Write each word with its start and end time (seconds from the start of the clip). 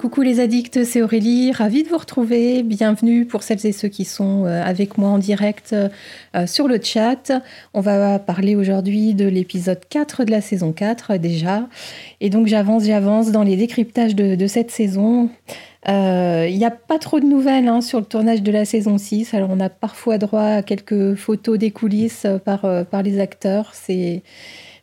Coucou 0.00 0.22
les 0.22 0.40
addicts, 0.40 0.82
c'est 0.84 1.02
Aurélie, 1.02 1.52
ravie 1.52 1.82
de 1.82 1.90
vous 1.90 1.98
retrouver. 1.98 2.62
Bienvenue 2.62 3.26
pour 3.26 3.42
celles 3.42 3.66
et 3.66 3.72
ceux 3.72 3.88
qui 3.88 4.06
sont 4.06 4.46
euh, 4.46 4.64
avec 4.64 4.96
moi 4.96 5.10
en 5.10 5.18
direct 5.18 5.74
euh, 5.74 6.46
sur 6.46 6.68
le 6.68 6.80
chat. 6.82 7.30
On 7.74 7.82
va 7.82 8.18
parler 8.18 8.56
aujourd'hui 8.56 9.12
de 9.12 9.28
l'épisode 9.28 9.80
4 9.90 10.24
de 10.24 10.30
la 10.30 10.40
saison 10.40 10.72
4 10.72 11.18
déjà. 11.18 11.68
Et 12.22 12.30
donc 12.30 12.46
j'avance, 12.46 12.84
j'avance 12.84 13.30
dans 13.30 13.42
les 13.42 13.56
décryptages 13.56 14.16
de, 14.16 14.46
cette 14.46 14.70
saison. 14.70 15.28
Il 15.86 15.92
euh, 15.92 16.48
n'y 16.48 16.64
a 16.64 16.70
pas 16.70 16.98
trop 16.98 17.20
de 17.20 17.26
nouvelles 17.26 17.68
hein, 17.68 17.82
sur 17.82 17.98
le 17.98 18.06
tournage 18.06 18.42
de 18.42 18.50
la 18.50 18.64
saison 18.64 18.96
6. 18.96 19.34
Alors 19.34 19.50
on 19.52 19.60
a 19.60 19.68
parfois 19.68 20.16
droit 20.16 20.44
à 20.44 20.62
quelques 20.62 21.14
photos 21.14 21.58
des 21.58 21.72
coulisses 21.72 22.26
par, 22.46 22.62
par 22.86 23.02
les 23.02 23.20
acteurs. 23.20 23.72
C'est 23.74 24.22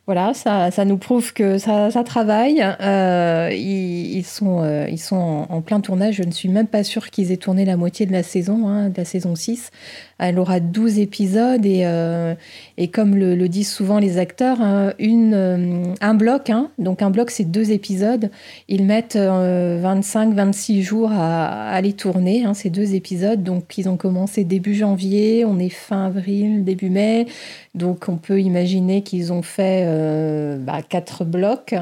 voilà, 0.08 0.32
ça, 0.32 0.70
ça, 0.70 0.86
nous 0.86 0.96
prouve 0.96 1.34
que 1.34 1.58
ça, 1.58 1.90
ça 1.90 2.02
travaille. 2.02 2.64
Euh, 2.80 3.50
ils, 3.52 4.24
sont, 4.24 4.62
euh, 4.62 4.86
ils 4.88 4.98
sont 4.98 5.46
en, 5.50 5.60
plein 5.60 5.80
tournage. 5.80 6.14
Je 6.14 6.22
ne 6.22 6.30
suis 6.30 6.48
même 6.48 6.66
pas 6.66 6.82
sûre 6.82 7.10
qu'ils 7.10 7.30
aient 7.30 7.36
tourné 7.36 7.66
la 7.66 7.76
moitié 7.76 8.06
de 8.06 8.12
la 8.12 8.22
saison, 8.22 8.68
hein, 8.68 8.88
de 8.88 8.96
la 8.96 9.04
saison 9.04 9.34
6. 9.34 9.70
Elle 10.18 10.38
aura 10.38 10.60
12 10.60 10.98
épisodes 10.98 11.64
et, 11.64 11.82
euh, 11.84 12.34
et 12.76 12.88
comme 12.88 13.14
le, 13.14 13.48
disent 13.48 13.70
souvent 13.70 13.98
les 13.98 14.18
acteurs, 14.18 14.60
hein, 14.60 14.92
euh, 15.00 15.84
un 16.00 16.14
bloc, 16.14 16.50
hein, 16.50 16.70
donc 16.78 17.02
un 17.02 17.10
bloc 17.10 17.30
c'est 17.30 17.44
deux 17.44 17.70
épisodes, 17.70 18.30
ils 18.68 18.84
mettent 18.84 19.16
25-26 19.16 20.82
jours 20.82 21.10
à, 21.12 21.68
à, 21.70 21.80
les 21.80 21.92
tourner, 21.92 22.44
ces 22.54 22.70
deux 22.70 22.94
épisodes. 22.94 23.42
Donc 23.42 23.78
ils 23.78 23.88
ont 23.88 23.96
commencé 23.96 24.44
début 24.44 24.74
janvier, 24.74 25.44
on 25.44 25.58
est 25.58 25.68
fin 25.68 26.06
avril, 26.06 26.64
début 26.64 26.90
mai. 26.90 27.26
Donc 27.74 28.08
on 28.08 28.16
peut 28.16 28.40
imaginer 28.40 29.02
qu'ils 29.02 29.32
ont 29.32 29.42
fait 29.42 29.84
euh, 29.86 30.58
bah, 30.58 30.82
quatre 30.86 31.24
blocs. 31.24 31.74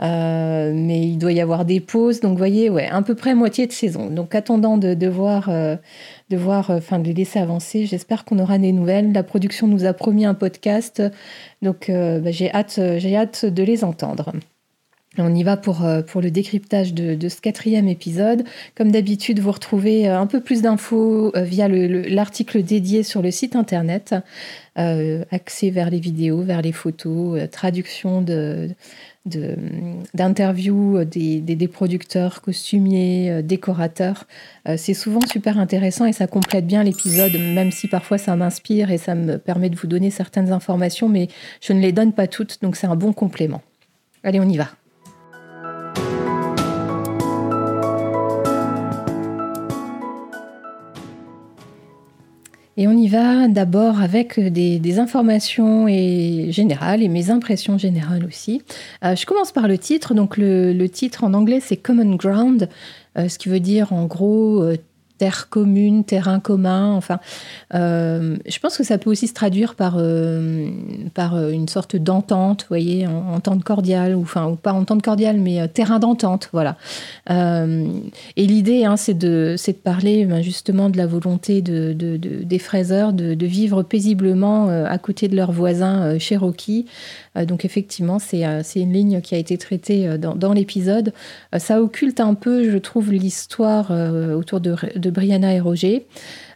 Euh, 0.00 0.72
mais 0.74 1.00
il 1.00 1.18
doit 1.18 1.32
y 1.32 1.40
avoir 1.40 1.64
des 1.64 1.80
pauses, 1.80 2.20
donc 2.20 2.32
vous 2.32 2.38
voyez, 2.38 2.70
ouais, 2.70 2.86
à 2.86 3.02
peu 3.02 3.16
près 3.16 3.34
moitié 3.34 3.66
de 3.66 3.72
saison. 3.72 4.10
Donc 4.10 4.34
attendant 4.36 4.78
de, 4.78 5.08
voir, 5.08 5.48
euh, 5.48 5.74
de 6.30 6.36
voir, 6.36 6.70
enfin 6.70 6.98
de 6.98 7.04
les 7.04 7.14
laisser 7.14 7.38
avancer. 7.38 7.86
J'espère 7.86 8.24
qu'on 8.24 8.38
aura 8.38 8.58
des 8.58 8.72
nouvelles. 8.72 9.12
La 9.12 9.22
production 9.22 9.66
nous 9.66 9.84
a 9.84 9.92
promis 9.92 10.24
un 10.24 10.34
podcast, 10.34 11.02
donc 11.62 11.90
bah, 11.90 12.30
j'ai 12.30 12.52
hâte, 12.52 12.80
j'ai 12.98 13.16
hâte 13.16 13.44
de 13.44 13.62
les 13.62 13.84
entendre. 13.84 14.32
On 15.20 15.34
y 15.34 15.42
va 15.42 15.56
pour, 15.56 15.84
euh, 15.84 16.02
le 16.14 16.30
décryptage 16.30 16.94
de, 16.94 17.28
ce 17.28 17.40
quatrième 17.40 17.88
épisode. 17.88 18.44
Comme 18.76 18.92
d'habitude, 18.92 19.40
vous 19.40 19.50
retrouvez 19.50 20.08
euh, 20.08 20.18
un 20.18 20.26
peu 20.26 20.40
plus 20.40 20.62
d'infos 20.62 21.32
euh, 21.36 21.42
via 21.42 21.68
l'article 21.68 22.62
dédié 22.62 23.02
sur 23.02 23.20
le 23.22 23.30
site 23.30 23.56
internet, 23.56 24.14
accès 24.76 25.70
vers 25.70 25.90
les 25.90 25.98
vidéos, 25.98 26.42
vers 26.42 26.62
les 26.62 26.70
photos, 26.70 27.50
traduction 27.50 28.24
d'interviews 30.14 31.04
des, 31.04 31.40
des, 31.40 31.68
producteurs, 31.68 32.40
costumiers, 32.42 33.42
décorateurs. 33.42 34.28
c'est 34.76 34.94
souvent 34.94 35.20
super 35.26 35.58
intéressant 35.58 36.06
et 36.06 36.12
ça 36.12 36.28
complète 36.28 36.64
bien 36.64 36.84
l'épisode, 36.84 37.32
même 37.32 37.72
si 37.72 37.88
parfois 37.88 38.18
ça 38.18 38.36
m'inspire 38.36 38.92
et 38.92 38.98
ça 38.98 39.16
me 39.16 39.36
permet 39.36 39.68
de 39.68 39.74
vous 39.74 39.88
donner 39.88 40.10
certaines 40.10 40.52
informations, 40.52 41.08
mais 41.08 41.26
je 41.60 41.72
ne 41.72 41.80
les 41.80 41.90
donne 41.90 42.12
pas 42.12 42.28
toutes, 42.28 42.62
donc 42.62 42.76
c'est 42.76 42.86
un 42.86 42.94
bon 42.94 43.12
complément. 43.12 43.62
Allez, 44.22 44.38
on 44.38 44.48
y 44.48 44.58
va. 44.58 44.68
Et 52.80 52.86
on 52.86 52.92
y 52.92 53.08
va 53.08 53.48
d'abord 53.48 54.00
avec 54.00 54.38
des, 54.38 54.98
informations 55.00 55.88
et 55.88 56.46
générales 56.50 57.02
et 57.02 57.08
mes 57.08 57.28
impressions 57.28 57.76
générales 57.76 58.24
aussi. 58.24 58.62
Euh, 59.04 59.16
je 59.16 59.26
commence 59.26 59.50
par 59.50 59.66
le 59.66 59.76
titre. 59.78 60.14
Donc 60.14 60.36
le, 60.36 60.86
titre 60.86 61.24
en 61.24 61.34
anglais 61.34 61.58
c'est 61.60 61.76
Common 61.76 62.14
Ground, 62.14 62.68
euh, 63.18 63.28
ce 63.28 63.36
qui 63.36 63.48
veut 63.48 63.58
dire 63.58 63.92
en 63.92 64.06
gros 64.06 64.62
euh, 64.62 64.76
terre 65.18 65.48
commune, 65.50 66.04
terrain 66.04 66.40
commun. 66.40 66.92
Enfin, 66.94 67.18
euh, 67.74 68.36
je 68.46 68.58
pense 68.60 68.76
que 68.76 68.84
ça 68.84 68.98
peut 68.98 69.10
aussi 69.10 69.26
se 69.26 69.34
traduire 69.34 69.74
par, 69.74 69.96
euh, 69.98 70.70
par 71.14 71.34
euh, 71.34 71.50
une 71.50 71.68
sorte 71.68 71.96
d'entente, 71.96 72.62
vous 72.62 72.68
voyez, 72.68 73.06
entente 73.06 73.64
cordiale, 73.64 74.14
ou 74.14 74.22
enfin, 74.22 74.46
ou 74.46 74.56
pas 74.56 74.72
entente 74.72 75.02
cordiale, 75.02 75.38
mais 75.38 75.66
terrain 75.68 75.98
d'entente, 75.98 76.48
voilà. 76.52 76.76
et 77.28 78.46
l'idée, 78.46 78.84
hein, 78.84 78.96
c'est 78.96 79.14
de, 79.14 79.56
de 79.58 79.72
parler 79.72 80.24
ben, 80.24 80.40
justement 80.40 80.88
de 80.88 80.96
la 80.96 81.06
volonté 81.06 81.60
de, 81.62 81.92
des 81.92 82.58
fraiseurs 82.58 83.12
de, 83.12 83.46
vivre 83.48 83.82
paisiblement 83.82 84.68
à 84.68 84.98
côté 84.98 85.26
de 85.26 85.34
leurs 85.34 85.52
voisins 85.52 86.18
Cherokee. 86.18 86.86
Donc 87.46 87.64
effectivement, 87.64 88.18
c'est 88.18 88.42
une 88.76 88.92
ligne 88.92 89.20
qui 89.20 89.34
a 89.34 89.38
été 89.38 89.58
traitée 89.58 90.18
dans, 90.18 90.34
dans 90.34 90.52
l'épisode. 90.52 91.12
ça 91.56 91.80
occulte 91.80 92.20
un 92.20 92.34
peu, 92.34 92.70
je 92.70 92.78
trouve, 92.78 93.12
l'histoire 93.12 93.90
autour 93.90 94.60
de 94.60 95.10
Brianna 95.10 95.54
et 95.54 95.60
Roger. 95.60 96.06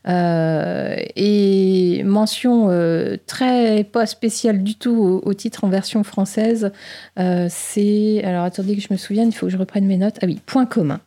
Euh, 0.08 0.96
et 1.14 2.02
mention 2.04 2.70
euh, 2.70 3.16
très 3.26 3.84
pas 3.84 4.06
spéciale 4.06 4.62
du 4.62 4.74
tout 4.74 5.20
au, 5.24 5.34
titre 5.34 5.64
en 5.64 5.68
version 5.68 6.02
française, 6.02 6.72
euh, 7.18 7.46
c'est. 7.48 8.22
Alors 8.24 8.44
attendez 8.44 8.76
que 8.76 8.82
je 8.82 8.88
me 8.90 8.96
souvienne, 8.96 9.28
il 9.28 9.32
faut 9.32 9.46
que 9.46 9.52
je 9.52 9.58
reprenne 9.58 9.86
mes 9.86 9.96
notes. 9.96 10.16
Ah 10.22 10.26
oui, 10.26 10.40
point 10.44 10.66
commun. 10.66 11.00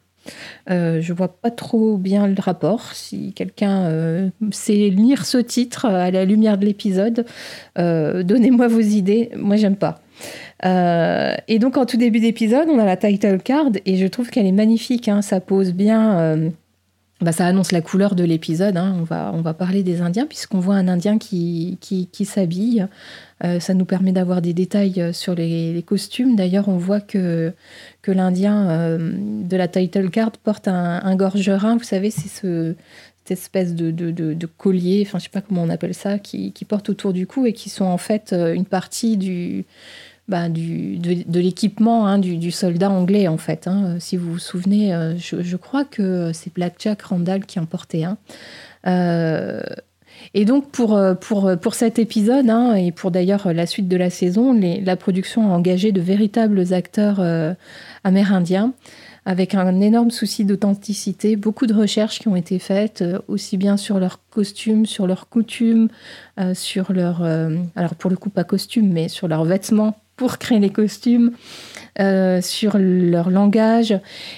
Je 0.68 1.14
vois 1.14 1.28
pas 1.28 1.52
trop 1.52 1.98
bien 1.98 2.28
le 2.28 2.36
rapport. 2.40 2.94
Si 2.94 3.34
quelqu'un 3.34 4.32
sait 4.52 4.90
lire 4.90 5.26
ce 5.26 5.38
titre 5.38 5.86
à 5.86 6.12
la 6.12 6.26
lumière 6.26 6.58
de 6.58 6.66
l'épisode, 6.66 7.26
donnez-moi 7.76 8.68
vos 8.68 8.80
idées. 8.80 9.32
Moi, 9.36 9.56
j'aime 9.56 9.78
pas. 9.78 10.02
et 10.64 11.60
donc, 11.60 11.78
en 11.78 11.86
tout 11.86 11.98
début 11.98 12.20
d'épisode, 12.20 12.68
on 12.70 12.80
a 12.80 12.86
la 12.86 12.98
title 12.98 13.40
card 13.40 13.68
et 13.86 13.98
je 13.98 14.08
trouve 14.08 14.30
qu'elle 14.30 14.46
est 14.46 14.52
magnifique. 14.52 15.08
Hein. 15.08 15.22
ça 15.22 15.40
pose 15.40 15.74
bien 15.74 16.52
bah, 17.22 17.32
ça 17.32 17.46
annonce 17.46 17.72
la 17.72 17.80
couleur 17.80 18.14
de 18.14 18.26
l'épisode. 18.26 18.76
Hein. 18.76 18.94
On, 19.00 19.04
va, 19.04 19.32
on 19.34 19.42
va 19.42 19.54
parler 19.54 19.84
des 19.84 20.02
Indiens, 20.02 20.26
puisqu'on 20.26 20.60
voit 20.60 20.76
un 20.76 20.90
Indien 20.90 21.18
qui, 21.18 21.78
qui, 21.80 22.26
s'habille. 22.26 22.88
Euh, 23.44 23.62
ça 23.62 23.74
nous 23.74 23.86
permet 23.86 24.12
d'avoir 24.12 24.42
des 24.42 24.54
détails 24.54 25.02
euh, 25.02 25.14
sur 25.14 25.34
les, 25.34 25.82
costumes. 25.86 26.36
D'ailleurs, 26.36 26.68
on 26.68 26.78
voit 26.78 27.00
que, 27.00 27.54
que 28.02 28.12
l'Indien 28.12 28.70
euh, 28.70 29.14
de 29.18 29.56
la 29.56 29.70
title 29.70 30.10
card 30.10 30.32
porte 30.32 30.68
un, 30.68 31.02
un 31.04 31.16
gorgerin. 31.16 31.78
Vous 31.78 31.84
savez, 31.84 32.12
c'est 32.12 32.28
ce, 32.28 32.76
cette 33.24 33.40
espèce 33.40 33.76
de, 33.76 33.92
de, 33.92 34.46
collier, 34.46 35.04
enfin, 35.08 35.18
je 35.18 35.24
sais 35.24 35.30
pas 35.30 35.42
comment 35.42 35.64
on 35.64 35.70
appelle 35.70 35.94
ça, 35.94 36.20
qui, 36.20 36.52
qui 36.52 36.66
porte 36.66 36.90
autour 36.90 37.14
du 37.14 37.28
cou 37.28 37.46
et 37.46 37.54
qui 37.54 37.70
sont 37.70 37.86
en 37.86 37.98
fait 37.98 38.34
une 38.34 38.66
partie 38.66 39.16
du 39.16 39.66
bah, 40.28 40.50
du, 40.50 40.98
de, 40.98 41.40
l'équipement 41.40 42.08
hein, 42.08 42.18
du, 42.18 42.52
soldat 42.52 42.90
anglais, 42.90 43.28
en 43.28 43.38
fait. 43.38 43.68
Hein. 43.68 43.98
Si 44.00 44.18
vous 44.18 44.34
vous 44.34 44.40
souvenez, 44.40 44.94
euh, 44.94 45.16
je, 45.18 45.56
crois 45.56 45.86
que 45.86 46.32
c'est 46.34 46.52
Black 46.52 46.76
Jack 46.80 47.04
Randall 47.04 47.46
qui 47.46 47.60
en 47.60 47.66
portait 47.66 48.04
un. 48.04 48.18
Euh, 48.88 49.62
et 50.34 50.46
donc, 50.46 50.72
pour, 50.72 51.00
pour, 51.22 51.52
pour 51.62 51.76
cet 51.76 52.00
épisode, 52.00 52.50
hein, 52.50 52.74
et 52.74 52.92
pour 52.92 53.12
d'ailleurs 53.12 53.54
la 53.54 53.68
suite 53.68 53.88
de 53.88 53.98
la 53.98 54.10
saison, 54.10 54.54
les, 54.54 54.82
la 54.82 54.96
production 54.96 55.52
a 55.52 55.56
engagé 55.56 55.92
de 55.92 56.02
véritables 56.02 56.74
acteurs 56.74 57.20
euh, 57.20 57.54
amérindiens 58.04 58.74
avec 59.28 59.56
un 59.56 59.82
énorme 59.82 60.12
souci 60.12 60.46
d'authenticité, 60.46 61.36
beaucoup 61.36 61.66
de 61.66 61.74
recherches 61.74 62.20
qui 62.20 62.28
ont 62.28 62.36
été 62.36 62.60
faites, 62.60 63.04
aussi 63.28 63.58
bien 63.58 63.76
sur 63.76 64.00
leurs 64.00 64.20
costumes, 64.30 64.86
sur 64.86 65.08
leurs 65.08 65.30
coutumes, 65.30 65.90
sur 66.54 66.94
leur, 66.94 67.24
alors 67.76 67.96
pour 67.96 68.12
le 68.12 68.18
coup 68.18 68.30
pas 68.30 68.44
costumes, 68.44 68.94
mais 68.94 69.08
sur 69.08 69.28
leurs 69.28 69.44
vêtements 69.44 69.96
pour 70.16 70.38
créer 70.38 70.60
les 70.60 70.70
costumes, 70.70 71.32
euh, 72.00 72.42
sur 72.42 72.78
leur 72.78 73.30
langage. 73.30 73.98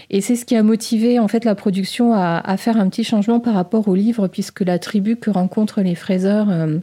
Et 0.10 0.22
c'est 0.22 0.36
ce 0.36 0.46
qui 0.46 0.56
a 0.56 0.64
motivé 0.64 1.20
en 1.20 1.28
fait 1.28 1.46
la 1.46 1.56
production 1.56 2.14
à, 2.14 2.58
faire 2.58 2.78
un 2.78 2.90
petit 2.90 3.04
changement 3.04 3.40
par 3.40 3.54
rapport 3.54 3.88
au 3.88 3.96
livre, 3.96 4.28
puisque 4.28 4.62
la 4.62 4.80
tribu 4.80 5.16
que 5.18 5.30
rencontrent 5.30 5.82
les 5.82 5.96
fraiseurs, 5.96 6.50
euh, 6.50 6.78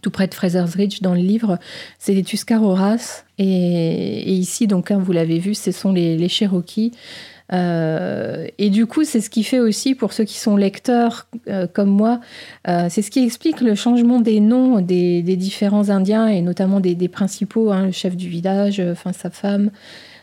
tout 0.00 0.10
près 0.10 0.26
de 0.26 0.34
Fraser's 0.34 0.74
Ridge 0.74 1.02
dans 1.02 1.14
le 1.14 1.20
livre, 1.20 1.58
c'est 1.98 2.14
les 2.14 2.22
Tuscaroras. 2.22 3.24
Et, 3.38 4.32
ici, 4.32 4.66
donc, 4.66 4.90
hein, 4.90 4.98
vous 4.98 5.12
l'avez 5.12 5.38
vu, 5.38 5.54
ce 5.54 5.72
sont 5.72 5.92
les 5.92 6.28
Cherokees. 6.28 6.92
Euh, 7.52 8.46
et 8.58 8.70
du 8.70 8.86
coup, 8.86 9.04
c'est 9.04 9.20
ce 9.20 9.30
qui 9.30 9.44
fait 9.44 9.60
aussi, 9.60 9.94
pour 9.94 10.12
ceux 10.12 10.24
qui 10.24 10.38
sont 10.38 10.56
lecteurs 10.56 11.26
euh, 11.48 11.66
comme 11.66 11.90
moi, 11.90 12.20
euh, 12.68 12.86
c'est 12.88 13.02
ce 13.02 13.10
qui 13.10 13.24
explique 13.24 13.60
le 13.60 13.74
changement 13.74 14.20
des 14.20 14.40
noms 14.40 14.80
des, 14.80 15.22
différents 15.22 15.90
Indiens 15.90 16.28
et 16.28 16.40
notamment 16.40 16.80
des, 16.80 17.08
principaux, 17.08 17.70
hein, 17.70 17.86
le 17.86 17.92
chef 17.92 18.16
du 18.16 18.28
village, 18.28 18.82
sa 19.12 19.30
femme. 19.30 19.70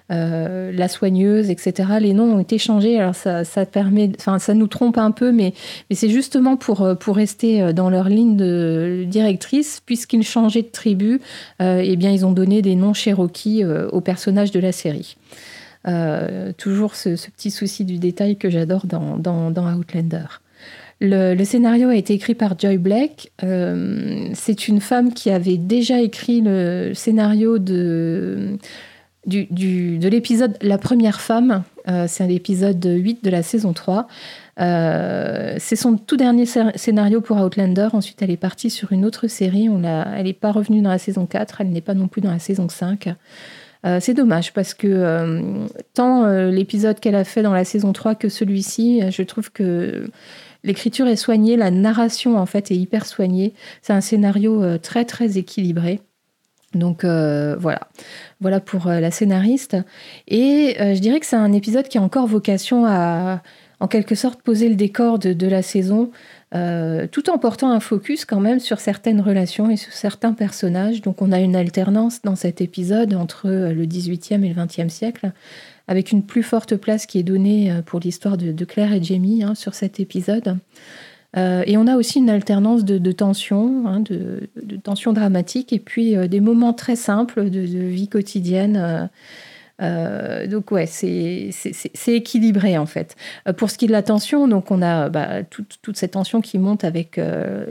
la 0.09 0.87
soigneuse, 0.87 1.51
etc. 1.51 1.99
Les 1.99 2.13
noms 2.13 2.35
ont 2.35 2.39
été 2.39 2.57
changés. 2.57 2.99
Alors 2.99 3.13
ça, 3.15 3.43
permet, 3.65 4.11
enfin 4.17 4.39
ça 4.39 4.55
nous 4.55 4.67
trompe 4.67 4.97
un 4.97 5.11
peu, 5.11 5.31
mais, 5.31 5.53
c'est 5.91 6.09
justement 6.09 6.57
pour, 6.57 6.79
rester 7.15 7.73
dans 7.73 7.89
leur 7.89 8.09
ligne 8.09 8.35
de 8.35 9.03
directrice, 9.07 9.81
puisqu'ils 9.85 10.23
changeaient 10.23 10.63
de 10.63 10.71
tribu, 10.71 11.21
eh 11.59 11.95
bien 11.95 12.11
ils 12.11 12.25
ont 12.25 12.31
donné 12.31 12.61
des 12.61 12.75
noms 12.75 12.93
Cherokee 12.93 13.63
aux 13.65 14.01
personnages 14.01 14.51
de 14.51 14.59
la 14.59 14.71
série. 14.71 15.15
Euh, 15.87 16.51
toujours 16.57 16.95
ce, 16.95 17.09
petit 17.29 17.51
souci 17.51 17.85
du 17.85 17.99
détail 17.99 18.35
que 18.35 18.49
j'adore 18.49 18.85
dans, 18.85 19.17
dans, 19.17 19.73
Outlander. 19.73 20.25
Le, 20.99 21.41
scénario 21.45 21.87
a 21.87 21.95
été 21.95 22.13
écrit 22.13 22.35
par 22.35 22.59
Joy 22.59 22.77
Black. 22.77 23.31
Euh, 23.43 24.27
c'est 24.33 24.67
une 24.67 24.81
femme 24.81 25.13
qui 25.13 25.29
avait 25.29 25.57
déjà 25.57 26.01
écrit 26.01 26.41
le 26.41 26.91
scénario 26.93 27.59
de, 27.59 28.57
du, 29.25 29.45
de 29.97 30.09
l'épisode 30.09 30.57
La 30.61 30.77
première 30.77 31.21
femme, 31.21 31.63
c'est 32.07 32.23
un 32.23 32.29
épisode 32.29 32.85
8 32.85 33.23
de 33.23 33.29
la 33.29 33.41
saison 33.41 33.71
3. 33.71 34.07
c'est 34.57 35.75
son 35.77 35.95
tout 35.95 36.17
dernier 36.17 36.45
scénario 36.45 37.21
pour 37.21 37.37
Outlander. 37.37 37.87
Ensuite, 37.93 38.21
elle 38.21 38.31
est 38.31 38.37
partie 38.37 38.69
sur 38.69 38.91
une 38.91 39.05
autre 39.05 39.27
série. 39.27 39.69
On 39.69 39.81
elle 39.83 40.25
n'est 40.25 40.33
pas 40.33 40.51
revenue 40.51 40.81
dans 40.81 40.91
la 40.91 40.99
saison 40.99 41.25
4. 41.25 41.61
Elle 41.61 41.69
n'est 41.69 41.79
pas 41.79 41.93
non 41.93 42.09
plus 42.09 42.21
dans 42.21 42.31
la 42.31 42.39
saison 42.39 42.67
5. 42.67 43.15
C'est 43.99 44.13
dommage 44.13 44.51
parce 44.53 44.73
que 44.73 45.67
tant 45.93 46.27
l'épisode 46.49 46.99
qu'elle 46.99 47.15
a 47.15 47.23
fait 47.23 47.41
dans 47.41 47.53
la 47.53 47.63
saison 47.63 47.93
3 47.93 48.15
que 48.15 48.27
celui-ci, 48.27 49.01
je 49.09 49.23
trouve 49.23 49.51
que 49.51 50.09
l'écriture 50.63 51.07
est 51.07 51.15
soignée, 51.15 51.55
la 51.55 51.71
narration 51.71 52.37
en 52.37 52.45
fait 52.45 52.71
est 52.71 52.75
hyper 52.75 53.05
soignée. 53.05 53.53
C'est 53.81 53.93
un 53.93 54.01
scénario 54.01 54.77
très 54.79 55.05
très 55.05 55.37
équilibré. 55.37 56.01
Donc 56.75 57.03
euh, 57.03 57.55
voilà, 57.59 57.87
voilà 58.41 58.59
pour 58.59 58.87
euh, 58.87 58.99
la 58.99 59.11
scénariste. 59.11 59.77
Et 60.27 60.75
euh, 60.79 60.93
je 60.93 60.99
dirais 60.99 61.19
que 61.19 61.25
c'est 61.25 61.35
un 61.35 61.51
épisode 61.51 61.87
qui 61.87 61.97
a 61.97 62.01
encore 62.01 62.27
vocation 62.27 62.85
à, 62.85 63.41
en 63.79 63.87
quelque 63.87 64.13
sorte, 64.13 64.41
poser 64.41 64.69
le 64.69 64.75
décor 64.75 65.17
de, 65.17 65.47
la 65.47 65.61
saison, 65.61 66.11
tout 66.51 67.29
en 67.29 67.37
portant 67.37 67.71
un 67.71 67.79
focus 67.79 68.25
quand 68.25 68.39
même 68.39 68.59
sur 68.59 68.79
certaines 68.79 69.21
relations 69.21 69.69
et 69.69 69.77
sur 69.77 69.93
certains 69.93 70.33
personnages. 70.33 71.01
Donc 71.01 71.21
on 71.21 71.31
a 71.31 71.39
une 71.39 71.55
alternance 71.55 72.21
dans 72.23 72.35
cet 72.35 72.61
épisode 72.61 73.13
entre 73.13 73.49
le 73.49 73.85
18e 73.85 74.43
et 74.43 74.53
le 74.53 74.55
20e 74.55 74.89
siècle, 74.89 75.31
avec 75.87 76.11
une 76.11 76.23
plus 76.23 76.43
forte 76.43 76.75
place 76.75 77.05
qui 77.05 77.19
est 77.19 77.23
donnée 77.23 77.71
pour 77.85 77.99
l'histoire 77.99 78.37
de, 78.37 78.65
Claire 78.65 78.93
et 78.93 79.03
Jamie 79.03 79.43
hein, 79.43 79.53
sur 79.53 79.75
cet 79.75 79.99
épisode. 79.99 80.57
Euh, 81.37 81.63
et 81.67 81.77
on 81.77 81.85
a 81.87 81.95
aussi 81.95 82.19
une 82.19 82.29
alternance 82.29 82.83
de, 82.83 83.11
tensions, 83.11 83.87
hein, 83.87 83.99
de, 83.99 84.49
tensions 84.83 85.13
dramatiques, 85.13 85.73
et 85.73 85.79
puis 85.79 86.15
euh, 86.15 86.27
des 86.27 86.39
moments 86.39 86.73
très 86.73 86.95
simples 86.95 87.49
de, 87.49 87.59
vie 87.59 88.07
quotidienne. 88.07 89.09
Euh, 89.81 90.47
donc 90.47 90.71
ouais, 90.71 90.85
c'est 90.85 91.51
équilibré 92.07 92.77
en 92.77 92.85
fait. 92.85 93.15
pour 93.57 93.69
ce 93.69 93.77
qui 93.77 93.85
est 93.85 93.87
de 93.87 93.93
la 93.93 94.03
tension, 94.03 94.47
donc 94.47 94.71
on 94.71 94.81
a 94.81 95.09
bah, 95.09 95.43
toute, 95.43 95.79
toute, 95.81 95.97
cette 95.97 96.11
tension 96.11 96.41
qui 96.41 96.57
monte 96.57 96.83
avec 96.83 97.19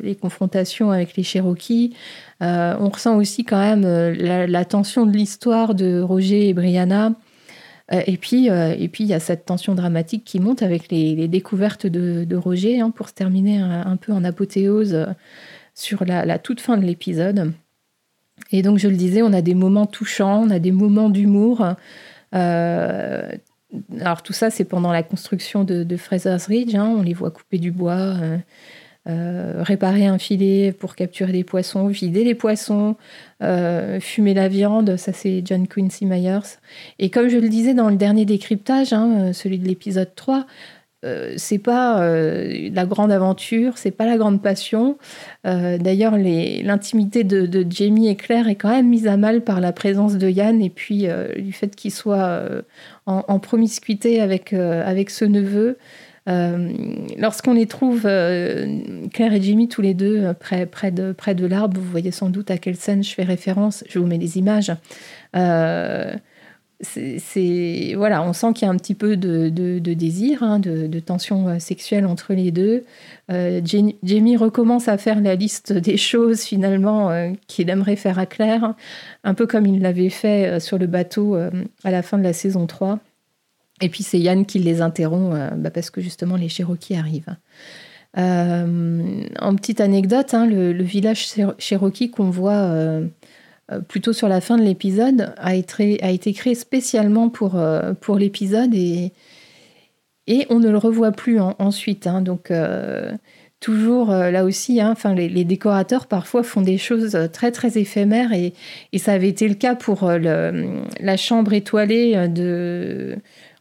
les 0.02 0.14
confrontations 0.14 0.90
avec 0.90 1.16
les 1.16 1.22
Cherokees. 1.22 1.94
on 2.40 2.88
ressent 2.88 3.16
aussi 3.16 3.44
quand 3.44 3.60
même 3.60 3.82
la, 3.82 4.64
tension 4.64 5.06
de 5.06 5.16
l'histoire 5.16 5.74
de 5.74 6.00
Roger 6.00 6.48
et 6.48 6.54
Brianna. 6.54 7.12
Euh, 7.92 8.02
et 8.06 8.16
puis, 8.16 8.50
euh, 8.50 8.74
et 8.78 8.88
puis 8.88 9.04
il 9.04 9.06
y 9.08 9.14
a 9.14 9.20
cette 9.20 9.46
tension 9.46 9.74
dramatique 9.74 10.24
qui 10.24 10.40
monte 10.40 10.62
avec 10.62 10.90
les, 10.90 11.28
découvertes 11.28 11.86
de, 11.86 12.36
Roger, 12.36 12.80
hein, 12.80 12.90
pour 12.90 13.08
se 13.08 13.14
terminer 13.14 13.58
un, 13.58 13.96
peu 13.96 14.12
en 14.12 14.24
apothéose 14.24 14.94
euh, 14.94 15.06
sur 15.74 16.04
la, 16.04 16.38
toute 16.38 16.60
fin 16.60 16.76
de 16.76 16.84
l'épisode. 16.84 17.52
Et 18.52 18.62
donc, 18.62 18.78
je 18.78 18.88
le 18.88 18.96
disais, 18.96 19.22
on 19.22 19.32
a 19.32 19.42
des 19.42 19.54
moments 19.54 19.86
touchants, 19.86 20.42
on 20.44 20.50
a 20.50 20.58
des 20.58 20.72
moments 20.72 21.10
d'humour. 21.10 21.66
alors, 22.32 24.22
tout 24.22 24.32
ça, 24.32 24.50
c'est 24.50 24.64
pendant 24.64 24.92
la 24.92 25.02
construction 25.02 25.64
de, 25.64 25.96
Fraser's 25.96 26.46
Ridge. 26.46 26.74
Hein. 26.74 26.94
on 26.98 27.02
les 27.02 27.14
voit 27.14 27.30
couper 27.30 27.58
du 27.58 27.70
bois. 27.70 28.16
Euh, 29.08 29.62
réparer 29.62 30.04
un 30.04 30.18
filet 30.18 30.70
pour 30.70 30.94
capturer 30.94 31.32
des 31.32 31.44
poissons, 31.44 31.86
vider 31.86 32.24
les 32.24 32.34
poissons, 32.34 32.94
euh, 33.42 34.00
fumer 34.00 34.34
la 34.34 34.48
viande, 34.48 34.96
ça 34.98 35.14
c'est 35.14 35.40
John 35.46 35.66
Quincy 35.66 36.04
Myers. 36.04 36.58
Et 36.98 37.08
comme 37.08 37.28
je 37.28 37.38
le 37.38 37.48
disais 37.48 37.72
dans 37.72 37.88
le 37.88 37.96
dernier 37.96 38.26
décryptage, 38.26 38.92
hein, 38.92 39.32
celui 39.32 39.58
de 39.58 39.66
l'épisode 39.66 40.14
3, 40.14 40.44
euh, 41.04 41.34
c'est 41.36 41.58
pas 41.58 42.00
la 42.00 42.86
grande 42.86 43.12
aventure, 43.12 43.78
c'est 43.78 43.90
pas 43.90 44.06
la 44.06 44.16
grande 44.16 44.42
passion. 44.42 44.98
D'ailleurs, 45.44 46.16
l'intimité 46.16 47.24
de, 47.24 47.66
Jamie 47.68 48.08
et 48.08 48.16
Claire 48.16 48.48
est 48.48 48.56
quand 48.56 48.70
même 48.70 48.88
mise 48.88 49.06
à 49.06 49.16
mal 49.16 49.42
par 49.42 49.60
la 49.60 49.72
présence 49.72 50.16
de 50.16 50.28
Yann 50.28 50.60
et 50.62 50.70
puis 50.70 51.06
du 51.36 51.52
fait 51.52 51.74
qu'il 51.74 51.92
soit 51.92 52.42
en, 53.06 53.38
promiscuité 53.38 54.20
avec, 54.20 54.52
avec 54.52 55.10
ce 55.10 55.24
neveu. 55.24 55.76
Euh, 56.28 56.68
lorsqu'on 57.16 57.54
les 57.54 57.66
trouve, 57.66 58.02
euh, 58.04 58.80
Claire 59.12 59.32
et 59.32 59.40
Jimmy, 59.40 59.68
tous 59.68 59.80
les 59.80 59.94
deux, 59.94 60.24
euh, 60.24 60.34
près, 60.34 60.66
près 60.66 60.90
de, 60.90 61.12
près 61.12 61.34
de 61.34 61.46
l'arbre, 61.46 61.80
vous 61.80 61.90
voyez 61.90 62.10
sans 62.10 62.28
doute 62.28 62.50
à 62.50 62.58
quelle 62.58 62.76
scène 62.76 63.02
je 63.02 63.14
fais 63.14 63.22
référence, 63.22 63.82
je 63.88 63.98
vous 63.98 64.06
mets 64.06 64.18
des 64.18 64.36
images. 64.38 64.72
C'est 66.80 67.94
voilà, 67.96 68.22
on 68.22 68.32
sent 68.32 68.52
qu'il 68.54 68.66
y 68.66 68.68
a 68.68 68.72
un 68.72 68.76
petit 68.76 68.94
peu 68.94 69.16
de, 69.16 69.48
désir, 69.78 70.42
hein, 70.42 70.58
de, 70.58 71.00
tension 71.00 71.58
sexuelle 71.58 72.06
entre 72.06 72.34
les 72.34 72.50
deux. 72.50 72.84
Jamie 73.28 74.36
recommence 74.36 74.88
à 74.88 74.96
faire 74.98 75.20
la 75.20 75.34
liste 75.34 75.72
des 75.72 75.96
choses 75.96 76.42
finalement 76.42 77.32
qu'il 77.46 77.68
aimerait 77.70 77.96
faire 77.96 78.18
à 78.18 78.26
Claire, 78.26 78.74
un 79.24 79.34
peu 79.34 79.46
comme 79.46 79.66
il 79.66 79.82
l'avait 79.82 80.10
fait 80.10 80.60
sur 80.60 80.78
le 80.78 80.86
bateau 80.86 81.34
à 81.34 81.90
la 81.90 82.02
fin 82.02 82.16
de 82.16 82.22
la 82.22 82.32
saison 82.32 82.66
3. 82.66 83.00
Et 83.80 83.88
puis 83.88 84.02
c'est 84.02 84.18
Yann 84.18 84.44
qui 84.44 84.58
les 84.58 84.80
interrompt 84.80 85.34
euh, 85.34 85.50
bah, 85.50 85.70
parce 85.70 85.90
que 85.90 86.00
justement 86.00 86.36
les 86.36 86.48
Cherokees 86.48 86.96
arrivent. 86.96 87.36
Euh, 88.16 89.24
en 89.38 89.54
petite 89.54 89.80
anecdote, 89.80 90.32
hein, 90.34 90.46
le, 90.46 90.72
village 90.82 91.28
Cherokee 91.58 92.10
qu'on 92.10 92.30
voit 92.30 92.52
euh, 92.52 93.06
plutôt 93.88 94.12
sur 94.12 94.28
la 94.28 94.40
fin 94.40 94.56
de 94.56 94.62
l'épisode 94.62 95.34
a 95.36 95.54
été, 95.54 96.02
a 96.02 96.10
été 96.10 96.32
créé 96.32 96.54
spécialement 96.54 97.28
pour, 97.28 97.60
pour 98.00 98.16
l'épisode 98.16 98.74
et, 98.74 99.12
on 100.50 100.58
ne 100.58 100.68
le 100.68 100.78
revoit 100.78 101.12
plus 101.12 101.38
ensuite. 101.40 102.06
Hein. 102.06 102.22
donc 102.22 102.52
toujours 103.60 104.10
là 104.10 104.44
aussi, 104.44 104.80
hein, 104.80 104.94
les, 105.14 105.44
décorateurs 105.44 106.06
parfois 106.06 106.42
font 106.42 106.60
des 106.60 106.78
choses 106.78 107.18
très 107.32 107.50
très 107.50 107.78
éphémères 107.78 108.32
et, 108.32 108.52
et 108.92 108.98
ça 108.98 109.12
avait 109.12 109.28
été 109.28 109.48
le 109.48 109.54
cas 109.54 109.74
pour 109.74 110.10
la 110.10 111.16
chambre 111.16 111.52
étoilée 111.52 112.28
de 112.28 113.18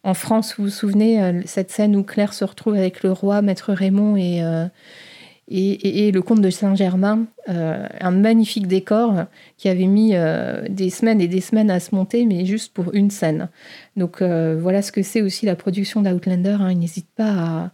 en 0.07 0.13
France, 0.13 0.56
vous 0.57 0.63
vous 0.63 0.69
souvenez, 0.69 1.21
euh, 1.21 1.42
cette 1.44 1.69
scène 1.69 1.94
où 1.94 2.01
Claire 2.01 2.33
se 2.33 2.45
retrouve 2.45 2.75
avec 2.75 3.04
le 3.04 3.12
roi, 3.12 3.42
Maître 3.42 3.74
Raymond 3.74 4.15
et, 4.15 4.42
euh, 4.42 4.65
et, 5.49 6.11
le 6.11 6.21
comte 6.21 6.41
de 6.41 6.49
Saint-Germain, 6.49 7.25
euh, 7.47 7.88
un 8.01 8.11
magnifique 8.11 8.67
décor 8.67 9.25
qui 9.57 9.69
avait 9.69 9.88
mis 9.88 10.13
des 10.69 10.89
semaines 10.89 11.21
et 11.21 11.27
des 11.27 11.41
semaines 11.41 11.71
à 11.71 11.79
se 11.79 11.95
monter, 11.95 12.25
mais 12.25 12.45
juste 12.45 12.73
pour 12.73 12.94
une 12.94 13.09
scène. 13.09 13.49
Donc 13.95 14.21
voilà 14.21 14.81
ce 14.81 14.91
que 14.91 15.01
c'est 15.03 15.21
aussi 15.21 15.45
la 15.45 15.55
production 15.55 16.01
d'Outlander. 16.01 16.57
Hein. 16.59 16.71
Il 16.71 16.79
n'hésite 16.79 17.07
pas 17.15 17.31
à, 17.31 17.71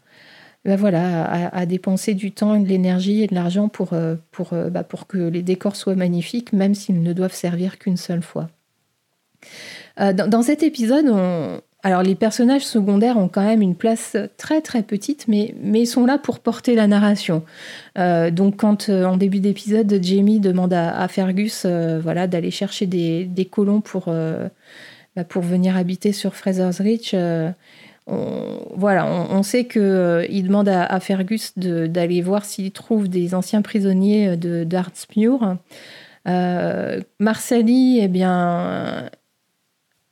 ben 0.66 0.76
voilà, 0.76 1.48
à, 1.48 1.66
dépenser 1.66 2.14
du 2.14 2.32
temps, 2.32 2.60
de 2.60 2.68
l'énergie 2.68 3.24
et 3.24 3.28
de 3.28 3.34
l'argent 3.36 3.70
pour, 3.70 3.94
pour, 4.32 4.54
bah, 4.72 4.84
pour 4.84 5.08
que 5.08 5.18
les 5.18 5.42
décors 5.42 5.76
soient 5.76 5.96
magnifiques, 5.96 6.54
même 6.54 6.76
s'ils 6.76 7.02
ne 7.02 7.14
doivent 7.14 7.34
servir 7.34 7.80
qu'une 7.80 7.98
seule 7.98 8.24
fois. 8.24 8.50
Dans, 9.98 10.30
dans, 10.30 10.42
cet 10.42 10.64
épisode, 10.64 11.08
on, 11.10 11.60
alors 11.84 12.02
les 12.02 12.16
personnages 12.16 12.66
secondaires 12.66 13.18
ont 13.18 13.28
quand 13.28 13.44
même 13.44 13.62
une 13.62 13.76
place 13.76 14.16
très 14.38 14.62
très 14.62 14.84
petite, 14.84 15.28
mais, 15.28 15.54
mais 15.62 15.82
ils 15.82 15.88
sont 15.88 16.06
là 16.06 16.18
pour 16.18 16.40
porter 16.40 16.76
la 16.76 16.88
narration. 16.88 17.44
Euh, 17.98 18.32
donc 18.32 18.56
quand 18.56 18.88
euh, 18.88 19.04
en 19.04 19.18
début 19.18 19.42
d'épisode, 19.42 20.00
Jamie 20.02 20.40
demande 20.40 20.74
à, 20.74 21.06
Fergus 21.10 21.64
euh, 21.66 22.00
voilà, 22.02 22.26
d'aller 22.26 22.52
chercher 22.52 22.86
des, 22.86 23.50
colons 23.52 23.82
pour, 23.82 24.06
bah, 24.06 25.24
pour 25.26 25.44
venir 25.44 25.76
habiter 25.76 26.14
sur 26.14 26.36
Fraser's 26.36 26.80
Ridge, 26.80 27.14
on, 28.06 28.60
voilà, 28.76 29.06
on, 29.06 29.44
sait 29.44 29.66
qu'il 29.66 30.44
demande 30.44 30.70
à, 30.70 31.00
Fergus 31.02 31.52
d'aller 31.58 32.22
voir 32.22 32.46
s'il 32.46 32.72
trouve 32.72 33.10
des 33.10 33.36
anciens 33.36 33.62
prisonniers 33.62 34.38
de 34.38 34.64
d'Artsmuir. 34.64 35.58
Marcelli, 37.20 38.00
eh 38.02 38.08
bien, 38.08 39.10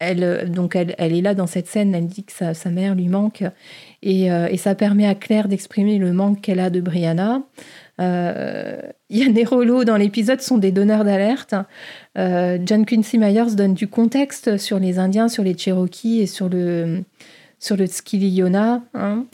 elle, 0.01 0.49
donc 0.51 0.75
elle, 0.75 0.95
est 0.97 1.21
là 1.21 1.35
dans 1.35 1.45
cette 1.45 1.67
scène, 1.67 1.93
elle 1.93 2.07
dit 2.07 2.23
que 2.23 2.31
sa, 2.31 2.69
mère 2.69 2.95
lui 2.95 3.07
manque 3.07 3.43
et, 4.01 4.31
euh, 4.31 4.47
et, 4.49 4.57
ça 4.57 4.73
permet 4.73 5.05
à 5.05 5.13
Claire 5.13 5.47
d'exprimer 5.47 5.99
le 5.99 6.11
manque 6.11 6.41
qu'elle 6.41 6.59
a 6.59 6.71
de 6.71 6.81
Brianna. 6.81 7.43
Euh, 7.99 8.81
Yann 9.11 9.37
et 9.37 9.43
Rollo 9.43 9.83
dans 9.83 9.97
l'épisode 9.97 10.41
sont 10.41 10.57
des 10.57 10.71
donneurs 10.71 11.05
d'alerte. 11.05 11.53
Euh, 12.17 12.57
John 12.65 12.83
Quincy 12.83 13.19
Myers 13.19 13.55
donne 13.55 13.75
du 13.75 13.87
contexte 13.87 14.57
sur 14.57 14.79
les 14.79 14.97
Indiens, 14.97 15.29
sur 15.29 15.43
les 15.43 15.55
Cherokees 15.55 16.21
et 16.21 16.25
sur 16.25 16.49
le, 16.49 17.03
sur 17.59 17.77
le. 17.77 17.85
Hein. 18.95 19.25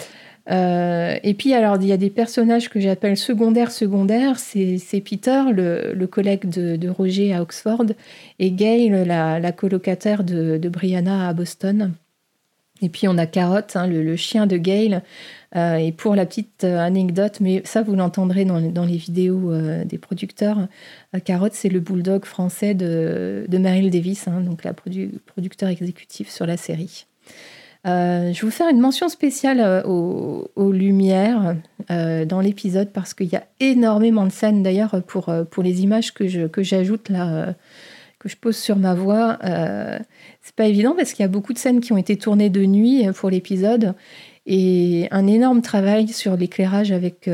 Euh, 0.49 1.17
et 1.23 1.33
puis, 1.33 1.53
alors, 1.53 1.77
il 1.81 1.87
y 1.87 1.91
a 1.91 1.97
des 1.97 2.09
personnages 2.09 2.69
que 2.69 2.79
j'appelle 2.79 3.17
secondaires, 3.17 3.71
secondaires. 3.71 4.39
C'est 4.39 5.01
Peter, 5.01 5.43
le, 5.51 6.05
collègue 6.05 6.49
de, 6.49 6.89
Roger 6.89 7.33
à 7.33 7.41
Oxford, 7.41 7.85
et 8.39 8.51
Gail, 8.51 8.89
la, 9.05 9.51
colocataire 9.51 10.23
de, 10.23 10.69
Brianna 10.69 11.27
à 11.27 11.33
Boston. 11.33 11.93
Et 12.81 12.89
puis, 12.89 13.07
on 13.07 13.17
a 13.17 13.25
Carotte, 13.25 13.75
hein, 13.75 13.87
le, 13.87 14.15
chien 14.15 14.47
de 14.47 14.57
Gail. 14.57 15.01
Euh, 15.55 15.77
et 15.77 15.91
pour 15.91 16.15
la 16.15 16.25
petite 16.25 16.65
euh, 16.65 16.77
anecdote, 16.77 17.39
mais 17.39 17.61
ça, 17.65 17.81
vous 17.81 17.95
l'entendrez 17.95 18.45
dans, 18.45 18.59
les 18.59 18.97
vidéos 18.97 19.51
des 19.85 19.97
producteurs, 19.97 20.67
Carotte, 21.25 21.53
c'est 21.53 21.69
le 21.69 21.79
bulldog 21.79 22.25
français 22.25 22.73
de, 22.73 23.45
de 23.47 23.57
Meryl 23.57 23.89
Davis, 23.89 24.27
hein, 24.27 24.41
donc 24.41 24.63
la 24.63 24.73
producteur 24.73 25.69
exécutif 25.69 26.29
sur 26.29 26.45
la 26.45 26.57
série. 26.57 27.05
Euh, 27.85 28.33
je 28.33 28.41
vais 28.41 28.47
vous 28.47 28.51
faire 28.51 28.69
une 28.69 28.79
mention 28.79 29.07
spéciale 29.07 29.59
euh, 29.59 29.83
aux, 29.83 30.71
lumières 30.71 31.55
euh, 31.91 32.25
dans 32.25 32.41
l'épisode 32.41 32.91
parce 32.91 33.13
qu'il 33.13 33.27
y 33.27 33.35
a 33.35 33.45
énormément 33.59 34.25
de 34.25 34.31
scènes 34.31 34.63
d'ailleurs 34.63 35.01
pour, 35.05 35.33
pour 35.51 35.63
les 35.63 35.83
images 35.83 36.13
que, 36.13 36.27
je, 36.27 36.47
que 36.47 36.63
j'ajoute 36.63 37.09
là 37.09 37.53
que 38.19 38.29
je 38.29 38.35
pose 38.35 38.57
sur 38.57 38.77
ma 38.77 38.95
voix. 38.95 39.37
Euh, 39.43 39.99
c'est 40.41 40.55
pas 40.55 40.65
évident 40.65 40.95
parce 40.97 41.13
qu'il 41.13 41.23
y 41.23 41.25
a 41.25 41.29
beaucoup 41.29 41.53
de 41.53 41.59
scènes 41.59 41.81
qui 41.81 41.93
ont 41.93 41.97
été 41.97 42.17
tournées 42.17 42.49
de 42.49 42.65
nuit 42.65 43.05
pour 43.15 43.29
l'épisode 43.29 43.93
et 44.47 45.07
un 45.11 45.27
énorme 45.27 45.61
travail 45.61 46.07
sur 46.07 46.35
l'éclairage 46.35 46.91
avec, 46.91 47.29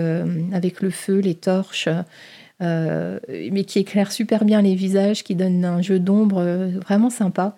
avec 0.51 0.81
le 0.81 0.89
feu, 0.89 1.19
les 1.19 1.35
torches. 1.35 1.87
mais 2.59 3.63
qui 3.65 3.79
éclaire 3.79 4.11
super 4.11 4.43
bien 4.43 4.61
les 4.61 4.75
visages, 4.75 5.23
qui 5.23 5.35
donne 5.35 5.63
un 5.63 5.81
jeu 5.81 5.99
d'ombre 5.99 6.43
vraiment 6.81 7.09
sympa. 7.09 7.55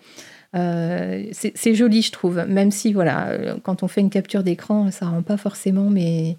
C'est 0.56 1.76
joli, 1.76 2.02
je 2.02 2.12
trouve, 2.12 2.46
même 2.48 2.72
si 2.72 2.94
voilà, 2.94 3.56
quand 3.64 3.84
on 3.84 3.88
fait 3.88 4.02
une 4.02 4.10
capture 4.10 4.44
d'écran, 4.44 4.90
ça 4.92 5.08
rend 5.08 5.22
pas 5.22 5.38
forcément, 5.38 5.90
mais, 5.90 6.38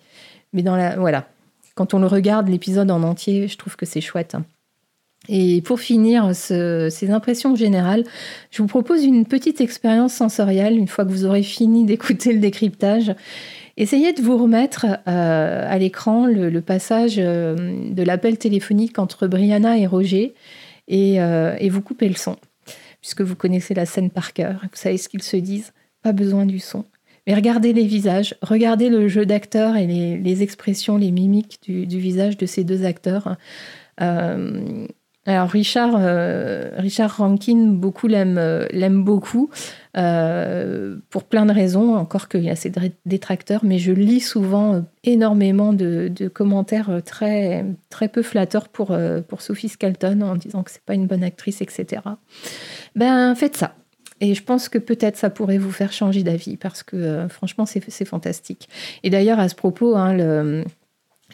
mais 0.53 0.63
dans 0.63 0.77
la 0.77 0.97
voilà, 0.97 1.29
quand 1.75 1.93
on 1.93 1.99
le 1.99 2.07
regarde, 2.07 2.49
l'épisode 2.49 2.91
en 2.91 3.03
entier, 3.03 3.49
je 3.49 3.57
trouve 3.59 3.77
que 3.77 3.85
c'est 3.87 4.01
chouette. 4.01 4.37
Et 5.29 5.61
pour 5.63 5.81
finir 5.81 6.35
ces 6.35 7.11
impressions 7.11 7.57
générales, 7.57 8.05
je 8.51 8.63
vous 8.63 8.69
propose 8.69 9.05
une 9.05 9.27
petite 9.27 9.61
expérience 9.61 10.15
sensorielle 10.15 10.79
une 10.79 10.89
fois 10.89 11.05
que 11.05 11.11
vous 11.11 11.25
aurez 11.25 11.43
fini 11.43 11.85
d'écouter 11.85 12.33
le 12.33 12.39
décryptage. 12.39 13.15
Essayez 13.77 14.13
de 14.15 14.23
vous 14.23 14.39
remettre 14.39 14.87
euh, 15.07 15.67
à 15.69 15.79
l'écran 15.79 16.27
le, 16.27 16.61
passage 16.61 17.17
euh, 17.19 17.55
de 17.91 18.03
l'appel 18.03 18.39
téléphonique 18.39 18.99
entre 18.99 19.27
Brianna 19.27 19.77
et 19.77 19.87
Roger 19.87 20.35
euh, 20.91 21.57
et, 21.59 21.69
vous 21.69 21.83
coupez 21.83 22.09
le 22.09 22.15
son, 22.15 22.37
puisque 23.07 23.21
vous 23.21 23.37
connaissez 23.37 23.73
la 23.73 23.87
scène 23.87 24.11
par 24.11 24.33
cœur, 24.33 24.59
vous 24.63 24.69
savez 24.73 24.99
ce 24.99 25.09
qu'ils 25.09 25.23
se 25.23 25.37
disent, 25.37 25.73
pas 26.03 26.11
besoin 26.11 26.45
du 26.45 26.59
son. 26.59 26.85
Mais 27.25 27.37
regardez 27.37 27.73
les 27.73 27.87
visages, 27.87 28.35
regardez 28.43 28.89
le 28.89 29.07
jeu 29.07 29.25
d'acteurs 29.25 29.77
et 29.77 29.87
les, 29.87 30.43
expressions, 30.43 30.97
les 30.97 31.13
mimiques 31.13 31.61
du, 31.63 31.85
visage 31.87 32.37
de 32.37 32.47
ces 32.47 32.65
deux 32.65 32.85
acteurs. 32.85 33.37
Euh, 34.01 34.89
alors 35.26 35.50
Richard, 35.50 35.97
euh, 35.99 36.71
Richard 36.76 37.16
Rankin, 37.16 37.66
beaucoup 37.68 38.06
l'aime, 38.06 38.38
euh, 38.38 38.90
beaucoup 38.90 39.50
pour 41.11 41.25
plein 41.25 41.47
de 41.47 41.52
raisons. 41.52 41.97
Encore 41.97 42.28
qu'il 42.28 42.45
y 42.45 42.50
a 42.50 42.56
ses 42.56 42.73
détracteurs, 43.04 43.64
mais 43.64 43.78
je 43.78 43.92
lis 43.92 44.21
souvent 44.21 44.85
énormément 45.04 45.73
de, 45.73 46.12
commentaires 46.33 47.00
très 47.04 47.64
très 47.90 48.09
peu 48.09 48.23
flatteurs 48.23 48.68
pour 48.68 48.97
pour 49.28 49.40
Sophie 49.40 49.68
Scalton 49.68 50.21
en 50.21 50.37
disant 50.37 50.62
que 50.62 50.71
c'est 50.71 50.83
pas 50.83 50.95
une 50.95 51.06
bonne 51.06 51.25
actrice, 51.25 51.61
etc. 51.61 52.02
Ben 52.95 53.35
faites 53.35 53.56
ça. 53.56 53.75
Et 54.21 54.35
je 54.35 54.42
pense 54.42 54.68
que 54.68 54.78
peut-être 54.78 55.16
ça 55.16 55.28
pourrait 55.28 55.59
vous 55.59 55.71
faire 55.71 55.92
changer 55.92 56.23
d'avis 56.23 56.56
parce 56.56 56.83
que 56.83 56.97
euh, 56.97 57.28
franchement, 57.28 57.66
c'est 57.66 58.04
fantastique. 58.04 58.68
Et 59.02 59.11
d'ailleurs, 59.11 59.38
à 59.38 59.49
ce 59.49 59.54
propos, 59.54 59.95
hein, 59.95 60.14
le, 60.14 60.64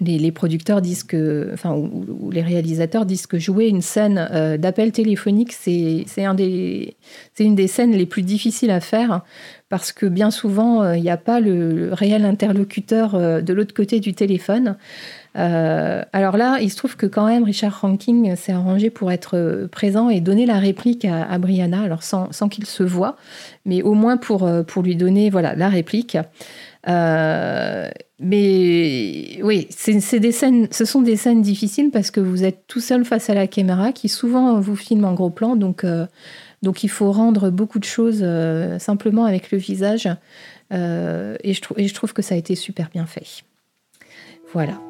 les, 0.00 0.32
producteurs 0.32 0.80
disent 0.80 1.04
que, 1.04 1.50
enfin, 1.52 1.74
ou, 1.74 2.30
les 2.30 2.40
réalisateurs 2.42 3.04
disent 3.04 3.26
que 3.26 3.38
jouer 3.38 3.68
une 3.68 3.82
scène 3.82 4.28
euh, 4.32 4.56
d'appel 4.56 4.90
téléphonique, 4.90 5.52
c'est 5.52 6.06
un 6.18 6.36
une 6.36 7.54
des 7.54 7.66
scènes 7.66 7.92
les 7.92 8.06
plus 8.06 8.22
difficiles 8.22 8.70
à 8.70 8.80
faire 8.80 9.22
parce 9.68 9.92
que 9.92 10.06
bien 10.06 10.30
souvent, 10.30 10.82
euh, 10.82 10.96
il 10.96 11.02
n'y 11.02 11.10
a 11.10 11.16
pas 11.16 11.40
le, 11.40 11.90
réel 11.92 12.24
interlocuteur 12.24 13.42
de 13.42 13.52
l'autre 13.52 13.74
côté 13.74 14.00
du 14.00 14.14
téléphone. 14.14 14.76
Euh, 15.36 16.02
alors 16.12 16.36
là, 16.36 16.58
il 16.60 16.70
se 16.70 16.76
trouve 16.76 16.96
que 16.96 17.06
quand 17.06 17.26
même 17.26 17.44
Richard 17.44 17.80
Ranking 17.80 18.36
s'est 18.36 18.52
arrangé 18.52 18.90
pour 18.90 19.10
être 19.10 19.36
euh, 19.36 19.66
présent 19.66 20.10
et 20.10 20.20
donner 20.20 20.46
la 20.46 20.58
réplique 20.58 21.04
à, 21.04 21.38
Brianna, 21.38 21.82
alors 21.82 22.02
sans, 22.02 22.28
qu'il 22.50 22.66
se 22.66 22.82
voit, 22.82 23.16
mais 23.64 23.82
au 23.82 23.94
moins 23.94 24.16
pour, 24.16 24.44
euh, 24.44 24.62
pour 24.62 24.82
lui 24.82 24.96
donner 24.96 25.30
voilà, 25.30 25.54
la 25.54 25.68
réplique. 25.68 26.18
Mais 28.22 29.40
oui, 29.42 29.66
c'est 29.70 30.20
des 30.20 30.32
scènes, 30.32 30.68
ce 30.70 30.84
sont 30.84 31.02
des 31.02 31.16
scènes 31.16 31.42
difficiles 31.42 31.90
parce 31.90 32.10
que 32.10 32.20
vous 32.20 32.44
êtes 32.44 32.66
tout 32.66 32.80
seul 32.80 33.04
face 33.04 33.28
à 33.30 33.34
la 33.34 33.46
caméra 33.46 33.92
qui 33.92 34.08
souvent 34.08 34.60
vous 34.60 34.76
filme 34.76 35.04
en 35.04 35.14
gros 35.14 35.30
plan, 35.30 35.56
donc, 35.56 35.84
donc 36.62 36.84
il 36.84 36.88
faut 36.88 37.10
rendre 37.12 37.50
beaucoup 37.50 37.78
de 37.78 37.84
choses 37.84 38.24
simplement 38.78 39.24
avec 39.24 39.50
le 39.50 39.58
visage. 39.58 40.06
et, 40.70 41.52
je 41.52 41.60
et 41.76 41.88
je 41.88 41.94
trouve 41.94 42.12
que 42.12 42.22
ça 42.22 42.34
a 42.34 42.38
été 42.38 42.54
super 42.54 42.88
bien 42.90 43.06
fait. 43.06 43.44
Voilà. 44.52 44.80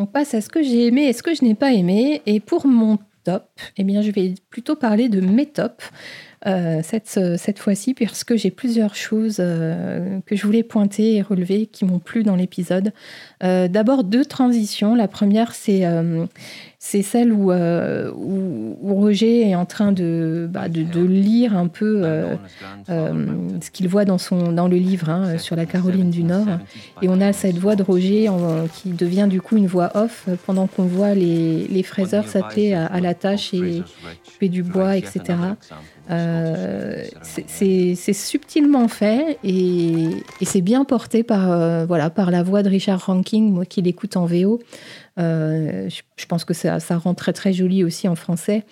On 0.00 0.06
passe 0.06 0.32
à 0.34 0.40
ce 0.40 0.48
que 0.48 0.62
j'ai 0.62 0.86
aimé 0.86 1.06
et 1.06 1.12
ce 1.12 1.24
que 1.24 1.34
je 1.34 1.44
n'ai 1.44 1.56
pas 1.56 1.72
aimé. 1.72 2.22
Et 2.24 2.38
pour 2.38 2.66
mon 2.68 2.98
eh 3.76 3.84
bien, 3.84 4.02
je 4.02 4.10
vais 4.10 4.34
plutôt 4.50 4.76
parler 4.76 5.08
de 5.08 5.20
mes 5.20 5.46
tops. 5.46 5.90
Euh, 6.46 6.82
cette, 6.84 7.18
cette 7.36 7.58
fois-ci, 7.58 7.94
puisque 7.94 8.36
j'ai 8.36 8.52
plusieurs 8.52 8.94
choses 8.94 9.38
euh, 9.40 10.20
que 10.24 10.36
je 10.36 10.46
voulais 10.46 10.62
pointer 10.62 11.16
et 11.16 11.22
relever 11.22 11.66
qui 11.66 11.84
m'ont 11.84 11.98
plu 11.98 12.22
dans 12.22 12.36
l'épisode. 12.36 12.92
Euh, 13.42 13.66
d'abord, 13.66 14.04
deux 14.04 14.24
transitions. 14.24 14.94
La 14.94 15.08
première, 15.08 15.52
c'est 15.52 15.82
c'est 16.90 17.02
celle 17.02 17.32
où, 17.32 17.52
où, 17.52 18.94
Roger 18.94 19.50
est 19.50 19.54
en 19.54 19.66
train 19.66 19.92
de, 19.92 20.48
bah, 20.50 20.70
de, 20.70 21.02
lire 21.02 21.54
un 21.54 21.68
peu 21.68 22.02
ce 22.88 23.70
qu'il 23.70 23.88
voit 23.88 24.06
dans, 24.06 24.16
son, 24.16 24.52
dans 24.52 24.68
le 24.68 24.76
livre 24.76 25.10
hein, 25.10 25.36
sur 25.36 25.54
la 25.54 25.66
Caroline 25.66 26.10
du 26.10 26.24
Nord. 26.24 26.46
Et 27.02 27.08
on 27.10 27.20
a 27.20 27.34
cette 27.34 27.58
voix 27.58 27.76
de 27.76 27.82
Roger 27.82 28.30
qui 28.74 28.90
devient 28.90 29.26
du 29.28 29.42
coup 29.42 29.58
une 29.58 29.66
voix 29.66 29.90
off 29.94 30.28
pendant 30.46 30.66
qu'on 30.66 30.84
voit 30.84 31.14
les, 31.14 31.66
les 31.68 31.82
fraiseurs 31.82 32.26
s'atteler 32.26 32.72
à, 32.72 32.86
à, 32.86 33.00
la 33.00 33.12
tâche 33.12 33.52
et 33.52 33.82
couper 34.24 34.48
du 34.48 34.62
bois, 34.62 34.96
etc. 34.96 35.34
Euh, 36.10 37.04
c'est 37.22 38.12
subtilement 38.12 38.88
fait 38.88 39.38
et, 39.44 40.08
c'est 40.42 40.62
bien 40.62 40.84
porté 40.84 41.22
par, 41.22 41.50
euh, 41.50 41.84
voilà, 41.86 42.08
par 42.08 42.30
la 42.30 42.42
voix 42.42 42.62
de 42.62 42.70
Richard 42.70 43.04
Ranking, 43.06 43.52
moi 43.52 43.66
qui 43.66 43.82
l'écoute 43.82 44.16
en 44.16 44.24
VO. 44.24 44.60
Euh, 45.18 45.88
je, 45.88 46.26
pense 46.26 46.44
que 46.44 46.54
ça, 46.54 46.78
rend 46.90 47.14
très 47.14 47.32
très 47.32 47.52
joli 47.52 47.84
aussi 47.84 48.08
en 48.08 48.14
français. 48.14 48.64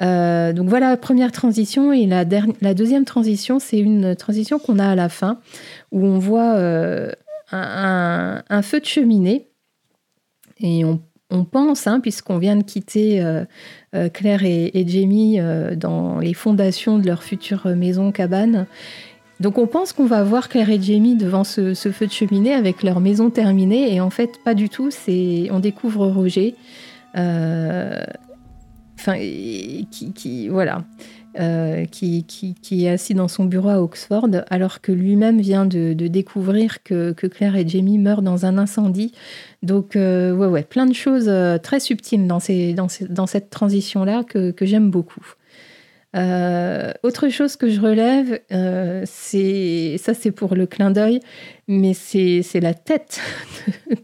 donc 0.00 0.68
voilà, 0.68 0.96
première 0.96 1.32
transition. 1.32 1.92
Et 1.92 2.06
la, 2.06 2.24
la 2.60 2.74
deuxième 2.74 3.04
transition, 3.04 3.58
c'est 3.58 3.78
une 3.78 4.16
transition 4.16 4.58
qu'on 4.58 4.78
a 4.78 4.88
à 4.88 4.94
la 4.94 5.08
fin, 5.08 5.40
où 5.92 6.04
on 6.04 6.18
voit 6.18 6.56
un, 7.52 8.42
un, 8.48 8.62
feu 8.62 8.80
de 8.80 8.86
cheminée. 8.86 9.48
Et 10.58 10.84
on 11.30 11.44
pense, 11.44 11.86
hein, 11.86 12.00
puisqu'on 12.00 12.38
vient 12.38 12.56
de 12.56 12.62
quitter 12.62 13.22
euh, 13.22 13.44
euh, 13.94 14.08
Claire 14.08 14.44
et, 14.44 14.84
Jamie 14.86 15.40
euh, 15.40 15.74
dans 15.74 16.18
les 16.18 16.34
fondations 16.34 16.98
de 16.98 17.06
leur 17.06 17.22
future 17.22 17.66
maison 17.76 18.12
cabane. 18.12 18.66
Donc 19.40 19.58
on 19.58 19.66
pense 19.66 19.92
qu'on 19.92 20.06
va 20.06 20.22
voir 20.22 20.48
Claire 20.48 20.70
et 20.70 20.80
Jamie 20.80 21.16
devant 21.16 21.44
ce, 21.44 21.74
feu 21.74 22.06
de 22.06 22.12
cheminée 22.12 22.54
avec 22.54 22.82
leur 22.82 23.00
maison 23.00 23.30
terminée, 23.30 23.94
et 23.94 24.00
en 24.00 24.10
fait 24.10 24.30
pas 24.44 24.54
du 24.54 24.68
tout. 24.68 24.90
C'est 24.90 25.48
on 25.50 25.60
découvre 25.60 26.06
Roger, 26.06 26.54
enfin 27.14 28.06
qui, 29.90 30.48
voilà. 30.48 30.84
qui, 31.90 32.24
est 32.70 32.88
assis 32.88 33.12
dans 33.12 33.28
son 33.28 33.44
bureau 33.44 33.68
à 33.68 33.82
Oxford, 33.82 34.30
alors 34.48 34.80
que 34.80 34.92
lui-même 34.92 35.40
vient 35.40 35.66
de, 35.66 35.92
découvrir 35.92 36.82
que, 36.82 37.12
Claire 37.12 37.56
et 37.56 37.68
Jamie 37.68 37.98
meurent 37.98 38.22
dans 38.22 38.46
un 38.46 38.56
incendie 38.56 39.12
donc, 39.66 39.96
euh, 39.96 40.32
ouais, 40.32 40.62
plein 40.62 40.86
de 40.86 40.94
choses 40.94 41.28
euh, 41.28 41.58
très 41.58 41.80
subtiles 41.80 42.28
dans, 42.28 42.38
cette 42.38 43.50
transition-là 43.50 44.22
que, 44.22 44.52
que 44.52 44.64
j'aime 44.64 44.90
beaucoup. 44.90 45.34
Euh, 46.14 46.92
autre 47.02 47.28
chose 47.28 47.56
que 47.56 47.68
je 47.68 47.80
relève, 47.80 48.40
c'est 49.04 49.96
ça, 49.98 50.14
c'est 50.14 50.30
pour 50.30 50.54
le 50.54 50.66
clin 50.66 50.90
d'œil, 50.90 51.20
mais 51.68 51.94
c'est 51.94 52.60
la 52.60 52.74
tête 52.74 53.20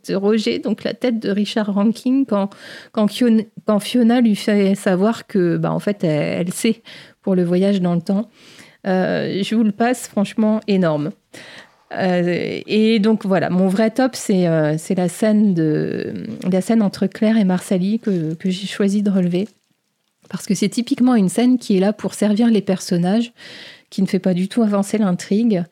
de, 0.09 0.15
Roger, 0.15 0.59
donc 0.59 0.85
la 0.85 0.95
tête 0.95 1.19
de 1.21 1.31
Richard 1.31 1.73
Rankin 1.73 2.25
quand, 2.29 2.51
quand, 2.93 3.09
Fiona, 3.09 4.21
lui 4.21 4.37
fait 4.37 4.75
savoir 4.75 5.27
que, 5.27 5.57
bah, 5.57 5.73
en 5.73 5.79
fait, 5.79 6.05
elle, 6.05 6.53
sait 6.53 6.83
pour 7.23 7.35
le 7.35 7.45
voyage 7.45 7.81
dans 7.81 7.95
le 7.95 8.03
temps. 8.03 8.29
je 8.85 9.55
vous 9.55 9.65
le 9.65 9.73
passe, 9.73 10.09
franchement, 10.09 10.61
énorme. 10.67 11.13
Euh, 11.95 12.61
et 12.67 12.99
donc 12.99 13.27
voilà, 13.27 13.51
mon 13.51 13.69
vrai 13.69 13.91
top, 13.91 14.15
c'est 14.15 14.47
euh, 14.47 14.77
la, 14.97 15.09
scène 15.09 15.55
de, 15.55 16.13
la 16.51 16.61
scène 16.61 16.83
entre 16.83 17.07
Claire 17.07 17.37
et 17.37 17.45
Marsali 17.45 17.99
que, 17.99 18.35
que 18.35 18.51
j'ai 18.51 18.67
choisi 18.67 19.03
de 19.03 19.11
relever. 19.11 19.49
Parce 20.33 20.47
que 20.47 20.55
c'est 20.55 20.71
typiquement 20.71 21.15
une 21.15 21.29
scène 21.29 21.59
qui 21.59 21.77
est 21.77 21.81
là 21.81 21.93
pour 21.93 22.15
servir 22.15 22.49
les 22.49 22.63
personnages, 22.63 23.33
qui 23.91 24.01
ne 24.01 24.07
fait 24.07 24.19
pas 24.19 24.33
du 24.33 24.49
tout 24.49 24.63
avancer 24.63 24.97
l'intrigue. 24.97 25.63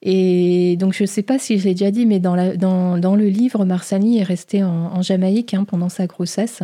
Et 0.00 0.76
donc 0.78 0.92
je 0.92 1.02
ne 1.02 1.08
sais 1.08 1.22
pas 1.22 1.38
si 1.38 1.58
je 1.58 1.64
l'ai 1.64 1.74
déjà 1.74 1.90
dit, 1.90 2.06
mais 2.06 2.20
dans, 2.20 2.36
le 2.36 3.28
livre, 3.28 3.64
Marsali 3.64 4.18
est 4.18 4.22
restée 4.22 4.62
en, 4.62 5.02
Jamaïque 5.02 5.54
hein, 5.54 5.64
pendant 5.64 5.88
sa 5.88 6.06
grossesse. 6.06 6.62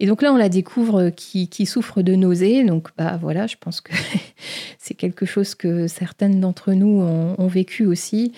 Et 0.00 0.06
donc 0.06 0.22
là, 0.22 0.32
on 0.32 0.36
la 0.36 0.48
découvre 0.48 1.10
qui, 1.10 1.48
qui 1.48 1.66
souffre 1.66 2.02
de 2.02 2.14
nausées. 2.14 2.64
Donc, 2.64 2.88
bah 2.96 3.18
voilà, 3.20 3.46
je 3.46 3.56
pense 3.58 3.80
que 3.80 3.92
c'est 4.78 4.94
quelque 4.94 5.26
chose 5.26 5.54
que 5.54 5.86
certaines 5.86 6.40
d'entre 6.40 6.72
nous 6.72 7.00
ont, 7.00 7.46
vécu 7.48 7.86
aussi. 7.86 8.32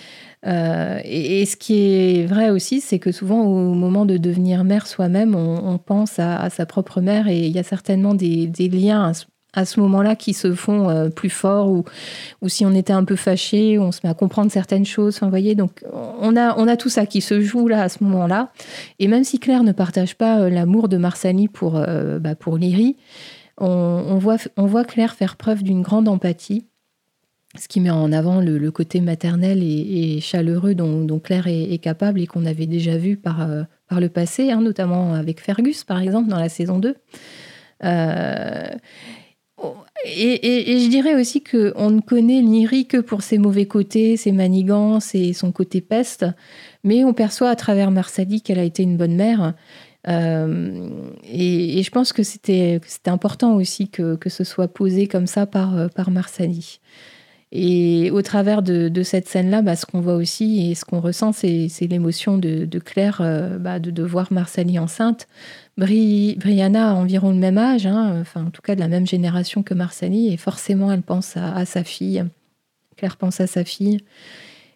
Euh, 0.47 1.01
et, 1.05 1.45
ce 1.45 1.57
qui 1.57 1.75
est 1.83 2.27
vrai 2.27 2.51
aussi, 2.51 2.81
c'est 2.81 2.99
que 2.99 3.13
souvent, 3.13 3.43
au 3.43 3.75
moment 3.75 4.07
de 4.07 4.17
devenir 4.17 4.65
mère 4.65 4.87
soi-même, 4.87 5.35
on, 5.35 5.79
pense 5.79 6.19
à, 6.19 6.49
sa 6.51 6.67
propre 6.67 7.01
mère 7.01 7.29
et 7.29 7.47
il 7.47 7.53
y 7.53 7.59
a 7.59 7.63
certainement 7.63 8.15
des, 8.15 8.47
liens 8.69 9.13
à 9.53 9.65
ce 9.65 9.81
moment-là 9.81 10.15
qui 10.17 10.33
se 10.33 10.55
font 10.55 10.89
euh, 10.89 11.09
plus 11.09 11.29
forts 11.29 11.71
ou, 11.71 11.85
ou 12.41 12.49
si 12.49 12.65
on 12.65 12.73
était 12.73 12.93
un 12.93 13.05
peu 13.05 13.17
fâché, 13.17 13.79
on 13.79 13.91
se 13.91 14.01
met 14.05 14.11
à 14.11 14.15
comprendre 14.15 14.51
certaines 14.51 14.87
choses. 14.87 15.17
Enfin, 15.17 15.29
voyez, 15.29 15.55
donc 15.55 15.85
on 15.93 16.37
a, 16.37 16.57
on 16.57 16.69
a 16.69 16.77
tout 16.77 16.89
ça 16.89 17.05
qui 17.05 17.21
se 17.21 17.41
joue 17.41 17.69
là 17.69 17.83
à 17.83 17.89
ce 17.89 18.03
moment-là. 18.05 18.51
Et 18.99 19.09
même 19.09 19.25
si 19.25 19.39
Claire 19.41 19.65
ne 19.65 19.73
partage 19.73 20.15
pas 20.17 20.41
euh, 20.41 20.51
l'amour 20.51 20.89
de 20.89 20.97
Marsali 20.97 21.49
pour, 21.49 21.73
bah, 22.21 22.35
pour 22.35 22.57
Lyrie, 22.57 22.97
on, 23.59 24.17
voit, 24.19 24.37
on 24.57 24.67
voit 24.67 24.85
Claire 24.85 25.15
faire 25.15 25.37
preuve 25.37 25.63
d'une 25.63 25.83
grande 25.83 26.09
empathie, 26.09 26.65
ce 27.59 27.69
qui 27.69 27.81
met 27.81 27.91
en 27.91 28.13
avant 28.13 28.41
le, 28.41 28.71
côté 28.71 29.01
maternel 29.01 29.63
et, 29.63 30.21
chaleureux 30.21 30.75
dont, 30.75 31.19
Claire 31.19 31.47
est, 31.49 31.79
capable 31.79 32.21
et 32.21 32.27
qu'on 32.27 32.47
avait 32.47 32.67
déjà 32.67 32.97
vu 32.97 33.17
par, 33.17 33.49
par 33.89 34.01
le 34.01 34.09
passé, 34.09 34.51
hein, 34.51 34.61
notamment 34.61 35.15
avec 35.15 35.41
Fergus, 35.41 35.85
par 35.85 36.01
exemple, 36.01 36.29
dans 36.29 36.39
la 36.39 36.49
saison 36.49 36.79
2. 36.79 36.95
Euh, 37.85 38.69
et, 40.05 40.79
je 40.81 40.89
dirais 40.89 41.15
aussi 41.15 41.43
qu'on 41.43 41.91
ne 41.91 42.01
connaît 42.01 42.41
Niri 42.41 42.87
que 42.87 42.99
pour 42.99 43.23
ses 43.23 43.39
mauvais 43.39 43.67
côtés, 43.67 44.17
ses 44.17 44.33
manigances 44.33 45.15
et 45.15 45.33
son 45.33 45.53
côté 45.53 45.81
peste, 45.81 46.25
mais 46.85 47.05
on 47.05 47.13
perçoit 47.13 47.51
à 47.51 47.57
travers 47.57 47.91
Marsali 47.91 48.41
qu'elle 48.41 48.59
a 48.59 48.65
été 48.65 48.83
une 48.83 48.97
bonne 48.97 49.17
mère. 49.17 49.55
Euh, 50.09 50.89
et, 51.25 51.83
je 51.83 51.91
pense 51.91 52.13
que 52.13 52.23
c'était 52.23 52.81
important 53.07 53.57
aussi 53.57 53.89
que, 53.89 54.17
ce 54.27 54.45
soit 54.45 54.69
posé 54.69 55.07
comme 55.07 55.27
ça 55.27 55.47
par 55.47 56.11
Marsali. 56.11 56.81
Et 57.53 58.13
au 58.13 58.23
travers 58.23 58.63
de, 58.63 59.03
cette 59.03 59.29
scène-là, 59.29 59.63
bah, 59.63 59.75
ce 59.75 59.85
qu'on 59.85 60.01
voit 60.01 60.15
aussi 60.15 60.71
et 60.71 60.75
ce 60.77 60.85
qu'on 60.85 61.01
ressent, 61.01 61.33
c'est 61.33 61.69
l'émotion 61.89 62.39
de, 62.39 62.67
Claire 62.79 63.21
euh, 63.21 63.59
bah, 63.59 63.81
de, 63.81 64.03
voir 64.03 64.33
Marsali 64.33 64.79
enceinte. 64.79 65.27
Brianna 65.77 66.91
a 66.91 66.95
environ 66.95 67.31
le 67.31 67.39
même 67.39 67.59
âge, 67.59 67.87
hein, 67.87 68.19
enfin 68.21 68.47
en 68.47 68.51
tout 68.51 68.63
cas 68.63 68.75
de 68.75 68.81
la 68.81 68.89
même 68.89 69.07
génération 69.07 69.63
que 69.63 69.75
Marsali, 69.75 70.33
et 70.33 70.37
forcément 70.37 70.93
elle 70.93 71.03
pense 71.03 71.37
à, 71.37 71.65
sa 71.65 71.83
fille. 71.85 72.25
Claire 72.97 73.17
pense 73.17 73.41
à 73.41 73.47
sa 73.47 73.65
fille. 73.65 73.99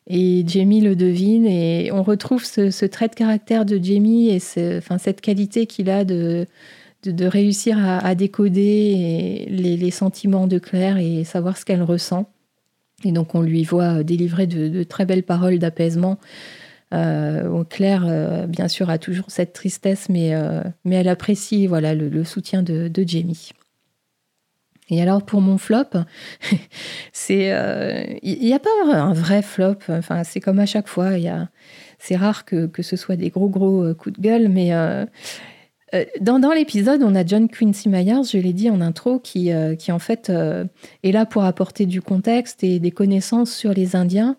Et 0.07 0.45
Jamie 0.47 0.81
le 0.81 0.97
devine, 0.97 1.47
et 1.47 1.91
on 1.93 2.03
retrouve 2.03 2.45
ce, 2.45 2.85
trait 2.87 3.09
de 3.09 3.15
caractère 3.15 3.65
de 3.65 3.79
Jamie 3.83 4.31
et 4.31 4.41
enfin, 4.79 4.99
cette 4.99 5.21
qualité 5.21 5.67
qu'il 5.67 5.91
a 5.91 6.05
de, 6.05 6.47
de, 7.05 7.27
réussir 7.27 7.79
à, 7.79 8.15
décoder 8.15 9.47
les, 9.49 9.91
sentiments 9.91 10.47
de 10.47 10.59
Claire 10.59 10.99
et 10.99 11.25
savoir 11.25 11.57
ce 11.57 11.65
qu'elle 11.65 11.83
ressent. 11.83 12.29
Et 13.05 13.13
donc 13.13 13.35
on 13.35 13.43
lui 13.43 13.65
voit 13.65 14.03
délivrer 14.03 14.47
de, 14.47 14.83
très 14.83 15.05
belles 15.05 15.23
paroles 15.23 15.59
d'apaisement. 15.59 16.19
Euh, 16.93 17.65
Claire, 17.65 18.05
euh, 18.07 18.47
bien 18.47 18.69
sûr, 18.69 18.91
a 18.91 18.99
toujours 18.99 19.27
cette 19.29 19.53
tristesse, 19.53 20.09
mais, 20.09 20.35
euh, 20.35 20.63
elle 20.91 21.09
apprécie 21.09 21.67
voilà, 21.67 21.95
le, 21.95 22.25
soutien 22.25 22.63
de, 22.63 22.91
Jamie. 23.07 23.51
Et 24.91 25.01
alors 25.01 25.25
pour 25.25 25.41
mon 25.41 25.57
flop, 25.57 26.05
c'est 27.13 27.49
il 28.23 28.39
n'y 28.39 28.53
a 28.53 28.59
pas 28.59 28.69
un 28.93 29.15
vrai 29.15 29.41
flop. 29.41 29.79
C'est 30.25 30.41
comme 30.41 30.59
à 30.59 30.67
chaque 30.67 30.89
fois. 30.89 31.13
C'est 31.99 32.17
rare 32.17 32.45
que, 32.45 32.67
que, 32.67 32.83
ce 32.83 32.97
soit 32.97 33.17
des 33.17 33.31
gros 33.31 33.49
gros 33.49 33.95
coups 33.95 34.17
de 34.17 34.23
gueule, 34.23 34.49
mais 34.49 34.73
euh, 35.93 36.05
dans, 36.21 36.53
l'épisode, 36.53 37.03
on 37.03 37.15
a 37.15 37.25
John 37.25 37.49
Quincy 37.49 37.89
Myers, 37.89 38.25
je 38.31 38.39
l'ai 38.39 38.53
dit 38.53 38.71
en 38.71 38.81
intro, 38.81 39.19
qui, 39.19 39.53
euh, 39.53 39.75
en 39.91 39.99
fait 39.99 40.31
euh, 40.31 40.65
est 41.03 41.13
là 41.13 41.27
pour 41.27 41.45
apporter 41.45 41.87
du 41.87 42.01
contexte 42.01 42.65
et 42.65 42.79
des 42.79 42.91
connaissances 42.91 43.53
sur 43.53 43.73
les 43.73 43.97
Indiens. 43.97 44.37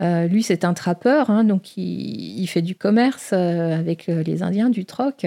lui, 0.00 0.42
c'est 0.42 0.64
un 0.64 0.74
trappeur, 0.74 1.30
hein, 1.30 1.42
donc 1.44 1.76
il, 1.76 2.46
fait 2.46 2.62
du 2.62 2.74
commerce 2.74 3.32
avec 3.32 4.06
les 4.06 4.42
Indiens, 4.42 4.70
du 4.70 4.84
troc. 4.84 5.26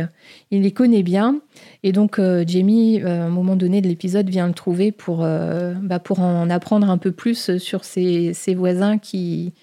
Il 0.52 0.62
les 0.62 0.72
connaît 0.72 1.04
bien. 1.04 1.42
Et 1.84 1.92
donc, 1.92 2.22
Jamie, 2.48 3.02
à 3.02 3.26
un 3.26 3.30
moment 3.30 3.56
donné 3.56 3.82
de 3.82 3.88
l'épisode, 3.88 4.30
vient 4.30 4.48
le 4.48 4.54
trouver 4.54 4.92
pour, 4.92 5.18
bah, 5.20 6.00
pour 6.00 6.20
en 6.20 6.50
apprendre 6.52 6.90
un 6.90 7.00
peu 7.00 7.12
plus 7.12 7.58
sur 7.58 7.84
ses, 7.84 8.34
ses 8.34 8.54
voisins 8.54 9.00
qui, 9.00 9.54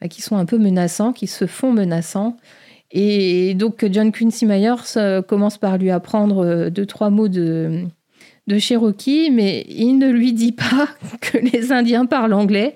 bah, 0.00 0.08
qui 0.08 0.20
sont 0.22 0.36
un 0.36 0.44
peu 0.44 0.58
menaçants, 0.58 1.12
qui 1.12 1.28
se 1.28 1.46
font 1.46 1.72
menaçants. 1.72 2.36
Et 2.92 3.54
donc 3.54 3.86
John 3.90 4.12
Quincy 4.12 4.44
Myers 4.44 4.96
euh, 4.96 5.22
commence 5.22 5.58
par 5.58 5.78
lui 5.78 5.90
apprendre 5.90 6.44
euh, 6.44 6.70
deux, 6.70 6.84
trois 6.84 7.08
mots 7.08 7.28
de, 7.28 7.84
de 8.46 8.58
Cherokee, 8.58 9.30
mais 9.30 9.64
il 9.68 9.94
ne 9.98 10.10
lui 10.10 10.34
dit 10.34 10.52
pas 10.52 10.88
que 11.20 11.38
les 11.38 11.72
Indiens 11.72 12.04
parlent 12.04 12.34
anglais. 12.34 12.74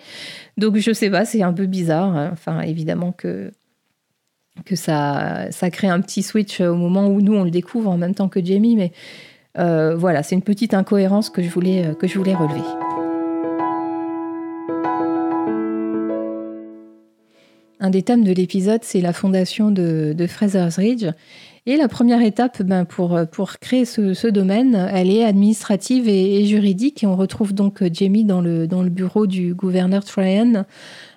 Donc 0.56 0.78
je 0.78 0.92
sais 0.92 1.10
pas, 1.10 1.26
c'est 1.26 1.42
un 1.42 1.52
peu 1.52 1.66
bizarre. 1.66 2.16
Hein. 2.16 2.30
Enfin, 2.32 2.62
évidemment 2.62 3.12
que, 3.12 3.50
que 4.64 4.74
ça, 4.74 5.50
ça 5.50 5.70
crée 5.70 5.88
un 5.88 6.00
petit 6.00 6.22
switch 6.22 6.62
au 6.62 6.76
moment 6.76 7.08
où 7.08 7.20
nous 7.20 7.34
on 7.34 7.44
le 7.44 7.50
découvre 7.50 7.90
en 7.90 7.98
même 7.98 8.14
temps 8.14 8.30
que 8.30 8.42
Jamie, 8.42 8.74
mais 8.74 8.92
euh, 9.58 9.94
voilà, 9.96 10.22
c'est 10.22 10.34
une 10.34 10.42
petite 10.42 10.72
incohérence 10.72 11.28
que 11.28 11.42
je 11.42 11.50
voulais, 11.50 11.94
que 11.98 12.06
je 12.06 12.16
voulais 12.16 12.34
relever. 12.34 13.05
Un 17.78 17.90
des 17.90 18.02
thèmes 18.02 18.24
de 18.24 18.32
l'épisode, 18.32 18.80
c'est 18.82 19.00
la 19.00 19.12
fondation 19.12 19.70
de, 19.70 20.26
Fraser's 20.28 20.76
Ridge. 20.76 21.06
Et 21.66 21.76
la 21.76 21.88
première 21.88 22.22
étape 22.22 22.62
ben, 22.62 22.84
pour, 22.84 23.18
créer 23.60 23.84
ce, 23.84 24.28
domaine, 24.28 24.88
elle 24.92 25.10
est 25.10 25.24
administrative 25.24 26.08
et, 26.08 26.44
juridique. 26.46 27.02
Et 27.02 27.06
on 27.06 27.16
retrouve 27.16 27.52
donc 27.52 27.82
Jamie 27.92 28.24
dans 28.24 28.40
le, 28.40 28.88
bureau 28.88 29.26
du 29.26 29.54
gouverneur 29.54 30.04
Tryon. 30.04 30.64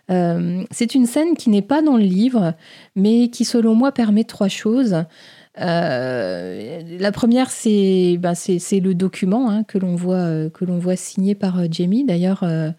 Euh, 0.09 0.63
c'est 0.71 0.95
une 0.95 1.05
scène 1.05 1.35
qui 1.37 1.51
n'est 1.51 1.61
pas 1.61 1.81
dans 1.81 1.95
le 1.95 2.03
livre, 2.03 2.55
mais 2.95 3.29
qui, 3.29 3.45
selon 3.45 3.75
moi, 3.75 3.91
permet 3.91 4.23
trois 4.23 4.47
choses. 4.47 5.05
Euh, 5.59 6.81
la 6.99 7.11
première, 7.11 7.49
c'est 7.49 8.17
ben, 8.19 8.33
le 8.33 8.93
document 8.93 9.49
hein, 9.49 9.63
que 9.63 9.77
l'on 9.77 9.95
voit, 9.95 10.47
voit 10.59 10.95
signé 10.95 11.35
par 11.35 11.71
Jamie. 11.71 12.05
D'ailleurs, 12.05 12.43
euh, 12.43 12.69
euh, 12.69 12.71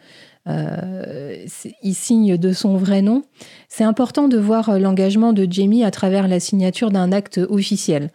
il 0.46 1.94
signe 1.94 2.36
de 2.36 2.52
son 2.52 2.76
vrai 2.76 3.02
nom. 3.02 3.22
C'est 3.68 3.84
important 3.84 4.28
de 4.28 4.38
voir 4.38 4.78
l'engagement 4.78 5.32
de 5.32 5.46
Jamie 5.48 5.84
à 5.84 5.90
travers 5.90 6.28
la 6.28 6.40
signature 6.40 6.90
d'un 6.90 7.12
acte 7.12 7.38
officiel. 7.48 8.10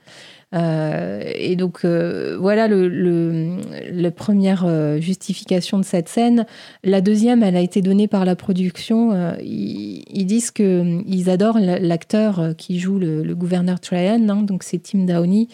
Euh, 0.53 1.21
et 1.33 1.55
donc 1.55 1.79
euh, 1.83 2.37
voilà 2.39 2.67
la 2.67 4.11
première 4.11 4.67
justification 5.01 5.79
de 5.79 5.85
cette 5.85 6.07
scène. 6.07 6.45
La 6.83 7.01
deuxième, 7.01 7.43
elle 7.43 7.55
a 7.55 7.61
été 7.61 7.81
donnée 7.81 8.07
par 8.07 8.25
la 8.25 8.35
production. 8.35 9.35
Ils, 9.41 10.25
disent 10.25 10.51
qu'ils 10.51 11.29
adorent 11.29 11.59
l'acteur 11.59 12.53
qui 12.57 12.79
joue 12.79 12.99
le, 12.99 13.35
gouverneur 13.35 13.79
Tryon, 13.79 14.27
hein, 14.29 14.41
donc 14.43 14.63
c'est 14.63 14.79
Tim 14.79 15.05
Downey. 15.05 15.47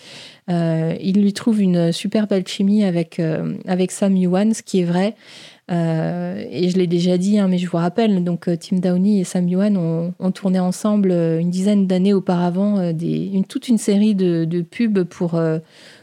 ils 0.48 1.22
lui 1.22 1.34
trouvent 1.34 1.62
une 1.62 1.92
super 1.92 2.28
belle 2.28 2.48
chimie 2.48 2.84
avec, 2.84 3.22
avec 3.68 3.92
Sam 3.92 4.16
Ewan, 4.16 4.54
ce 4.54 4.62
qui 4.62 4.82
est 4.82 4.86
vrai. 4.86 5.16
Euh, 5.72 6.46
et 6.50 6.70
je 6.70 6.78
l'ai 6.78 6.88
déjà 6.88 7.18
dit, 7.18 7.40
hein, 7.40 7.48
mais 7.48 7.58
je 7.58 7.68
vous 7.68 7.78
rappelle, 7.78 8.24
donc 8.24 8.48
euh, 8.48 8.58
Tim 8.58 8.78
Downey 8.78 9.20
et 9.20 9.24
Sam 9.24 9.48
Yuan 9.48 9.78
ont, 9.78 10.32
tourné 10.32 10.60
ensemble 10.60 11.12
euh, 11.12 11.40
une 11.40 11.50
dizaine 11.50 11.88
d'années 11.88 12.14
auparavant 12.14 12.82
une, 12.92 13.46
toute 13.46 13.70
une 13.70 13.78
série 13.78 14.14
de, 14.14 14.62
pubs 14.62 15.04
pour, 15.04 15.42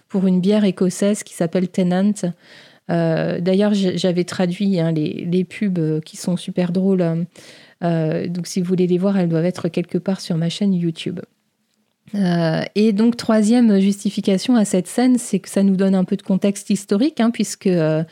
pour 0.09 0.26
une 0.26 0.40
bière 0.40 0.64
écossaise 0.64 1.22
qui 1.22 1.35
s'appelle 1.35 1.68
Tennant. 1.68 2.12
D'ailleurs, 2.88 3.74
j'avais 3.74 4.24
traduit 4.24 4.81
hein, 4.81 4.92
les, 4.92 5.26
les, 5.31 5.44
pubs 5.44 6.00
qui 6.00 6.16
sont 6.16 6.37
super 6.37 6.72
drôles. 6.72 7.26
donc, 7.83 8.46
si 8.46 8.61
vous 8.61 8.66
voulez 8.66 8.87
les 8.87 8.98
voir, 8.98 9.18
elles 9.18 9.28
doivent 9.28 9.44
être 9.44 9.68
quelque 9.68 9.98
part 9.98 10.20
sur 10.20 10.37
ma 10.37 10.48
chaîne 10.48 10.72
YouTube. 10.72 11.20
Euh, 12.14 12.62
et 12.75 12.92
donc, 12.92 13.16
troisième 13.16 13.79
justification 13.79 14.57
à 14.57 14.64
cette 14.64 14.87
scène, 14.87 15.18
c'est 15.18 15.38
que 15.38 15.49
ça 15.49 15.62
nous 15.62 15.77
donne 15.77 15.94
un 15.94 16.05
peu 16.05 16.16
de 16.16 16.23
contexte 16.23 16.71
historique, 16.71 17.21
hein, 17.21 17.31
puisque 17.31 17.66
euh, 17.66 18.03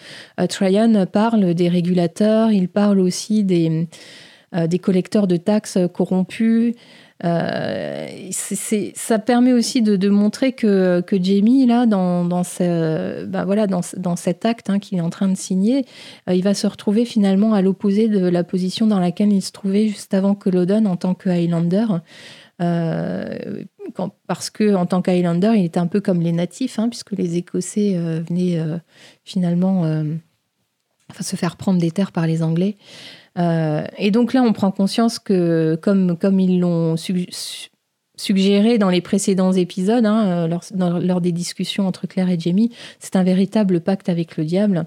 euh, 0.40 0.46
Tryon 0.46 1.06
parle 1.06 1.54
des 1.54 1.68
régulateurs, 1.68 2.52
il 2.52 2.68
parle 2.68 3.00
aussi 3.00 3.44
des, 3.44 3.88
des 4.52 4.78
collecteurs 4.78 5.26
de 5.26 5.36
taxes 5.36 5.78
corrompus. 5.92 6.74
ça 7.22 9.18
permet 9.18 9.52
aussi 9.52 9.82
de, 9.82 10.08
montrer 10.08 10.52
que, 10.52 11.00
que, 11.00 11.22
Jamie, 11.22 11.66
là, 11.66 11.86
dans, 11.86 12.24
dans, 12.24 12.44
ce, 12.44 13.24
bah 13.24 13.44
voilà, 13.44 13.66
dans, 13.66 13.80
dans, 13.96 14.16
cet 14.16 14.44
acte 14.44 14.70
hein, 14.70 14.78
qu'il 14.78 14.98
est 14.98 15.02
en 15.02 15.10
train 15.10 15.28
de 15.28 15.36
signer, 15.36 15.84
il 16.30 16.42
va 16.42 16.54
se 16.54 16.66
retrouver 16.66 17.04
finalement 17.04 17.54
à 17.54 17.62
l'opposé 17.62 18.08
de 18.08 18.26
la 18.26 18.44
position 18.44 18.86
dans 18.86 19.00
laquelle 19.00 19.32
il 19.32 19.42
se 19.42 19.52
trouvait 19.52 19.88
juste 19.88 20.14
avant 20.14 20.34
que 20.34 20.48
Loudon 20.48 20.84
en 20.86 20.96
tant 20.96 21.14
que 21.14 21.28
Highlander. 21.28 21.86
Euh, 22.62 23.64
parce 24.26 24.50
que 24.50 24.74
en 24.74 24.86
tant 24.86 25.02
qu'Highlander, 25.02 25.52
il 25.56 25.64
était 25.64 25.80
un 25.80 25.86
peu 25.86 26.00
comme 26.00 26.20
les 26.20 26.32
natifs, 26.32 26.78
hein, 26.78 26.88
puisque 26.88 27.12
les 27.12 27.36
Écossais 27.36 27.94
euh, 27.96 28.20
venaient 28.28 28.58
euh, 28.58 28.78
finalement 29.24 29.82
enfin, 31.10 31.22
se 31.22 31.36
faire 31.36 31.56
prendre 31.56 31.80
des 31.80 31.90
terres 31.90 32.12
par 32.12 32.26
les 32.26 32.42
Anglais. 32.42 32.76
et 33.36 34.10
donc 34.10 34.32
là, 34.32 34.42
on 34.42 34.52
prend 34.52 34.70
conscience 34.70 35.18
que, 35.18 35.78
comme, 35.82 36.40
ils 36.40 36.58
l'ont 36.58 36.96
suggéré 38.16 38.78
dans 38.78 38.88
les 38.88 39.02
précédents 39.02 39.52
épisodes, 39.52 40.06
hein, 40.06 40.48
lors, 40.48 41.20
des 41.20 41.32
discussions 41.32 41.86
entre 41.86 42.06
Claire 42.06 42.30
et 42.30 42.38
Jamie, 42.38 42.72
c'est 42.98 43.14
un 43.16 43.22
véritable 43.22 43.80
pacte 43.80 44.08
avec 44.08 44.36
le 44.38 44.44
diable. 44.44 44.86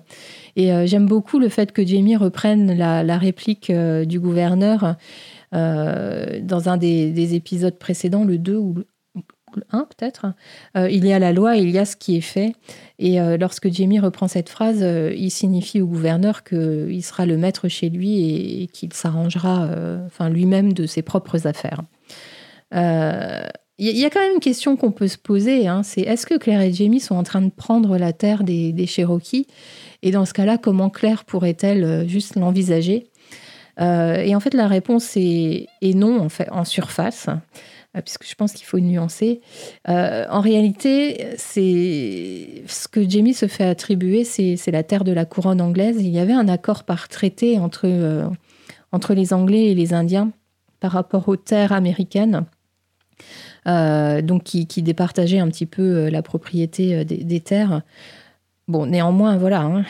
Et 0.55 0.71
j'aime 0.87 1.05
beaucoup 1.05 1.39
le 1.39 1.49
fait 1.49 1.71
que 1.71 1.85
Jamie 1.85 2.15
reprenne 2.15 2.75
la, 2.75 3.17
réplique 3.17 3.71
du 3.71 4.19
gouverneur 4.19 4.83
euh, 4.83 4.93
dans 5.51 6.69
un 6.69 6.77
des, 6.77 7.35
épisodes 7.35 7.77
précédents, 7.77 8.23
le 8.23 8.37
2 8.37 8.55
ou 8.55 8.75
1 9.71 9.85
peut-être, 9.85 10.27
il 10.75 11.05
y 11.05 11.11
a 11.11 11.17
la 11.17 11.33
loi, 11.33 11.55
il 11.55 11.71
y 11.71 11.79
a 11.79 11.85
ce 11.85 11.95
qui 11.95 12.15
est 12.15 12.21
fait. 12.21 12.53
Et 12.99 13.17
lorsque 13.37 13.71
Jamie 13.71 13.99
reprend 13.99 14.27
cette 14.27 14.49
phrase, 14.49 14.81
il 14.81 15.31
signifie 15.31 15.81
au 15.81 15.87
gouverneur 15.87 16.43
qu'il 16.43 17.03
sera 17.03 17.25
le 17.25 17.37
maître 17.37 17.67
chez 17.67 17.89
lui 17.89 18.61
et, 18.61 18.67
qu'il 18.67 18.93
s'arrangera 18.93 19.67
enfin, 20.05 20.29
lui-même 20.29 20.73
de 20.73 20.85
ses 20.85 21.01
propres 21.01 21.47
affaires. 21.47 21.81
Il 23.81 23.97
y 23.97 24.03
a 24.03 24.09
quand 24.09 24.19
même 24.19 24.33
une 24.33 24.41
question 24.41 24.75
qu'on 24.75 24.91
peut 24.91 25.07
se 25.07 25.17
poser, 25.17 25.65
hein, 25.65 25.83
c'est 25.83 26.01
est-ce 26.01 26.25
que 26.25 26.37
Claire 26.37 26.59
et 26.59 26.73
Jamie 26.73 26.99
sont 26.99 27.15
en 27.15 27.23
train 27.23 27.41
de 27.41 27.49
prendre 27.49 27.97
la 27.97 28.11
terre 28.11 28.43
des, 28.43 28.85
Cherokees 28.85 29.47
Et 30.03 30.11
dans 30.11 30.25
ce 30.25 30.33
cas-là, 30.33 30.57
comment 30.57 30.89
Claire 30.89 31.23
pourrait-elle 31.23 31.85
euh, 31.85 32.05
juste 32.05 32.35
l'envisager? 32.35 33.07
euh, 33.07 33.18
Et 33.79 34.35
en 34.35 34.39
fait, 34.39 34.53
la 34.53 34.67
réponse 34.67 35.15
est, 35.15 35.67
non, 35.81 36.19
en, 36.19 36.29
fait, 36.29 36.49
en 36.51 36.65
surface, 36.65 37.27
euh, 37.95 38.01
puisque 38.01 38.27
je 38.27 38.35
pense 38.35 38.51
qu'il 38.51 38.65
faut 38.65 38.79
nuancer. 38.79 39.41
en 39.87 40.41
réalité, 40.41 41.27
ce 41.37 42.87
que 42.87 43.09
Jamie 43.09 43.33
se 43.33 43.47
fait 43.47 43.65
attribuer, 43.65 44.23
c'est 44.23 44.71
la 44.71 44.83
terre 44.83 45.03
de 45.03 45.11
la 45.11 45.25
couronne 45.25 45.61
anglaise. 45.61 45.97
Il 45.99 46.09
y 46.09 46.19
avait 46.19 46.33
un 46.33 46.47
accord 46.47 46.83
par 46.83 47.07
traité 47.07 47.57
entre, 47.57 48.29
entre 48.91 49.13
les 49.13 49.33
Anglais 49.33 49.67
et 49.67 49.75
les 49.75 49.93
Indiens 49.93 50.31
par 50.79 50.91
rapport 50.91 51.27
aux 51.27 51.37
terres 51.37 51.73
américaines. 51.73 52.45
Euh, 53.67 54.21
donc 54.21 54.43
qui, 54.43 54.65
départageait 54.81 55.39
un 55.39 55.49
petit 55.49 55.65
peu 55.65 55.81
euh, 55.81 56.09
la 56.09 56.21
propriété 56.21 56.95
euh, 56.95 57.03
des, 57.03 57.39
terres. 57.41 57.81
Bon, 58.69 58.85
néanmoins, 58.85 59.35
voilà, 59.35 59.63
hein. 59.63 59.83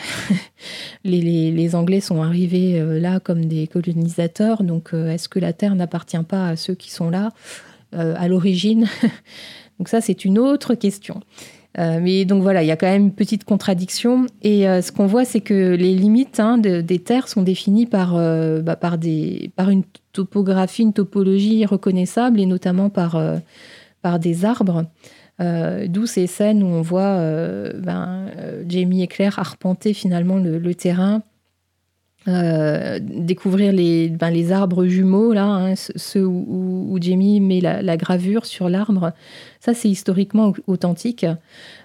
les, 1.04 1.74
Anglais 1.76 2.00
sont 2.00 2.22
arrivés 2.22 2.82
là 3.00 3.20
comme 3.20 3.44
des 3.44 3.68
colonisateurs, 3.68 4.64
donc 4.64 4.92
est-ce 4.92 5.28
que 5.28 5.38
la 5.38 5.52
terre 5.52 5.76
n'appartient 5.76 6.22
pas 6.26 6.48
à 6.48 6.56
ceux 6.56 6.74
qui 6.74 6.90
sont 6.90 7.10
là 7.10 7.28
à 7.92 8.26
l'origine? 8.26 8.88
Donc 9.78 9.88
ça, 9.88 10.02
c'est 10.02 10.26
une 10.26 10.38
autre 10.38 10.74
question. 10.74 11.20
mais 11.78 12.26
donc 12.26 12.42
voilà, 12.42 12.62
il 12.62 12.66
y 12.66 12.70
a 12.70 12.76
quand 12.76 12.86
même 12.86 13.04
une 13.04 13.14
petite 13.14 13.44
contradiction. 13.44 14.26
Et 14.42 14.64
ce 14.64 14.92
qu'on 14.92 15.06
voit, 15.06 15.24
c'est 15.24 15.40
que 15.40 15.74
les 15.74 15.94
limites 15.94 16.38
hein, 16.38 16.58
des 16.58 16.98
terres 16.98 17.28
sont 17.28 17.40
définies 17.40 17.86
par, 17.86 18.14
bah, 18.62 18.76
par, 18.76 18.98
une 19.70 19.84
topographie, 20.12 20.82
une 20.82 20.92
topologie 20.92 21.64
reconnaissable, 21.66 22.40
et 22.40 22.46
notamment 22.46 22.90
par, 22.90 23.16
euh, 23.16 23.38
par 24.02 24.18
des 24.18 24.44
arbres. 24.44 24.84
Euh, 25.40 25.86
d'où 25.88 26.06
ces 26.06 26.26
scènes 26.26 26.62
où 26.62 26.66
on 26.66 26.82
voit 26.82 27.02
euh, 27.02 27.72
ben, 27.74 28.26
Jamie 28.68 29.02
et 29.02 29.06
Claire 29.06 29.38
arpenter 29.38 29.94
finalement 29.94 30.36
le 30.36 30.74
terrain 30.74 31.22
euh, 32.28 32.98
découvrir 33.00 33.72
les, 33.72 34.10
ben, 34.10 34.28
les 34.28 34.52
arbres 34.52 34.84
jumeaux, 34.84 35.32
là, 35.32 35.44
hein, 35.44 35.74
ceux 35.74 36.26
où, 36.26 36.98
Jamie 37.00 37.40
met 37.40 37.60
la, 37.60 37.96
gravure 37.96 38.44
sur 38.44 38.68
l'arbre. 38.68 39.12
Ça, 39.58 39.72
c'est 39.72 39.88
historiquement 39.88 40.52
authentique. 40.66 41.24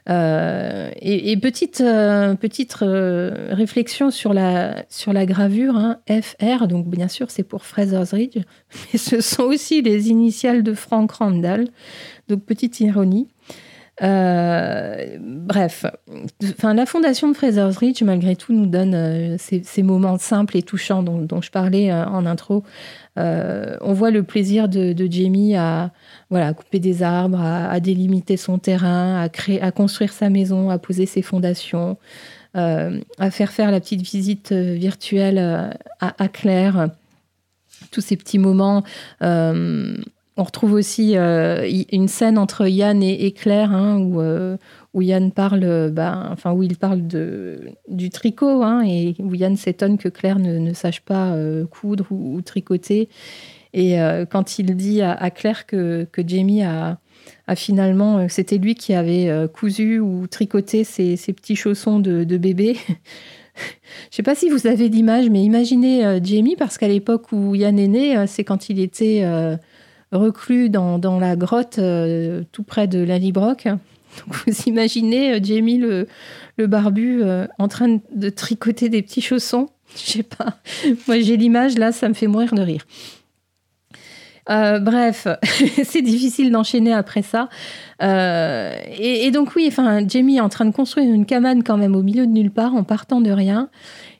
Euh, 0.09 0.89
et, 1.01 1.37
petite, 1.37 1.79
euh, 1.79 2.35
petite 2.35 2.73
réflexion 2.73 4.11
sur 4.11 4.33
la, 4.33 4.83
sur 4.89 5.13
la 5.13 5.25
gravure, 5.25 5.77
hein, 5.77 5.99
FR, 6.09 6.67
donc 6.67 6.89
bien 6.89 7.07
sûr, 7.07 7.31
c'est 7.31 7.43
pour 7.43 7.63
Fraser's 7.63 8.11
Ridge, 8.11 8.39
mais 8.93 8.99
ce 8.99 9.21
sont 9.21 9.43
aussi 9.43 9.81
les 9.81 10.09
initiales 10.09 10.63
de 10.63 10.73
Frank 10.73 11.11
Randall. 11.13 11.69
Donc, 12.27 12.43
petite 12.43 12.81
ironie. 12.81 13.29
Euh, 14.03 15.17
bref, 15.21 15.85
enfin, 16.43 16.73
la 16.73 16.85
fondation 16.85 17.29
de 17.29 17.33
Fraser's 17.33 17.77
Ridge, 17.77 18.03
malgré 18.03 18.35
tout, 18.35 18.51
nous 18.51 18.65
donne 18.65 18.93
euh, 18.93 19.37
ces, 19.37 19.83
moments 19.83 20.17
simples 20.17 20.57
et 20.57 20.63
touchants 20.63 21.01
dont, 21.01 21.41
je 21.41 21.49
parlais 21.49 21.91
euh, 21.91 22.05
en 22.05 22.25
intro. 22.25 22.63
on 23.15 23.93
voit 23.93 24.11
le 24.11 24.23
plaisir 24.23 24.67
de, 24.67 25.07
Jamie 25.09 25.55
à 25.55 25.91
voilà, 26.29 26.53
couper 26.53 26.79
des 26.79 27.03
arbres, 27.03 27.39
à, 27.39 27.79
délimiter 27.79 28.35
son 28.37 28.57
terrain, 28.57 29.21
à, 29.21 29.29
créer, 29.29 29.61
à 29.61 29.71
construire 29.71 30.11
sa 30.11 30.29
maison, 30.29 30.69
à 30.69 30.77
poser 30.77 31.05
ses 31.05 31.21
fondations, 31.21 31.97
à 32.53 33.31
faire 33.31 33.51
faire 33.51 33.71
la 33.71 33.79
petite 33.79 34.01
visite 34.01 34.51
virtuelle 34.51 35.37
à, 35.99 36.23
à 36.23 36.27
Claire 36.27 36.89
tous 37.91 38.01
ces 38.01 38.17
petits 38.17 38.39
moments 38.39 38.83
on 40.37 40.43
retrouve 40.43 40.73
aussi 40.73 41.13
euh, 41.15 41.69
une 41.91 42.09
scène 42.09 42.37
entre 42.37 42.67
Yann 42.67 43.01
et, 43.01 43.31
Claire 43.31 43.71
hein, 43.71 43.97
où, 43.99 44.19
euh, 44.19 44.57
où, 44.93 45.01
Yann 45.01 45.31
parle, 45.31 45.91
bah, 45.91 46.27
enfin 46.31 46.51
où 46.51 46.61
il 46.61 46.75
parle 46.75 47.07
de, 47.07 47.61
du 47.87 48.09
tricot 48.09 48.61
hein, 48.61 48.83
et 48.85 49.15
où 49.19 49.33
Yann 49.33 49.55
s'étonne 49.55 49.97
que 49.97 50.09
Claire 50.09 50.39
ne, 50.39 50.73
sache 50.73 51.01
pas 51.01 51.31
euh, 51.33 51.65
coudre 51.65 52.07
ou, 52.11 52.41
tricoter. 52.41 53.07
Et 53.73 53.97
quand 54.31 54.57
il 54.57 54.73
dit 54.77 55.01
à, 55.01 55.29
Claire 55.31 55.65
que, 55.65 56.07
que 56.09 56.25
Jamie 56.25 56.63
a, 56.63 56.97
finalement, 57.57 58.29
c'était 58.29 58.57
lui 58.57 58.73
qui 58.73 58.93
avait 58.93 59.29
cousu 59.53 59.99
ou 59.99 60.27
tricoté 60.27 60.85
ses, 60.85 61.17
petits 61.33 61.57
chaussons 61.57 61.99
de, 61.99 62.23
de 62.23 62.37
bébé. 62.37 62.77
Je 64.11 64.15
sais 64.15 64.23
pas 64.23 64.33
si 64.33 64.49
vous 64.49 64.65
avez 64.65 64.87
l'image, 64.87 65.29
mais 65.29 65.43
imaginez 65.43 66.19
Jamie, 66.23 66.55
parce 66.55 66.77
qu'à 66.77 66.87
l'époque 66.87 67.33
où 67.33 67.53
Yann 67.53 67.77
est 67.77 67.89
né, 67.89 68.27
c'est 68.27 68.45
quand 68.45 68.69
il 68.69 68.79
était 68.79 69.25
reclus 70.15 70.69
dans, 70.69 71.19
la 71.19 71.35
grotte 71.35 71.79
euh, 71.79 72.43
tout 72.51 72.63
près 72.63 72.87
de 72.87 72.99
la 72.99 73.17
Librock. 73.17 73.67
vous 74.27 74.53
imaginez 74.65 75.33
euh, 75.33 75.39
Jamie 75.41 75.77
le, 75.77 76.07
barbu 76.57 77.21
euh, 77.21 77.47
en 77.59 77.67
train 77.67 77.99
de 78.13 78.29
tricoter 78.29 78.89
des 78.89 79.01
petits 79.01 79.21
chaussons. 79.21 79.69
Je 79.95 80.11
sais 80.11 80.23
pas. 80.23 80.57
Moi 81.07 81.19
j'ai 81.19 81.37
l'image 81.37 81.77
là, 81.77 81.91
ça 81.91 82.09
me 82.09 82.13
fait 82.13 82.27
mourir 82.27 82.53
de 82.53 82.61
rire. 82.61 82.85
bref, 84.47 85.27
c'est 85.83 86.01
difficile 86.01 86.51
d'enchaîner 86.51 86.93
après 86.93 87.21
ça. 87.21 87.49
et, 88.01 89.31
donc 89.31 89.55
oui, 89.55 89.65
enfin, 89.67 90.07
Jamie 90.07 90.37
est 90.37 90.41
en 90.41 90.49
train 90.49 90.65
de 90.65 90.73
construire 90.73 91.11
une 91.11 91.25
cabane 91.25 91.63
quand 91.63 91.77
même 91.77 91.95
au 91.95 92.03
milieu 92.03 92.25
de 92.25 92.31
nulle 92.31 92.51
part 92.51 92.75
en 92.75 92.83
partant 92.83 93.21
de 93.21 93.31
rien. 93.31 93.69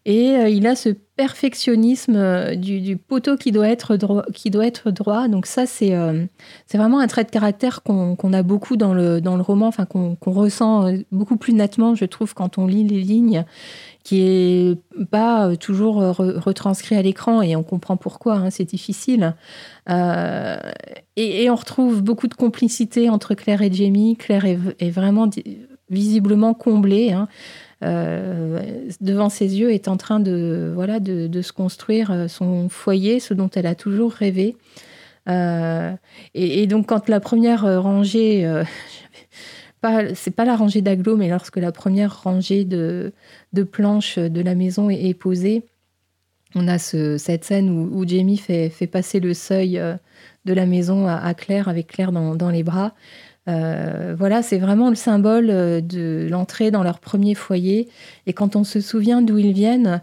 Et 0.06 0.34
il 0.52 0.68
a 0.68 0.76
ce 0.76 0.90
perfectionnisme 1.16 2.16
euh, 2.16 2.56
du, 2.56 2.98
poteau 2.98 3.38
qui 3.38 3.52
doit 3.52 3.70
être 3.70 3.96
droit. 3.96 4.24
Qui 4.34 4.50
doit 4.50 4.66
être 4.66 4.92
droit. 4.92 5.28
Donc 5.28 5.46
ça, 5.46 5.66
c'est 5.66 5.96
euh, 5.96 6.26
vraiment 6.74 7.00
un 7.00 7.08
trait 7.08 7.24
de 7.24 7.30
caractère 7.30 7.84
qu'on 7.84 8.34
a 8.34 8.44
beaucoup 8.44 8.76
dans 8.76 8.94
le, 8.94 9.22
dans 9.22 9.36
le 9.36 9.42
roman, 9.42 9.68
enfin 9.68 9.86
qu'on 9.86 10.18
ressent 10.26 10.88
euh, 10.88 10.98
beaucoup 11.12 11.38
plus 11.38 11.54
nettement, 11.54 11.96
je 11.96 12.06
trouve, 12.06 12.34
quand 12.34 12.58
on 12.58 12.68
lit 12.68 12.84
les 12.84 13.02
lignes, 13.02 13.46
qui 14.04 14.22
est 14.22 14.78
pas 15.10 15.56
toujours 15.58 15.96
retranscrit 15.96 16.96
à 16.96 17.02
l'écran 17.02 17.42
et 17.42 17.56
on 17.56 17.64
comprend 17.64 17.98
pourquoi, 17.98 18.36
hein, 18.36 18.50
c'est 18.52 18.66
difficile. 18.66 19.34
et, 19.88 21.50
on 21.50 21.56
retrouve 21.56 22.04
beaucoup 22.04 22.28
de 22.28 22.36
complicité 22.36 23.10
entre 23.10 23.34
Claire 23.34 23.64
et 23.64 23.72
Jamie. 23.72 24.16
Claire 24.16 24.46
est, 24.46 24.60
est 24.80 24.92
vraiment 24.92 25.28
visiblement 25.90 26.54
comblée. 26.54 27.14
Hein. 27.14 27.28
Euh, 27.86 28.60
devant 29.00 29.30
ses 29.30 29.60
yeux, 29.60 29.72
est 29.72 29.88
en 29.88 29.98
train 29.98 30.20
de, 30.20 30.72
voilà, 30.74 31.00
de, 31.00 31.42
se 31.42 31.54
construire 31.54 32.12
euh, 32.12 32.28
son 32.28 32.68
foyer, 32.68 33.20
ce 33.20 33.34
dont 33.34 33.50
elle 33.54 33.68
a 33.68 33.76
toujours 33.76 34.12
rêvé. 34.12 34.58
Euh, 35.30 35.94
et, 36.34 36.66
donc, 36.68 36.88
quand 36.88 37.10
la 37.10 37.20
première 37.20 37.82
rangée, 37.82 38.50
pas, 39.82 40.16
c'est 40.16 40.32
pas 40.32 40.46
la 40.46 40.56
rangée 40.56 40.82
d'agglos, 40.82 41.18
mais 41.18 41.30
lorsque 41.30 41.58
la 41.58 41.72
première 41.72 42.24
rangée 42.24 42.66
de, 42.66 43.14
planches 43.72 44.18
de 44.18 44.42
la 44.42 44.56
maison 44.56 44.90
est, 44.90 45.14
posée, 45.14 45.64
on 46.56 46.68
a 46.68 46.80
ce, 46.80 47.18
cette 47.18 47.44
scène 47.44 47.70
où, 47.70 48.08
Jamie 48.08 48.38
fait, 48.38 48.72
passer 48.88 49.20
le 49.20 49.34
seuil 49.34 49.82
de 50.46 50.54
la 50.54 50.66
maison 50.66 51.08
à, 51.08 51.34
Claire 51.34 51.68
avec 51.68 51.88
Claire 51.88 52.12
dans 52.12 52.50
les 52.50 52.64
bras. 52.64 52.94
Euh, 53.48 54.16
voilà, 54.18 54.42
c'est 54.42 54.58
vraiment 54.58 54.90
le 54.90 54.96
symbole 54.96 55.50
euh, 55.50 55.82
de 55.82 56.28
l'entrée 56.30 56.72
dans 56.72 56.84
leur 56.84 57.00
premier 57.00 57.36
foyer. 57.36 57.90
Et 58.26 58.34
quand 58.34 58.56
on 58.56 58.64
se 58.64 58.82
souvient 58.82 59.22
d'où 59.22 59.38
ils 59.38 59.54
viennent, 59.54 60.02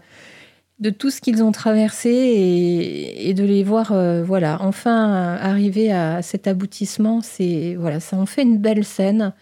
de 0.79 0.89
tout 0.89 1.11
ce 1.11 1.21
qu'ils 1.21 1.43
ont 1.43 1.51
traversé 1.51 2.09
et, 2.09 3.33
de 3.33 3.43
les 3.43 3.63
voir, 3.63 3.91
euh, 3.91 4.23
voilà, 4.23 4.57
enfin 4.61 5.35
arriver 5.35 5.91
à 5.91 6.21
cet 6.21 6.47
aboutissement, 6.47 7.21
c'est 7.21 7.75
voilà, 7.75 7.99
ça 7.99 8.17
en 8.17 8.25
fait 8.25 8.43
une 8.43 8.57
belle 8.57 8.83
scène. 8.83 9.33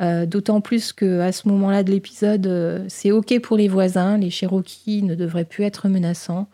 D'autant 0.00 0.60
plus 0.60 0.92
que 0.92 1.18
à 1.18 1.32
ce 1.32 1.48
moment-là 1.48 1.82
de 1.82 1.90
l'épisode, 1.90 2.84
c'est 2.86 3.10
ok 3.10 3.40
pour 3.40 3.56
les 3.56 3.66
voisins. 3.66 4.16
Les 4.16 4.30
Cherokees 4.30 5.02
ne 5.02 5.16
devraient 5.16 5.44
plus 5.44 5.64
être 5.64 5.88
menaçants. 5.88 6.46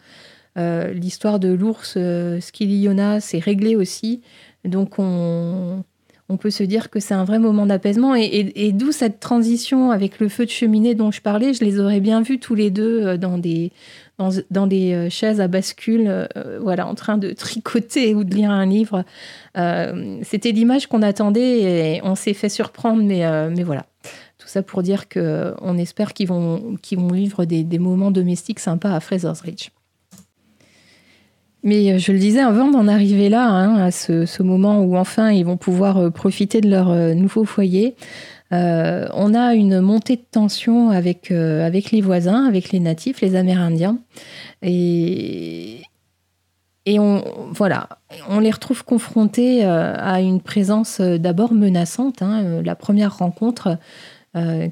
L'histoire 0.57 1.38
de 1.38 1.53
l'ours 1.53 1.99
Skiliona, 2.40 3.21
c'est 3.21 3.40
réglé 3.40 3.77
aussi. 3.77 4.23
Donc 4.64 4.99
on, 4.99 5.85
on 6.31 6.39
peut 6.39 6.51
se 6.51 6.63
dire 6.63 6.89
que 6.89 7.01
c'est 7.01 7.15
un 7.15 7.25
vrai 7.25 7.39
moment 7.39 7.67
d'apaisement. 7.67 8.15
Et, 8.15 8.73
d'où 8.73 8.93
cette 8.93 9.21
transition 9.21 9.91
avec 9.91 10.21
le 10.21 10.29
feu 10.29 10.47
de 10.47 10.51
cheminée 10.51 10.95
dont 10.95 11.11
je 11.11 11.21
parlais. 11.21 11.53
Je 11.53 11.65
les 11.65 11.81
aurais 11.81 12.01
bien 12.01 12.23
vus 12.23 12.39
tous 12.39 12.55
les 12.55 12.71
deux 12.71 13.07
euh, 13.07 13.17
dans 13.19 13.37
des, 13.39 13.71
euh, 14.21 15.11
chaises 15.11 15.41
à 15.41 15.49
bascule, 15.49 16.07
euh, 16.09 16.59
voilà, 16.63 16.87
en 16.87 16.95
train 16.95 17.19
de 17.19 17.33
tricoter 17.35 18.15
ou 18.15 18.25
de 18.25 18.35
lire 18.35 18.51
un 18.51 18.67
livre. 18.67 19.05
C'était 20.23 20.53
l'image 20.53 20.87
qu'on 20.87 21.03
attendait 21.03 21.97
et 21.97 22.01
on 22.05 22.15
s'est 22.15 22.35
fait 22.35 22.49
surprendre, 22.49 23.03
mais, 23.03 23.63
voilà. 23.63 23.87
Tout 24.39 24.49
ça 24.49 24.63
pour 24.63 24.83
dire 24.83 25.09
qu'on 25.09 25.79
espère 25.79 26.13
qu'ils 26.13 26.29
vont, 26.29 26.77
vont 26.93 27.09
vivre 27.09 27.45
des, 27.47 27.65
des 27.65 27.79
moments 27.79 28.11
domestiques 28.11 28.61
sympas 28.61 28.95
à 28.95 29.01
Fraser's 29.01 29.41
Ridge. 29.41 29.71
Mais 31.64 31.98
je 31.98 32.12
le 32.12 32.18
disais, 32.18 32.40
avant 32.40 32.70
d'en 32.70 32.87
arriver 32.87 33.29
là, 33.29 33.48
hein, 33.48 33.77
à 33.77 33.90
ce, 33.90 34.42
moment 34.42 34.83
où 34.83 34.96
enfin 34.96 35.31
ils 35.33 35.44
vont 35.44 35.57
pouvoir 35.57 36.12
profiter 36.12 36.61
de 36.61 36.68
leur 36.68 36.94
nouveau 37.14 37.44
foyer, 37.44 37.96
on 38.50 39.35
a 39.35 39.55
une 39.55 39.81
montée 39.81 40.16
de 40.16 40.24
tension 40.31 40.90
avec, 40.90 41.31
les 41.31 42.00
voisins, 42.00 42.46
avec 42.46 42.70
les 42.70 42.81
natifs, 42.81 43.22
les 43.22 43.35
Amérindiens. 43.35 43.98
Et, 46.87 46.98
on, 46.98 47.22
voilà, 47.50 47.88
on 48.29 48.40
les 48.40 48.50
retrouve 48.50 48.85
confrontés 48.85 49.64
euh, 49.64 49.94
à 49.96 50.20
une 50.20 50.40
présence 50.40 51.00
euh, 51.00 51.18
d'abord 51.18 51.55
menaçante. 51.55 52.20
Hein, 52.20 52.42
euh, 52.44 52.62
la 52.62 52.74
première 52.74 53.18
rencontre 53.18 53.79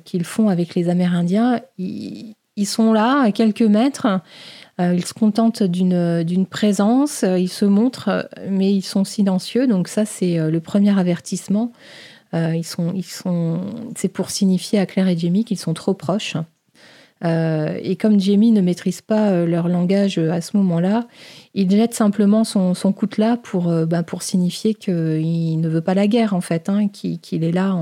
qu'ils 0.04 0.24
font 0.24 0.48
avec 0.48 0.74
les 0.74 0.88
Amérindiens, 0.88 1.60
ils, 1.78 2.34
sont 2.66 2.92
là 2.92 3.20
à 3.20 3.30
quelques 3.30 3.62
mètres. 3.62 4.20
Ils 4.94 5.06
se 5.06 5.14
contentent 5.14 5.62
d'une 5.62 6.46
présence, 6.46 7.22
ils 7.22 7.48
se 7.48 7.64
montrent, 7.64 8.28
mais 8.48 8.72
ils 8.72 8.82
sont 8.82 9.04
silencieux. 9.04 9.66
Donc 9.66 9.88
ça, 9.88 10.04
c'est 10.04 10.38
le 10.38 10.60
premier 10.60 10.98
avertissement. 10.98 11.72
ils 12.32 12.64
sont, 12.64 12.92
ils 12.94 13.04
sont, 13.04 13.60
c'est 13.96 14.08
pour 14.08 14.30
signifier 14.30 14.78
à 14.78 14.86
Claire 14.86 15.08
et 15.08 15.16
Jamie 15.16 15.44
qu'ils 15.44 15.58
sont 15.58 15.74
trop 15.74 15.94
proches. 15.94 16.36
Euh, 17.24 17.78
et 17.82 17.96
comme 17.96 18.18
Jamie 18.18 18.50
ne 18.50 18.60
maîtrise 18.60 19.00
pas 19.00 19.30
euh, 19.30 19.46
leur 19.46 19.68
langage 19.68 20.18
euh, 20.18 20.32
à 20.32 20.40
ce 20.40 20.56
moment-là, 20.56 21.06
il 21.54 21.70
jette 21.70 21.94
simplement 21.94 22.42
son, 22.44 22.74
son 22.74 22.92
coutelas 22.92 23.36
pour, 23.36 23.72
bah, 23.86 24.02
pour 24.02 24.22
signifier 24.22 24.74
qu'il 24.74 25.60
ne 25.60 25.68
veut 25.68 25.80
pas 25.80 25.94
la 25.94 26.06
guerre, 26.06 26.34
en 26.34 26.40
fait, 26.40 26.68
hein, 26.68 26.88
qu'il 26.88 27.44
est, 27.44 27.52
là 27.52 27.76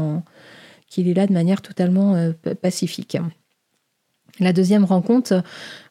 qu'il 0.88 1.08
est 1.08 1.14
là 1.14 1.26
de 1.26 1.32
manière 1.32 1.62
totalement 1.62 2.16
pacifique. 2.60 3.16
La 4.38 4.52
deuxième 4.52 4.84
rencontre, 4.84 5.42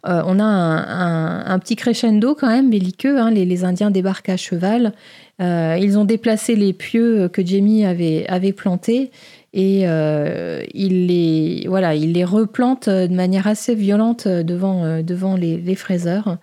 on 0.03 0.39
a 0.39 0.43
un, 0.43 1.59
petit 1.59 1.75
crescendo 1.75 2.33
quand 2.33 2.47
même 2.47 2.69
belliqueux. 2.69 3.19
Hein, 3.19 3.31
les, 3.31 3.63
Indiens 3.63 3.91
débarquent 3.91 4.29
à 4.29 4.37
cheval. 4.37 4.93
ils 5.39 5.97
ont 5.97 6.05
déplacé 6.05 6.55
les 6.55 6.73
pieux 6.73 7.27
que 7.27 7.45
Jamie 7.45 7.85
avait, 7.85 8.53
plantés 8.53 9.11
et 9.53 9.83
euh, 9.85 10.63
il, 10.73 11.07
les, 11.07 11.65
voilà, 11.67 11.95
il 11.95 12.13
les 12.13 12.23
replante 12.23 12.87
de 12.87 13.13
manière 13.13 13.47
assez 13.47 13.73
violente 13.73 14.27
devant, 14.27 14.83
euh, 14.83 15.01
devant 15.01 15.35
les, 15.35 15.75
fraiseurs. 15.75 16.37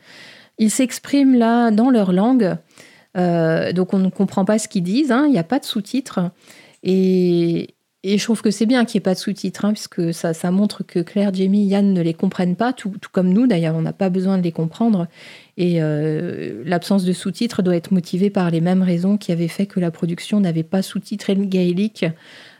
Ils 0.58 0.70
s'expriment 0.70 1.36
là 1.36 1.70
dans 1.70 1.90
leur 1.90 2.12
langue, 2.12 2.56
euh, 3.16 3.72
donc 3.72 3.94
on 3.94 3.98
ne 3.98 4.08
comprend 4.08 4.44
pas 4.44 4.58
ce 4.58 4.68
qu'ils 4.68 4.82
disent, 4.82 5.12
hein. 5.12 5.24
il 5.26 5.32
n'y 5.32 5.38
a 5.38 5.44
pas 5.44 5.58
de 5.58 5.64
sous-titres. 5.64 6.20
Et, 6.82 7.75
et, 8.12 8.18
je 8.18 8.24
trouve 8.24 8.42
que 8.42 8.50
c'est 8.50 8.66
bien 8.66 8.84
qu'il 8.84 8.98
n'y 8.98 9.02
ait 9.02 9.08
pas 9.08 9.14
de 9.14 9.18
sous-titres, 9.18 9.64
hein, 9.64 9.72
puisque 9.72 10.14
ça, 10.14 10.50
montre 10.50 10.82
que 10.82 11.00
Claire, 11.00 11.32
Jamie, 11.34 11.66
Yann 11.66 11.92
ne 11.92 12.00
les 12.00 12.14
comprennent 12.14 12.56
pas, 12.56 12.72
tout, 12.72 12.92
comme 13.12 13.32
nous 13.32 13.46
d'ailleurs, 13.46 13.74
on 13.74 13.82
n'a 13.82 13.92
pas 13.92 14.10
besoin 14.10 14.38
de 14.38 14.42
les 14.42 14.52
comprendre. 14.52 15.06
Et 15.56 15.80
l'absence 16.64 17.04
de 17.04 17.12
sous-titres 17.12 17.62
doit 17.62 17.76
être 17.76 17.92
motivée 17.92 18.30
par 18.30 18.50
les 18.50 18.60
mêmes 18.60 18.82
raisons 18.82 19.16
qui 19.16 19.32
avaient 19.32 19.48
fait 19.48 19.66
que 19.66 19.80
la 19.80 19.90
production 19.90 20.40
n'avait 20.40 20.62
pas 20.62 20.82
sous-titré 20.82 21.34
le 21.34 21.44
gaélique 21.44 22.04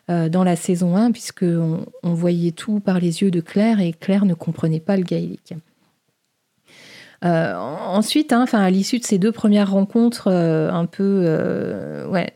euh, 0.08 0.28
dans 0.28 0.44
la 0.44 0.54
saison 0.54 0.94
1, 0.94 1.10
puisqu'on 1.10 1.84
on 2.04 2.14
voyait 2.14 2.52
tout 2.52 2.78
par 2.78 3.00
les 3.00 3.22
yeux 3.22 3.32
de 3.32 3.40
Claire 3.40 3.80
et 3.80 3.92
Claire 3.92 4.24
ne 4.24 4.34
comprenait 4.34 4.78
pas 4.78 4.96
le 4.96 5.02
gaélique. 5.02 5.54
Euh, 7.24 7.54
ensuite, 7.56 8.32
hein, 8.32 8.44
à 8.52 8.70
l'issue 8.70 9.00
de 9.00 9.04
ces 9.04 9.18
deux 9.18 9.32
premières 9.32 9.72
rencontres 9.72 10.28
euh, 10.30 10.70
un 10.70 10.86
peu 10.86 12.06
ouais, 12.08 12.34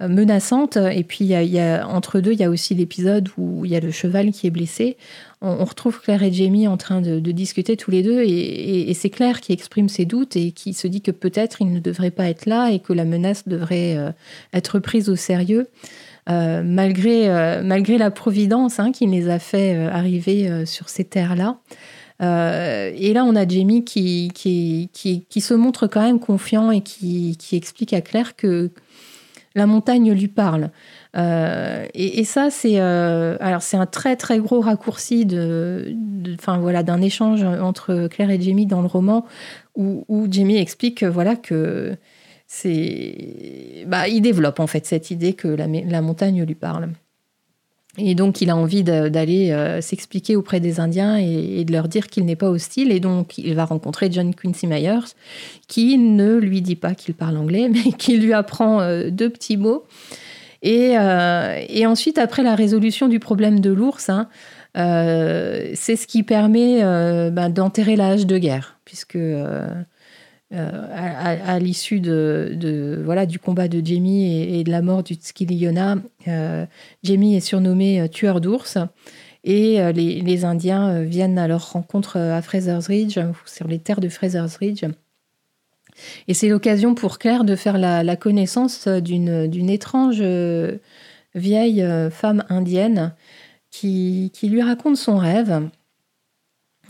menaçantes, 0.00 0.76
et 0.76 1.04
puis 1.04 1.24
y 1.24 1.58
a, 1.58 1.86
entre 1.86 2.20
deux, 2.20 2.32
il 2.32 2.40
y 2.40 2.44
a 2.44 2.50
aussi 2.50 2.74
l'épisode 2.74 3.28
où 3.38 3.64
il 3.64 3.70
y 3.70 3.76
a 3.76 3.80
le 3.80 3.90
cheval 3.90 4.32
qui 4.32 4.46
est 4.46 4.50
blessé. 4.50 4.96
On, 5.40 5.64
retrouve 5.64 6.00
Claire 6.00 6.22
et 6.22 6.32
Jamie 6.32 6.66
en 6.66 6.76
train 6.76 7.00
de, 7.00 7.18
discuter 7.30 7.76
tous 7.76 7.90
les 7.90 8.02
deux, 8.02 8.22
et, 8.22 8.92
c'est 8.94 9.10
Claire 9.10 9.40
qui 9.40 9.52
exprime 9.52 9.88
ses 9.88 10.04
doutes 10.04 10.36
et 10.36 10.52
qui 10.52 10.74
se 10.74 10.88
dit 10.88 11.00
que 11.00 11.10
peut-être 11.10 11.62
il 11.62 11.72
ne 11.72 11.78
devrait 11.78 12.10
pas 12.10 12.28
être 12.28 12.46
là 12.46 12.70
et 12.70 12.80
que 12.80 12.92
la 12.92 13.04
menace 13.04 13.46
devrait 13.46 14.14
être 14.52 14.78
prise 14.80 15.08
au 15.08 15.16
sérieux. 15.16 15.68
Euh, 16.30 16.62
malgré, 16.64 17.28
euh, 17.28 17.62
malgré 17.62 17.98
la 17.98 18.10
providence 18.10 18.80
hein, 18.80 18.92
qui 18.92 19.06
les 19.06 19.28
a 19.28 19.38
fait 19.38 19.76
euh, 19.76 19.90
arriver 19.90 20.64
sur 20.64 20.88
ces 20.88 21.04
terres-là. 21.04 21.58
et 22.20 23.12
là, 23.12 23.24
on 23.24 23.36
a 23.36 23.46
Jamie 23.46 23.84
qui, 23.84 24.30
qui, 24.34 24.88
qui, 24.90 25.40
se 25.40 25.52
montre 25.52 25.86
quand 25.86 26.00
même 26.00 26.20
confiant 26.20 26.70
et 26.70 26.80
qui, 26.80 27.36
explique 27.52 27.92
à 27.92 28.00
Claire 28.00 28.36
que 28.36 28.70
la 29.54 29.66
montagne 29.66 30.12
lui 30.12 30.28
parle. 30.28 30.70
et, 31.14 32.24
ça, 32.24 32.50
c'est 32.50 32.78
alors 32.78 33.62
c'est 33.62 33.76
un 33.76 33.86
très 33.86 34.16
très 34.16 34.38
gros 34.38 34.60
raccourci 34.60 35.26
de, 35.26 35.94
enfin 36.34 36.58
voilà, 36.58 36.82
d'un 36.82 37.00
échange 37.00 37.44
entre 37.44 38.08
Claire 38.08 38.30
et 38.30 38.40
Jamie 38.40 38.66
dans 38.66 38.80
le 38.80 38.88
roman 38.88 39.24
où, 39.76 40.04
où 40.08 40.26
Jamie 40.30 40.56
explique 40.56 41.04
voilà 41.04 41.36
que 41.36 41.96
c'est, 42.46 43.84
bah, 43.86 44.08
il 44.08 44.20
développe 44.20 44.60
en 44.60 44.66
fait 44.66 44.86
cette 44.86 45.10
idée 45.10 45.32
que 45.32 45.48
la, 45.48 46.02
montagne 46.02 46.44
lui 46.44 46.54
parle. 46.54 46.90
Et 47.96 48.14
donc, 48.14 48.40
il 48.40 48.50
a 48.50 48.56
envie 48.56 48.82
d'aller 48.82 49.52
euh, 49.52 49.80
s'expliquer 49.80 50.34
auprès 50.34 50.58
des 50.58 50.80
Indiens 50.80 51.16
et, 51.16 51.64
de 51.64 51.72
leur 51.72 51.88
dire 51.88 52.08
qu'il 52.08 52.24
n'est 52.24 52.36
pas 52.36 52.50
hostile. 52.50 52.90
Et 52.90 52.98
donc, 52.98 53.38
il 53.38 53.54
va 53.54 53.64
rencontrer 53.64 54.08
John 54.10 54.34
Quincy 54.34 54.66
Myers, 54.66 55.14
qui 55.68 55.96
ne 55.98 56.36
lui 56.36 56.60
dit 56.60 56.76
pas 56.76 56.94
qu'il 56.94 57.14
parle 57.14 57.36
anglais, 57.36 57.68
mais 57.72 57.92
qui 57.92 58.16
lui 58.16 58.32
apprend 58.32 58.80
euh, 58.80 59.10
deux 59.10 59.30
petits 59.30 59.56
mots. 59.56 59.84
Euh, 60.66 61.64
et, 61.68 61.86
ensuite, 61.86 62.18
après 62.18 62.42
la 62.42 62.54
résolution 62.54 63.08
du 63.08 63.20
problème 63.20 63.60
de 63.60 63.70
l'ours, 63.70 64.08
hein, 64.08 64.28
c'est 64.74 65.96
ce 65.96 66.06
qui 66.06 66.22
permet 66.24 66.80
ben, 67.30 67.48
d'enterrer 67.50 67.96
l'âge 67.96 68.26
de 68.26 68.38
guerre, 68.38 68.78
puisque 68.84 69.18
euh, 70.52 71.38
à, 71.46 71.58
l'issue 71.58 72.00
de, 72.00 73.02
voilà, 73.04 73.26
du 73.26 73.38
combat 73.38 73.66
de 73.66 73.84
Jamie 73.84 74.58
et, 74.58 74.62
de 74.62 74.70
la 74.70 74.82
mort 74.82 75.02
du 75.02 75.14
Tskiliona, 75.14 75.96
euh, 76.28 76.66
Jamie 77.02 77.34
est 77.34 77.40
surnommé 77.40 78.00
euh, 78.00 78.08
tueur 78.08 78.40
d'ours. 78.40 78.78
Et 79.42 79.78
les, 79.92 80.44
Indiens 80.46 81.02
viennent 81.02 81.38
à 81.38 81.46
leur 81.46 81.72
rencontre 81.72 82.18
à 82.18 82.40
Fraser's 82.40 82.86
Ridge, 82.86 83.18
sur 83.44 83.68
les 83.68 83.78
terres 83.78 84.00
de 84.00 84.08
Fraser's 84.08 84.56
Ridge. 84.56 84.84
Et 86.28 86.34
c'est 86.34 86.48
l'occasion 86.48 86.94
pour 86.94 87.18
Claire 87.18 87.44
de 87.44 87.54
faire 87.54 87.76
la, 87.76 88.16
connaissance 88.16 88.88
d'une 88.88 89.68
étrange 89.68 90.22
vieille 91.34 91.86
femme 92.10 92.44
indienne 92.48 93.12
qui, 93.70 94.30
qui, 94.32 94.48
lui 94.48 94.62
raconte 94.62 94.96
son 94.96 95.18
rêve. 95.18 95.68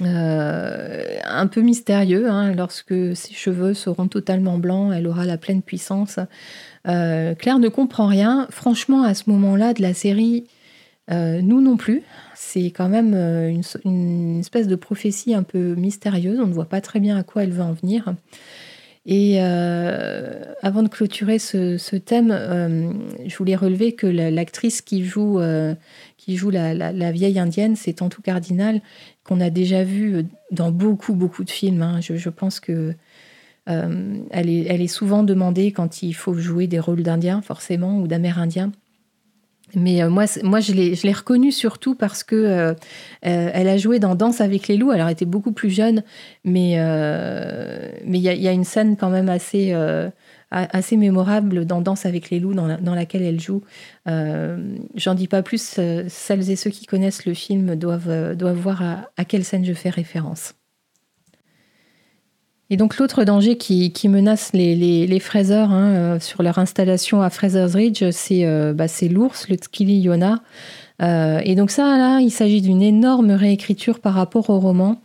Euh, 0.02 1.18
un 1.24 1.46
peu 1.46 1.60
mystérieux. 1.60 2.28
Hein, 2.28 2.54
lorsque 2.54 2.94
ses 3.14 3.34
cheveux 3.34 3.74
seront 3.74 4.08
totalement 4.08 4.58
blancs, 4.58 4.92
elle 4.94 5.06
aura 5.06 5.24
la 5.24 5.38
pleine 5.38 5.62
puissance. 5.62 6.18
Euh, 6.88 7.34
Claire 7.34 7.58
ne 7.58 7.68
comprend 7.68 8.06
rien. 8.06 8.46
Franchement, 8.50 9.02
à 9.02 9.14
ce 9.14 9.30
moment-là 9.30 9.72
de 9.72 9.82
la 9.82 9.94
série, 9.94 10.44
euh, 11.10 11.40
nous 11.42 11.60
non 11.60 11.76
plus. 11.76 12.02
C'est 12.34 12.70
quand 12.70 12.88
même 12.88 13.14
une, 13.84 14.40
espèce 14.40 14.66
de 14.66 14.76
prophétie 14.76 15.34
un 15.34 15.42
peu 15.42 15.74
mystérieuse. 15.74 16.40
On 16.40 16.46
ne 16.46 16.52
voit 16.52 16.68
pas 16.68 16.80
très 16.80 17.00
bien 17.00 17.16
à 17.16 17.22
quoi 17.22 17.44
elle 17.44 17.52
veut 17.52 17.62
en 17.62 17.72
venir. 17.72 18.14
Et 19.06 19.38
avant 19.38 20.82
de 20.82 20.88
clôturer 20.88 21.38
ce, 21.38 21.96
thème, 21.96 22.32
je 23.26 23.36
voulais 23.36 23.54
relever 23.54 23.92
que 23.92 24.06
l'actrice 24.06 24.80
qui 24.80 25.04
joue, 25.04 25.40
qui 26.24 26.36
joue 26.36 26.48
la, 26.48 26.72
la 26.72 27.12
vieille 27.12 27.38
indienne, 27.38 27.76
c'est 27.76 27.92
Tantou 27.92 28.22
Cardinal, 28.22 28.80
qu'on 29.24 29.42
a 29.42 29.50
déjà 29.50 29.84
vu 29.84 30.14
euh, 30.14 30.22
dans 30.52 30.70
beaucoup, 30.70 31.12
beaucoup 31.12 31.44
de 31.44 31.50
films. 31.50 31.82
Hein. 31.82 32.00
Je, 32.00 32.28
pense 32.30 32.60
que 32.60 32.94
euh, 33.68 34.16
elle, 34.30 34.48
est, 34.48 34.64
elle, 34.66 34.80
est, 34.80 34.86
souvent 34.86 35.22
demandée 35.22 35.70
quand 35.70 36.02
il 36.02 36.14
faut 36.14 36.32
jouer 36.32 36.66
des 36.66 36.78
rôles 36.78 37.02
d'Indiens, 37.02 37.42
forcément, 37.42 38.00
ou 38.00 38.06
d'Amérindiens. 38.06 38.72
Mais 39.74 40.02
euh, 40.02 40.08
moi, 40.08 40.24
moi, 40.42 40.60
je 40.60 40.72
l'ai 40.72 41.12
reconnue 41.12 41.52
surtout 41.52 41.94
parce 41.94 42.24
que 42.24 42.74
elle 43.20 43.68
a 43.68 43.76
joué 43.76 43.98
dans 43.98 44.14
Danse 44.14 44.40
avec 44.40 44.66
les 44.66 44.78
loups. 44.78 44.92
Alors, 44.92 45.08
elle 45.08 45.12
était 45.12 45.26
beaucoup 45.26 45.52
plus 45.52 45.70
jeune, 45.70 46.04
mais 46.44 46.76
mais 48.06 48.18
il 48.18 48.22
y, 48.22 48.48
a 48.48 48.52
une 48.52 48.64
scène 48.64 48.96
quand 48.96 49.10
même 49.10 49.28
assez 49.28 49.74
assez 50.54 50.96
mémorable 50.96 51.66
dans 51.66 51.80
Danse 51.80 52.06
avec 52.06 52.30
les 52.30 52.38
loups, 52.38 52.54
dans, 52.54 52.94
laquelle 52.94 53.22
elle 53.22 53.40
joue. 53.40 53.62
Euh, 54.08 54.76
j'en 54.94 55.14
dis 55.14 55.26
pas 55.26 55.42
plus, 55.42 55.76
euh, 55.78 56.04
celles 56.08 56.50
et 56.50 56.56
ceux 56.56 56.70
qui 56.70 56.86
connaissent 56.86 57.26
le 57.26 57.34
film 57.34 57.74
doivent, 57.74 58.08
euh, 58.08 58.34
doivent 58.34 58.58
voir 58.58 58.82
à, 59.16 59.24
quelle 59.24 59.44
scène 59.44 59.64
je 59.64 59.72
fais 59.72 59.90
référence. 59.90 60.54
Et 62.70 62.76
donc 62.76 62.96
l'autre 62.96 63.24
danger 63.24 63.58
qui, 63.58 63.92
menace 64.08 64.52
les, 64.54 64.74
les, 64.74 65.20
fraiseurs 65.20 65.70
hein, 65.70 66.18
sur 66.18 66.42
leur 66.42 66.58
installation 66.58 67.20
à 67.20 67.28
Fraser's 67.28 67.74
Ridge, 67.74 68.10
c'est 68.10 68.44
bah, 68.72 68.86
l'ours, 69.10 69.48
le 69.48 69.56
Skili 69.60 69.98
Yona. 69.98 70.42
et 71.00 71.54
donc 71.56 71.70
ça, 71.70 71.98
là, 71.98 72.20
il 72.20 72.30
s'agit 72.30 72.62
d'une 72.62 72.80
énorme 72.80 73.32
réécriture 73.32 74.00
par 74.00 74.14
rapport 74.14 74.48
au 74.48 74.58
roman. 74.58 74.98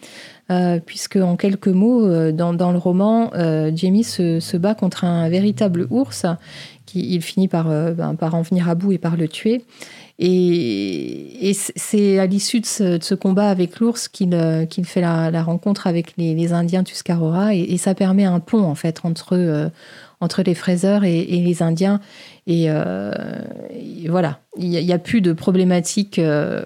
Euh, 0.52 0.80
puisque 0.84 1.18
en 1.18 1.36
quelques 1.36 1.68
mots, 1.68 2.08
euh, 2.08 2.32
dans, 2.32 2.72
le 2.72 2.78
roman, 2.80 3.32
euh, 3.36 3.72
Jamie 3.76 4.04
se, 4.04 4.58
bat 4.58 4.74
contre 4.74 5.04
un 5.04 5.30
véritable 5.30 5.86
ours, 5.92 6.26
qui 6.88 7.14
il 7.14 7.22
finit 7.22 7.48
par, 7.48 7.66
ben, 7.66 8.16
par 8.16 8.34
en 8.34 8.42
venir 8.42 8.68
à 8.68 8.74
bout 8.74 8.94
et 8.94 8.98
par 8.98 9.16
le 9.16 9.28
tuer. 9.28 9.64
Et, 10.18 11.54
c'est 11.54 12.18
à 12.18 12.26
l'issue 12.26 12.62
de, 12.62 12.66
ce, 12.66 13.14
combat 13.14 13.50
avec 13.50 13.80
l'ours 13.80 14.08
qu'il 14.08 14.32
fait 14.86 15.02
la, 15.02 15.44
rencontre 15.44 15.86
avec 15.86 16.18
les, 16.18 16.52
Indiens 16.52 16.84
Tuscarora 16.84 17.54
et, 17.54 17.78
ça 17.78 17.94
permet 17.94 18.26
un 18.26 18.40
pont 18.40 18.64
en 18.64 18.74
fait 18.74 19.02
entre, 19.04 19.72
entre 20.20 20.42
les 20.42 20.56
fraiseurs 20.56 21.04
et, 21.04 21.26
les 21.26 21.62
Indiens. 21.62 22.02
Et, 22.48 22.70
voilà, 24.10 24.40
il 24.58 24.70
n'y 24.70 24.94
a, 24.94 24.98
plus 25.00 25.22
de 25.22 25.34
problématique 25.34 26.20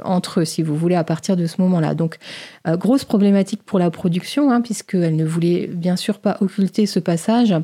entre 0.03 0.41
eux, 0.41 0.45
si 0.45 0.63
vous 0.63 0.75
voulez, 0.75 0.95
à 0.95 1.03
partir 1.03 1.35
de 1.35 1.45
ce 1.45 1.61
moment-là. 1.61 1.93
Donc, 1.93 2.17
grosse 2.65 3.03
problématique 3.03 3.63
pour 3.63 3.79
la 3.79 3.89
production, 3.89 4.51
hein, 4.51 4.61
puisqu'elle 4.61 5.15
ne 5.15 5.25
voulait 5.25 5.67
bien 5.67 5.95
sûr 5.95 6.19
pas 6.19 6.37
occulter 6.39 6.85
ce 6.85 6.99
passage. 6.99 7.55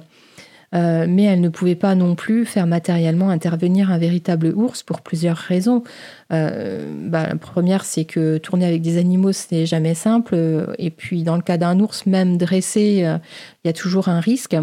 Euh, 0.75 1.07
mais 1.09 1.23
elle 1.23 1.41
ne 1.41 1.49
pouvait 1.49 1.75
pas 1.75 1.95
non 1.95 2.15
plus 2.15 2.45
faire 2.45 2.67
matériellement 2.67 3.29
intervenir 3.29 3.91
un 3.91 3.97
véritable 3.97 4.53
ours 4.55 4.83
pour 4.83 5.01
plusieurs 5.01 5.37
raisons. 5.37 5.83
Euh, 6.31 6.93
bah, 7.07 7.27
la 7.27 7.35
première, 7.35 7.83
c'est 7.85 8.05
que 8.05 8.37
tourner 8.37 8.65
avec 8.65 8.81
des 8.81 8.97
animaux, 8.97 9.31
ce 9.31 9.53
n'est 9.53 9.65
jamais 9.65 9.95
simple. 9.95 10.37
Et 10.77 10.91
puis, 10.91 11.23
dans 11.23 11.35
le 11.35 11.41
cas 11.41 11.57
d'un 11.57 11.79
ours, 11.79 12.05
même 12.05 12.37
dressé, 12.37 13.05
euh, 13.05 13.17
il 13.63 13.67
y 13.67 13.69
a 13.69 13.73
toujours 13.73 14.09
un 14.09 14.19
risque. 14.19 14.55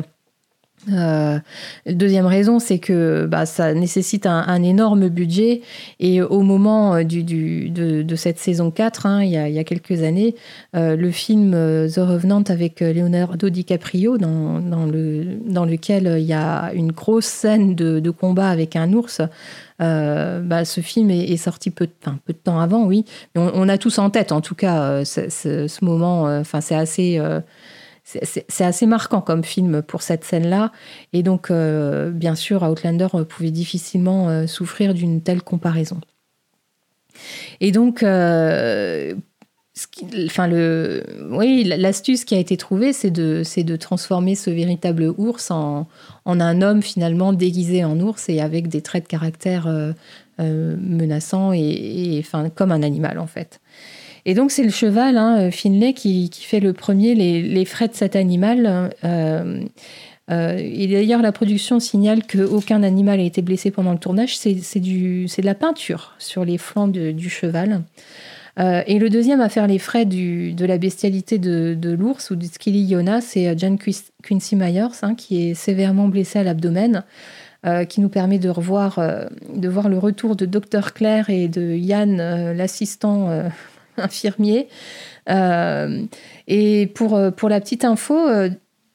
Euh, 0.93 1.39
deuxième 1.87 2.27
raison, 2.27 2.59
c'est 2.59 2.79
que 2.79 3.27
bah, 3.27 3.47
ça 3.47 3.75
nécessite 3.75 4.27
un, 4.27 4.63
énorme 4.63 5.09
budget. 5.09 5.63
Et 6.01 6.23
au 6.23 6.43
moment 6.43 6.95
euh, 6.95 7.05
de, 7.05 8.17
cette 8.17 8.39
saison 8.39 8.71
4, 8.71 9.07
hein, 9.07 9.23
il, 9.23 9.31
y 9.31 9.59
a, 9.59 9.65
quelques 9.65 10.03
années, 10.03 10.35
euh, 10.75 10.97
le 10.97 11.11
film 11.11 11.53
The 11.53 11.99
Revenant 11.99 12.43
avec 12.49 12.81
Leonardo 12.81 13.49
DiCaprio, 13.49 14.19
dans, 14.19 14.61
dans, 14.61 14.87
le, 14.87 15.25
dans 15.47 15.65
lequel 15.65 16.17
il 16.19 16.27
y 16.27 16.33
a 16.33 16.73
une 16.73 16.93
grosse 16.93 17.27
scène 17.27 17.75
de, 17.75 18.11
combat 18.11 18.49
avec 18.49 18.77
un 18.77 18.93
ours, 18.93 19.21
bah, 19.79 20.65
ce 20.65 20.81
film 20.81 21.11
est, 21.11 21.37
sorti 21.37 21.71
peu, 21.71 21.87
de 21.87 22.33
temps 22.33 22.61
avant, 22.61 22.85
oui. 22.85 23.05
On, 23.35 23.69
a 23.69 23.77
tous 23.77 23.99
en 23.99 24.11
tête, 24.11 24.33
en 24.33 24.41
tout 24.41 24.55
cas, 24.55 25.05
ce, 25.05 25.29
ce 25.29 25.85
moment. 25.85 26.23
Enfin, 26.23 26.61
c'est 26.61 26.75
assez 26.75 27.21
c'est 28.07 28.65
assez 28.65 28.87
marquant 28.87 29.21
comme 29.21 29.43
film 29.43 29.83
pour 29.83 30.01
cette 30.01 30.23
scène-là. 30.23 30.71
Et 31.13 31.25
donc, 31.25 31.51
euh, 31.51 32.11
bien 32.11 32.37
sûr, 32.37 32.63
Outlander 32.63 33.09
pouvait 33.29 33.51
difficilement 33.51 34.29
euh, 34.29 34.47
souffrir 34.47 34.95
d'une 34.95 35.21
telle 35.21 35.43
comparaison. 35.43 36.01
Et 37.61 37.73
donc, 37.73 38.05
euh, 38.05 39.15
enfin 40.27 40.49
oui, 41.31 41.65
l'astuce 41.65 42.25
qui 42.25 42.37
a 42.37 42.39
été 42.39 42.57
trouvée, 42.57 42.93
c'est 42.93 43.11
de, 43.11 43.43
de 43.63 43.77
transformer 43.77 44.37
ce 44.37 44.51
véritable 44.51 45.13
ours 45.19 45.51
en, 45.51 45.89
en, 46.25 46.41
un 46.41 46.63
homme 46.63 46.83
finalement 46.83 47.33
déguisé 47.33 47.85
en 47.85 47.99
ours 47.99 48.29
et 48.29 48.41
avec 48.41 48.69
des 48.69 48.83
traits 48.83 49.05
de 49.05 49.09
caractère 49.09 49.69
menaçants 50.39 51.53
et, 51.55 52.21
enfin, 52.21 52.51
comme 52.51 52.71
un 52.71 52.83
animal 52.83 53.19
en 53.19 53.27
fait. 53.27 53.61
Et 54.29 54.35
donc, 54.35 54.51
c'est 54.51 54.65
le 54.65 54.71
cheval, 54.71 55.17
hein, 55.17 55.39
euh, 55.39 55.51
Finlay, 55.53 55.93
qui, 55.93 56.29
fait 56.33 56.59
le 56.59 56.73
premier 56.73 57.15
les, 57.15 57.65
frais 57.65 57.87
de 57.87 57.95
cet 57.95 58.17
animal. 58.17 58.91
Euh, 59.05 59.63
euh, 60.33 60.59
et 60.59 60.89
d'ailleurs, 60.89 61.23
la 61.23 61.31
production 61.31 61.79
signale 61.79 62.27
qu'aucun 62.27 62.83
animal 62.83 63.21
n'a 63.21 63.25
été 63.25 63.41
blessé 63.41 63.71
pendant 63.71 63.93
le 63.93 63.99
tournage. 63.99 64.37
C'est 64.37 64.81
de 64.81 65.47
la 65.47 65.55
peinture 65.55 66.15
sur 66.19 66.45
les 66.45 66.59
flancs 66.59 66.89
du 66.89 67.31
cheval. 67.31 67.83
et 68.59 68.99
le 68.99 69.09
deuxième 69.11 69.41
à 69.41 69.49
faire 69.49 69.69
les 69.69 69.79
frais 69.79 70.05
de 70.05 70.65
la 70.67 70.79
bestialité 70.79 71.39
de, 71.39 71.91
l'ours 71.93 72.31
ou 72.31 72.37
du 72.37 72.47
skilly 72.47 72.83
Yona, 72.83 73.21
c'est 73.21 73.57
John 73.57 73.79
Quincy 73.79 74.57
Myers, 74.57 75.03
hein, 75.03 75.15
qui 75.15 75.49
est 75.51 75.55
sévèrement 75.55 76.09
blessé 76.09 76.41
à 76.41 76.43
l'abdomen. 76.43 77.05
qui 77.89 78.01
nous 78.01 78.09
permet 78.09 78.41
de 78.41 78.49
revoir, 78.49 78.99
de 79.55 79.69
voir 79.69 79.89
le 79.89 79.99
retour 79.99 80.35
de 80.35 80.47
Dr 80.47 80.93
Claire 80.95 81.31
et 81.31 81.47
de 81.47 81.77
Yann, 81.77 82.17
l'assistant 82.53 83.31
infirmier. 84.03 84.69
Euh, 85.29 86.05
et 86.47 86.87
pour, 86.95 87.15
euh, 87.15 87.31
pour 87.31 87.49
la 87.49 87.61
petite 87.61 87.85
info, 87.85 88.17
euh, 88.17 88.51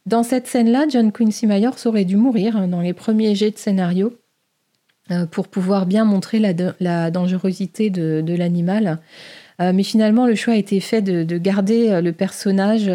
dans 0.06 0.24
cette 0.24 0.48
scène-là, 0.48 0.86
John 0.90 1.12
Quincy 1.12 1.48
Myers 1.48 1.86
aurait 1.86 2.06
dû 2.06 2.16
mourir 2.16 2.58
hein, 2.58 2.68
dans 2.68 2.82
les 2.82 2.94
premiers 2.94 3.36
jets 3.36 3.52
de 3.52 3.58
scénario 3.58 4.14
pour 5.32 5.50
pouvoir 5.50 5.88
bien 5.88 6.06
montrer 6.06 6.40
la, 6.40 6.54
la 6.80 7.12
dangerosité 7.12 7.90
de, 7.90 8.34
l'animal. 8.34 9.00
mais 9.60 9.84
finalement, 9.84 10.26
le 10.26 10.36
choix 10.36 10.54
a 10.54 10.58
été 10.58 10.80
fait 10.80 11.02
de, 11.02 11.38
garder 11.38 12.00
le 12.02 12.14
personnage 12.14 12.90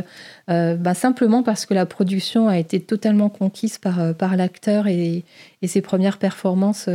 bah, 0.48 0.94
simplement 0.94 1.42
parce 1.42 1.66
que 1.66 1.74
la 1.74 1.84
production 1.84 2.48
a 2.48 2.56
été 2.56 2.80
totalement 2.80 3.28
conquise 3.28 3.76
par, 3.76 4.14
par 4.14 4.34
l'acteur 4.38 4.86
et, 4.86 5.24
ses 5.66 5.82
premières 5.82 6.16
performances 6.16 6.88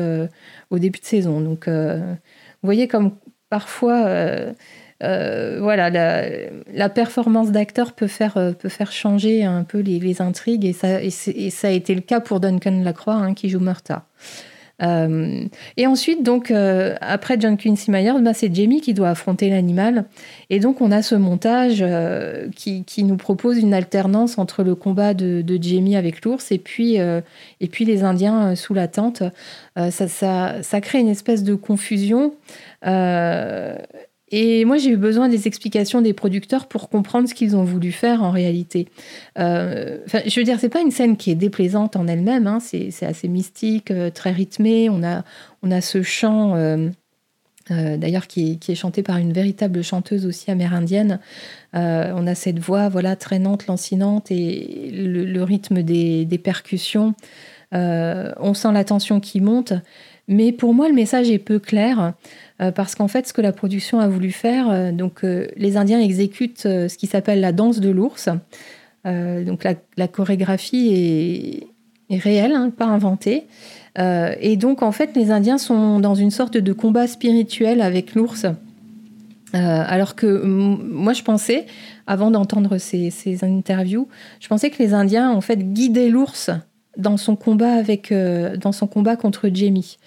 au 0.71 0.80
début 0.80 1.00
de 1.00 1.06
saison. 1.06 1.39
Donc, 1.39 1.67
vous 1.67 2.63
voyez 2.63 2.88
comme 2.88 3.12
parfois 3.52 4.08
euh, 5.03 5.57
voilà, 5.59 5.89
la, 5.89 6.89
performance 6.89 7.51
d'acteur 7.51 7.93
peut 7.93 8.07
faire, 8.07 8.37
euh, 8.37 8.51
peut 8.51 8.69
faire 8.69 8.91
changer 8.91 9.43
un 9.43 9.63
peu 9.63 9.79
les, 9.79 10.21
intrigues 10.21 10.65
et 10.65 10.73
ça, 10.73 11.01
et, 11.01 11.09
ça, 11.09 11.67
a 11.67 11.71
été 11.71 11.95
le 11.95 12.01
cas 12.01 12.19
pour 12.19 12.39
Duncan 12.39 12.81
Lacroix 12.83 13.15
hein, 13.15 13.33
qui 13.33 13.49
joue 13.49 13.59
Murta. 13.59 14.05
Euh, 14.83 15.43
et 15.77 15.85
ensuite, 15.85 16.23
donc, 16.23 16.51
après 16.51 17.37
John 17.39 17.55
Quincy 17.55 17.91
Myers, 17.91 18.19
bah, 18.21 18.33
c'est 18.33 18.53
Jamie 18.53 18.81
qui 18.81 18.93
doit 18.93 19.09
affronter 19.09 19.49
l'animal. 19.49 20.05
Et 20.49 20.59
donc, 20.59 20.81
on 20.81 20.91
a 20.91 21.01
ce 21.01 21.13
montage 21.15 21.85
qui, 22.55 22.83
qui, 22.83 23.03
nous 23.03 23.17
propose 23.17 23.59
une 23.59 23.73
alternance 23.73 24.37
entre 24.37 24.63
le 24.63 24.73
combat 24.73 25.13
de, 25.13 25.41
de 25.41 25.61
Jamie 25.61 25.95
avec 25.95 26.25
l'ours 26.25 26.51
et 26.51 26.57
puis, 26.57 26.95
et 26.95 27.67
puis 27.71 27.85
les 27.85 28.03
Indiens 28.03 28.55
sous 28.55 28.73
la 28.73 28.87
tente. 28.87 29.21
Ça, 29.75 30.07
ça, 30.07 30.63
ça, 30.63 30.81
crée 30.81 30.99
une 30.99 31.09
espèce 31.09 31.43
de 31.43 31.53
confusion. 31.53 32.33
Et 34.32 34.63
moi, 34.63 34.78
j'ai 34.78 34.91
eu 34.91 34.98
besoin 34.98 35.28
des 35.28 35.48
explications 35.48 36.02
des 36.02 36.13
producteurs 36.13 36.67
pour 36.67 36.89
comprendre 36.89 37.28
ce 37.28 37.34
qu'ils 37.34 37.58
ont 37.58 37.65
voulu 37.65 37.91
faire 37.91 38.24
en 38.24 38.32
réalité. 38.32 38.88
Euh, 39.38 39.98
je 40.26 40.39
veux 40.39 40.46
dire, 40.46 40.58
c'est 40.60 40.70
pas 40.70 40.80
une 40.80 40.91
scène 40.91 41.17
qui 41.17 41.32
est 41.32 41.36
déplaisante 41.36 41.98
en 41.98 42.08
elle-même. 42.08 42.48
Hein. 42.48 42.60
c'est 42.62 43.06
assez 43.06 43.28
mystique, 43.28 43.91
euh, 43.91 44.10
très 44.10 44.32
rythmé. 44.32 44.89
On 44.89 45.04
a, 45.04 45.26
on 45.63 45.72
a 45.72 45.82
ce 45.82 46.02
chant, 46.02 46.56
euh, 46.56 46.88
d'ailleurs, 47.70 48.28
qui, 48.28 48.58
qui, 48.58 48.72
est 48.72 48.76
chanté 48.76 49.04
par 49.04 49.17
une 49.17 49.34
véritable 49.34 49.84
chanteuse 49.84 50.26
aussi 50.26 50.50
amérindienne. 50.50 51.20
on 51.74 52.28
a 52.28 52.36
cette 52.36 52.60
voix, 52.60 52.88
voilà, 52.88 53.17
traînante, 53.17 53.67
lancinante 53.67 54.32
et 54.32 54.91
le, 54.94 55.44
rythme 55.44 55.84
des, 55.84 56.26
des 56.26 56.38
percussions. 56.38 57.15
on 57.74 58.54
sent 58.54 58.72
la 58.72 58.84
tension 58.86 59.20
qui 59.20 59.41
monte. 59.41 59.74
Mais 60.32 60.54
pour 60.54 60.74
moi, 60.74 60.88
le 60.88 60.96
message 60.96 61.30
est 61.30 61.39
peu 61.39 61.60
clair. 61.60 62.13
Euh, 62.62 62.72
parce 62.72 62.96
qu'en 62.96 63.08
fait, 63.08 63.28
ce 63.28 63.34
que 63.34 63.41
la 63.41 63.52
production 63.52 64.00
a 64.00 64.08
voulu 64.08 64.32
faire, 64.32 64.70
euh, 64.70 64.91
donc 64.91 65.24
euh, 65.24 65.48
les 65.58 65.78
Indiens 65.78 66.00
exécutent 66.00 66.62
ce 66.62 66.98
qui 66.98 67.08
s'appelle 67.08 67.41
la 67.41 67.52
danse 67.52 67.80
de 67.80 67.89
l'ours. 67.89 68.30
donc 69.06 69.63
la, 69.98 70.08
chorégraphie 70.08 71.67
est, 72.10 72.17
réelle, 72.17 72.54
hein, 72.54 72.70
pas 72.70 72.86
inventée. 72.86 73.48
et 73.98 74.58
donc 74.58 74.84
en 74.84 74.91
fait, 74.91 75.15
les 75.15 75.32
Indiens 75.32 75.58
sont 75.58 76.00
dans 76.00 76.15
une 76.15 76.32
sorte 76.32 76.58
de 76.58 76.74
combat 76.74 77.08
spirituel 77.08 77.82
avec 77.82 78.13
l'ours. 78.15 78.46
alors 79.54 80.15
que 80.15 80.44
moi, 80.46 81.13
je 81.13 81.24
pensais, 81.24 81.65
avant 82.06 82.30
d'entendre 82.30 82.78
ces, 82.78 83.10
ces, 83.10 83.44
interviews, 83.44 84.08
je 84.39 84.48
pensais 84.48 84.70
que 84.70 84.84
les 84.84 84.94
Indiens 84.94 85.32
en 85.32 85.41
fait 85.41 85.74
guidaient 85.74 86.10
l'ours 86.10 86.52
dans 86.97 87.17
son 87.17 87.36
combat 87.36 87.73
avec, 87.73 88.13
dans 88.13 88.71
son 88.71 88.88
combat 88.88 89.15
contre 89.15 89.49
Jamie. 89.54 89.97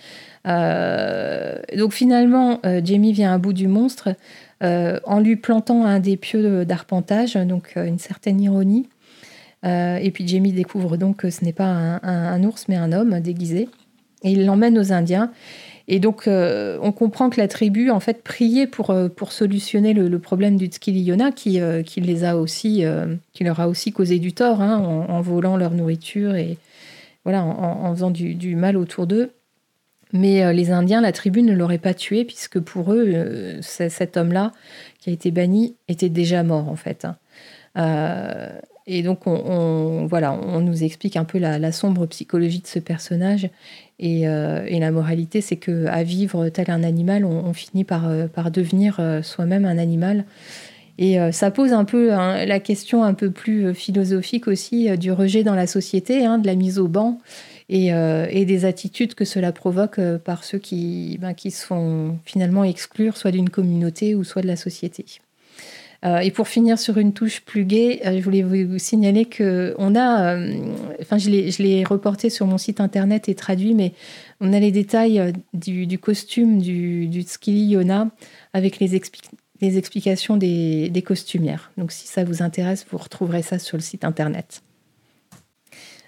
Euh, 0.46 1.56
donc 1.76 1.92
finalement, 1.92 2.60
euh, 2.66 2.80
Jamie 2.84 3.12
vient 3.12 3.32
à 3.32 3.38
bout 3.38 3.52
du 3.52 3.68
monstre 3.68 4.10
euh, 4.62 4.98
en 5.04 5.20
lui 5.20 5.36
plantant 5.36 5.84
un 5.84 6.00
des 6.00 6.16
pieux 6.16 6.64
d'arpentage, 6.64 7.34
donc 7.34 7.76
une 7.76 7.98
certaine 7.98 8.40
ironie. 8.40 8.88
et 9.64 10.10
puis 10.12 10.28
Jamie 10.28 10.52
découvre 10.52 10.96
donc 10.96 11.18
que 11.18 11.30
ce 11.30 11.44
n'est 11.44 11.54
pas 11.54 12.00
un, 12.02 12.44
ours 12.44 12.66
mais 12.68 12.76
un 12.76 12.92
homme 12.92 13.20
déguisé. 13.20 13.68
Et 14.22 14.32
il 14.32 14.46
l'emmène 14.46 14.78
aux 14.78 14.92
Indiens. 14.92 15.30
Et 15.86 16.00
donc, 16.00 16.24
on 16.26 16.92
comprend 16.92 17.28
que 17.28 17.38
la 17.38 17.48
tribu, 17.48 17.90
en 17.90 18.00
fait, 18.00 18.22
priait 18.22 18.66
pour, 18.66 18.94
pour 19.16 19.32
solutionner 19.32 19.92
le, 19.92 20.18
problème 20.18 20.56
du 20.56 20.66
Tskiliyona, 20.66 21.30
qui, 21.30 21.60
qui, 21.84 22.00
les 22.00 22.24
a 22.24 22.36
aussi, 22.36 22.84
qui 23.34 23.44
leur 23.44 23.60
a 23.60 23.68
aussi 23.68 23.92
causé 23.92 24.18
du 24.18 24.32
tort, 24.32 24.62
hein, 24.62 24.76
en, 25.08 25.20
volant 25.20 25.58
leur 25.58 25.72
nourriture 25.72 26.36
et 26.36 26.56
voilà, 27.24 27.42
en, 27.44 27.94
faisant 27.94 28.10
du, 28.10 28.56
mal 28.56 28.76
autour 28.76 29.06
d'eux. 29.06 29.32
Mais 30.12 30.44
euh, 30.44 30.52
les 30.52 30.70
Indiens, 30.70 31.00
la 31.00 31.10
tribu 31.10 31.42
ne 31.42 31.52
l'aurait 31.54 31.78
pas 31.78 31.94
tué, 31.94 32.24
puisque 32.24 32.60
pour 32.60 32.92
eux, 32.92 33.04
euh, 33.06 33.58
cet 33.62 34.16
homme-là, 34.16 34.52
qui 35.00 35.10
a 35.10 35.12
été 35.12 35.30
banni, 35.30 35.74
était 35.88 36.10
déjà 36.10 36.42
mort, 36.42 36.68
en 36.68 36.76
fait. 36.76 37.04
Hein. 37.04 37.16
Euh, 37.76 38.50
et 38.86 39.02
donc, 39.02 39.26
on, 39.26 40.06
voilà, 40.06 40.32
on 40.32 40.60
nous 40.60 40.84
explique 40.84 41.16
un 41.16 41.24
peu 41.24 41.38
la, 41.38 41.72
sombre 41.72 42.06
psychologie 42.06 42.60
de 42.60 42.66
ce 42.66 42.78
personnage. 42.78 43.48
Et, 43.98 44.26
la 44.26 44.90
moralité, 44.90 45.40
c'est 45.40 45.56
que 45.56 45.86
à 45.86 46.02
vivre 46.02 46.50
tel 46.50 46.70
un 46.70 46.82
animal, 46.82 47.24
on, 47.24 47.52
finit 47.54 47.84
par 47.84 48.50
devenir 48.50 49.00
soi-même 49.22 49.64
un 49.64 49.78
animal. 49.78 50.26
Et 50.98 51.18
ça 51.32 51.50
pose 51.50 51.72
un 51.72 51.84
peu 51.84 52.12
hein, 52.12 52.44
la 52.46 52.60
question 52.60 53.02
un 53.02 53.14
peu 53.14 53.30
plus 53.30 53.74
philosophique 53.74 54.46
aussi 54.46 54.96
du 54.96 55.10
rejet 55.10 55.42
dans 55.42 55.56
la 55.56 55.66
société, 55.66 56.24
hein, 56.24 56.38
de 56.38 56.46
la 56.46 56.54
mise 56.54 56.78
au 56.78 56.86
banc 56.86 57.18
et, 57.68 57.90
des 58.44 58.64
attitudes 58.64 59.14
que 59.14 59.24
cela 59.24 59.50
provoque 59.50 60.00
par 60.18 60.44
ceux 60.44 60.58
qui, 60.58 61.18
ben, 61.20 61.34
qui 61.34 61.50
se 61.50 61.66
font 61.66 62.16
finalement 62.24 62.62
exclure 62.62 63.16
soit 63.16 63.32
d'une 63.32 63.50
communauté 63.50 64.14
ou 64.14 64.22
soit 64.22 64.42
de 64.42 64.46
la 64.46 64.56
société. 64.56 65.04
Euh, 66.04 66.18
et 66.18 66.30
pour 66.30 66.48
finir 66.48 66.78
sur 66.78 66.98
une 66.98 67.14
touche 67.14 67.40
plus 67.40 67.64
gaie, 67.64 68.00
euh, 68.04 68.18
je 68.18 68.22
voulais 68.22 68.42
vous, 68.42 68.78
signaler 68.78 69.24
que 69.24 69.74
on 69.78 69.94
a, 69.94 70.34
euh, 70.36 70.54
enfin 71.00 71.16
je 71.16 71.30
l'ai 71.30 71.84
reporté 71.84 72.28
sur 72.28 72.46
mon 72.46 72.58
site 72.58 72.80
internet 72.80 73.28
et 73.30 73.34
traduit, 73.34 73.74
mais 73.74 73.94
on 74.40 74.52
a 74.52 74.60
les 74.60 74.70
détails 74.70 75.32
du, 75.54 75.98
costume 75.98 76.60
du, 76.60 77.06
du 77.06 77.24
Yona 77.46 78.10
avec 78.52 78.80
les, 78.80 78.94
les 79.60 79.78
explications 79.78 80.36
des, 80.36 80.88
des, 80.90 81.02
costumières. 81.02 81.72
Donc 81.78 81.92
si 81.92 82.06
ça 82.06 82.24
vous 82.24 82.42
intéresse, 82.42 82.86
vous 82.90 82.98
retrouverez 82.98 83.42
ça 83.42 83.58
sur 83.58 83.76
le 83.76 83.82
site 83.82 84.04
internet. 84.04 84.62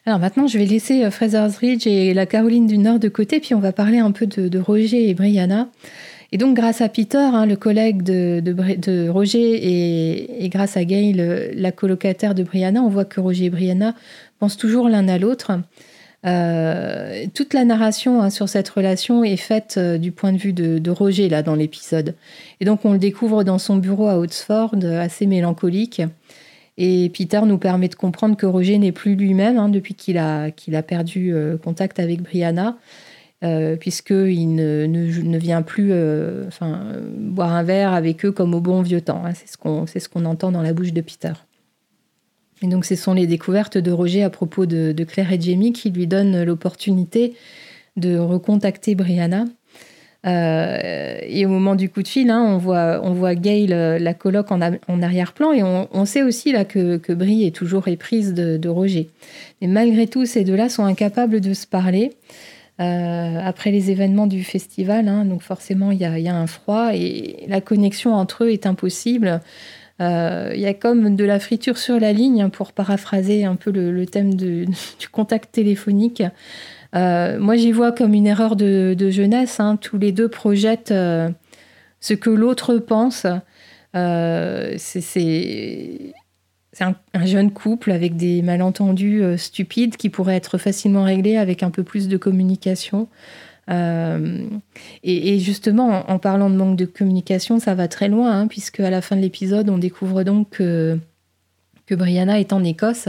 Alors 0.08 0.20
maintenant, 0.20 0.46
je 0.46 0.56
vais 0.56 0.66
laisser 0.66 1.10
Fraser's 1.10 1.56
Ridge 1.56 1.86
et 1.88 2.14
la 2.14 2.26
Caroline 2.26 2.68
du 2.68 2.78
Nord 2.78 3.00
de 3.00 3.08
côté, 3.08 3.40
puis 3.40 3.54
on 3.54 3.58
va 3.58 3.72
parler 3.72 3.98
un 3.98 4.12
peu 4.12 4.26
de, 4.26 4.58
Roger 4.58 5.08
et 5.08 5.14
Brianna. 5.14 5.68
Et 6.30 6.38
donc, 6.38 6.54
grâce 6.54 6.80
à 6.80 6.88
Peter, 6.88 7.18
hein, 7.18 7.44
le 7.44 7.56
collègue 7.56 8.02
de, 8.02 9.08
Roger, 9.08 10.44
et, 10.44 10.48
grâce 10.48 10.76
à 10.76 10.84
Gail, 10.84 11.12
la 11.56 11.72
colocataire 11.72 12.36
de 12.36 12.44
Brianna, 12.44 12.82
on 12.82 12.88
voit 12.88 13.04
que 13.04 13.20
Roger 13.20 13.46
et 13.46 13.50
Brianna 13.50 13.96
pensent 14.38 14.56
toujours 14.56 14.88
l'un 14.88 15.08
à 15.08 15.18
l'autre. 15.18 15.50
Euh, 16.26 17.26
toute 17.34 17.54
la 17.54 17.64
narration 17.64 18.20
hein, 18.20 18.30
sur 18.30 18.48
cette 18.48 18.68
relation 18.68 19.22
est 19.22 19.36
faite 19.36 19.76
euh, 19.78 19.96
du 19.96 20.10
point 20.10 20.32
de 20.32 20.38
vue 20.38 20.52
de, 20.52 20.90
Roger, 20.90 21.28
là, 21.28 21.42
dans 21.42 21.54
l'épisode. 21.54 22.14
Et 22.60 22.64
donc, 22.64 22.84
on 22.84 22.92
le 22.92 22.98
découvre 22.98 23.44
dans 23.44 23.58
son 23.58 23.76
bureau 23.76 24.08
à 24.08 24.18
Oxford, 24.18 24.74
assez 24.84 25.26
mélancolique. 25.26 26.02
Et 26.78 27.10
Peter 27.10 27.40
nous 27.46 27.58
permet 27.58 27.88
de 27.88 27.94
comprendre 27.94 28.36
que 28.36 28.46
Roger 28.46 28.78
n'est 28.78 28.92
plus 28.92 29.14
lui-même 29.14 29.58
hein, 29.58 29.68
depuis 29.68 29.94
qu'il 29.94 30.18
a, 30.18 30.50
perdu 30.86 31.32
euh, 31.32 31.56
contact 31.56 31.98
avec 31.98 32.22
Brianna. 32.22 32.76
Euh, 33.44 33.76
puisqu'il 33.76 34.54
ne, 34.54 34.86
ne, 34.86 35.38
vient 35.38 35.60
plus 35.60 35.90
euh, 35.92 36.48
boire 37.18 37.52
un 37.52 37.62
verre 37.62 37.92
avec 37.92 38.24
eux 38.24 38.32
comme 38.32 38.54
au 38.54 38.60
bon 38.60 38.80
vieux 38.80 39.02
temps. 39.02 39.22
Hein. 39.26 39.34
C'est 39.34 39.46
ce 39.46 39.58
qu'on 39.58 39.86
ce 39.86 40.08
qu'on 40.08 40.24
entend 40.24 40.50
dans 40.50 40.62
la 40.62 40.72
bouche 40.72 40.94
de 40.94 41.02
Peter. 41.02 41.32
Et 42.62 42.68
donc, 42.68 42.84
ce 42.84 42.94
sont 42.94 43.14
les 43.14 43.26
découvertes 43.26 43.78
de 43.78 43.90
Roger 43.90 44.22
à 44.22 44.30
propos 44.30 44.66
de, 44.66 44.92
Claire 45.04 45.32
et 45.32 45.40
Jamie 45.40 45.72
qui 45.72 45.90
lui 45.90 46.06
donnent 46.06 46.42
l'opportunité 46.42 47.34
de 47.96 48.18
recontacter 48.18 48.94
Brianna. 48.94 49.44
Euh, 50.26 51.18
et 51.22 51.46
au 51.46 51.48
moment 51.48 51.76
du 51.76 51.88
coup 51.88 52.02
de 52.02 52.08
fil, 52.08 52.30
hein, 52.30 52.42
on, 52.42 52.58
voit, 52.58 53.00
on 53.04 53.12
voit 53.12 53.36
Gail, 53.36 53.68
la 53.68 54.14
coloc, 54.14 54.50
en, 54.50 54.60
en 54.60 55.02
arrière-plan, 55.02 55.52
et 55.52 55.62
on, 55.62 56.04
sait 56.04 56.22
aussi 56.22 56.50
là 56.50 56.64
que, 56.64 56.96
que 56.96 57.12
Brie 57.12 57.46
est 57.46 57.54
toujours 57.54 57.86
éprise 57.86 58.34
de, 58.34 58.56
de 58.56 58.68
Roger. 58.68 59.10
Mais 59.60 59.68
malgré 59.68 60.08
tout, 60.08 60.26
ces 60.26 60.42
deux-là 60.42 60.68
sont 60.68 60.84
incapables 60.84 61.40
de 61.40 61.54
se 61.54 61.66
parler. 61.66 62.10
Euh, 62.78 63.38
après 63.42 63.70
les 63.70 63.90
événements 63.90 64.26
du 64.26 64.44
festival. 64.44 65.08
Hein, 65.08 65.24
donc 65.24 65.40
forcément, 65.40 65.92
il 65.92 65.98
y, 65.98 66.04
a, 66.04 66.36
un 66.36 66.46
froid 66.46 66.90
et 66.92 67.46
la 67.48 67.62
connexion 67.62 68.12
entre 68.12 68.44
eux 68.44 68.50
est 68.50 68.66
impossible. 68.66 69.40
Euh, 70.00 70.52
il 70.54 70.60
y 70.60 70.66
a 70.66 70.74
comme 70.74 71.16
de 71.16 71.24
la 71.24 71.40
friture 71.40 71.78
sur 71.78 71.98
la 71.98 72.12
ligne, 72.12 72.42
hein, 72.42 72.50
pour 72.50 72.72
paraphraser 72.72 73.44
un 73.44 73.56
peu 73.56 73.70
le, 73.70 74.06
thème 74.06 74.34
du 74.34 74.68
contact 75.10 75.52
téléphonique. 75.52 76.22
Euh, 76.94 77.38
moi, 77.38 77.56
j'y 77.56 77.72
vois 77.72 77.92
comme 77.92 78.14
une 78.14 78.26
erreur 78.26 78.56
de, 78.56 78.96
jeunesse. 79.10 79.60
Hein. 79.60 79.78
Tous 79.80 79.98
les 79.98 80.12
deux 80.12 80.28
projettent 80.28 80.94
ce 82.00 82.14
que 82.14 82.30
l'autre 82.30 82.78
pense. 82.78 83.26
c'est 83.94 86.14
un, 87.14 87.24
jeune 87.24 87.52
couple 87.52 87.90
avec 87.90 88.16
des 88.16 88.42
malentendus 88.42 89.22
euh, 89.22 89.36
stupides 89.36 89.96
qui 89.96 90.10
pourraient 90.10 90.36
être 90.36 90.58
facilement 90.58 91.04
réglés 91.04 91.36
avec 91.36 91.62
un 91.62 91.70
peu 91.70 91.82
plus 91.82 92.08
de 92.08 92.16
communication. 92.16 93.08
Euh, 93.68 94.48
et, 95.02 95.38
justement, 95.38 96.08
en, 96.10 96.18
parlant 96.18 96.50
de 96.50 96.56
manque 96.56 96.76
de 96.76 96.84
communication, 96.84 97.58
ça 97.58 97.74
va 97.74 97.88
très 97.88 98.08
loin, 98.08 98.40
hein, 98.40 98.46
puisque 98.46 98.80
à 98.80 98.90
la 98.90 99.02
fin 99.02 99.16
de 99.16 99.20
l'épisode, 99.20 99.68
on 99.68 99.78
découvre 99.78 100.22
donc 100.22 100.50
que, 100.50 100.98
Brianna 101.90 102.40
est 102.40 102.52
en 102.52 102.64
Écosse 102.64 103.08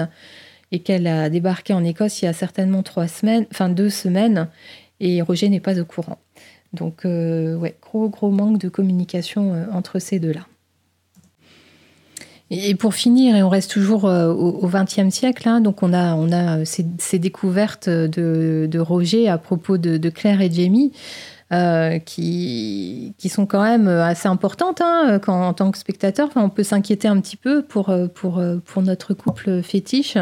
et 0.71 0.79
qu'elle 0.79 1.07
a 1.07 1.29
débarqué 1.29 1.73
en 1.73 1.83
Écosse 1.83 2.21
il 2.21 2.25
y 2.25 2.27
a 2.27 2.33
certainement 2.33 2.83
trois 2.83 3.07
semaines, 3.07 3.45
enfin 3.51 3.69
deux 3.69 3.89
semaines, 3.89 4.47
et 4.99 5.21
Roger 5.21 5.49
n'est 5.49 5.59
pas 5.59 5.79
au 5.79 5.85
courant. 5.85 6.19
Donc, 6.73 7.05
euh, 7.05 7.55
ouais, 7.55 7.75
gros, 7.81 8.09
gros 8.09 8.29
manque 8.29 8.59
de 8.59 8.69
communication 8.69 9.65
entre 9.71 9.99
ces 9.99 10.19
deux-là. 10.19 10.45
Et 12.49 12.75
pour 12.75 12.93
finir, 12.93 13.35
et 13.35 13.43
on 13.43 13.49
reste 13.49 13.71
toujours 13.71 14.05
euh, 14.05 14.31
au 14.31 14.67
XXe 14.67 15.13
siècle, 15.13 15.49
hein, 15.49 15.59
donc 15.59 15.83
on 15.83 15.91
a, 15.91 16.13
a 16.13 16.65
ces, 16.65 17.19
découvertes 17.19 17.89
de, 17.89 18.79
Roger 18.79 19.27
à 19.27 19.37
propos 19.37 19.77
de, 19.77 20.09
Claire 20.09 20.41
et 20.41 20.51
Jamie. 20.51 20.91
Euh, 21.53 21.99
qui, 21.99 23.15
sont 23.29 23.45
quand 23.45 23.63
même 23.63 23.87
assez 23.87 24.27
importantes 24.27 24.81
hein, 24.81 25.21
en 25.27 25.53
tant 25.53 25.71
que 25.71 25.77
spectateur. 25.77 26.27
On 26.35 26.49
peut 26.49 26.63
s'inquiéter 26.63 27.07
un 27.07 27.21
petit 27.21 27.37
peu 27.37 27.61
pour, 27.61 27.89
notre 28.81 29.13
couple 29.13 29.61
fétiche. 29.63 30.17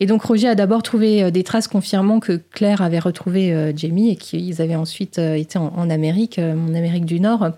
Et 0.00 0.06
donc 0.06 0.22
Roger 0.22 0.48
a 0.48 0.54
d'abord 0.56 0.82
trouvé 0.82 1.30
des 1.30 1.44
traces 1.44 1.68
confirmant 1.68 2.18
que 2.18 2.32
Claire 2.32 2.82
avait 2.82 2.98
retrouvé 2.98 3.72
Jamie 3.76 4.10
et 4.10 4.16
qu'ils 4.16 4.60
avaient 4.60 4.74
ensuite 4.74 5.18
été 5.18 5.56
en, 5.56 5.72
en 5.76 5.88
Amérique, 5.88 6.40
en 6.40 6.74
Amérique 6.74 7.06
du 7.06 7.20
Nord. 7.20 7.50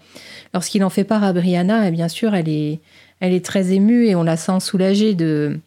Lorsqu'il 0.52 0.84
en 0.84 0.90
fait 0.90 1.04
part 1.04 1.24
à 1.24 1.32
Brianna, 1.32 1.88
et 1.88 1.90
bien 1.90 2.08
sûr, 2.08 2.34
elle 2.34 2.50
est 2.50 2.80
elle 3.20 3.32
est 3.32 3.44
très 3.44 3.72
émue 3.72 4.06
et 4.06 4.14
on 4.14 4.22
la 4.22 4.36
sent 4.36 4.60
soulagée 4.60 5.14
de, 5.14 5.60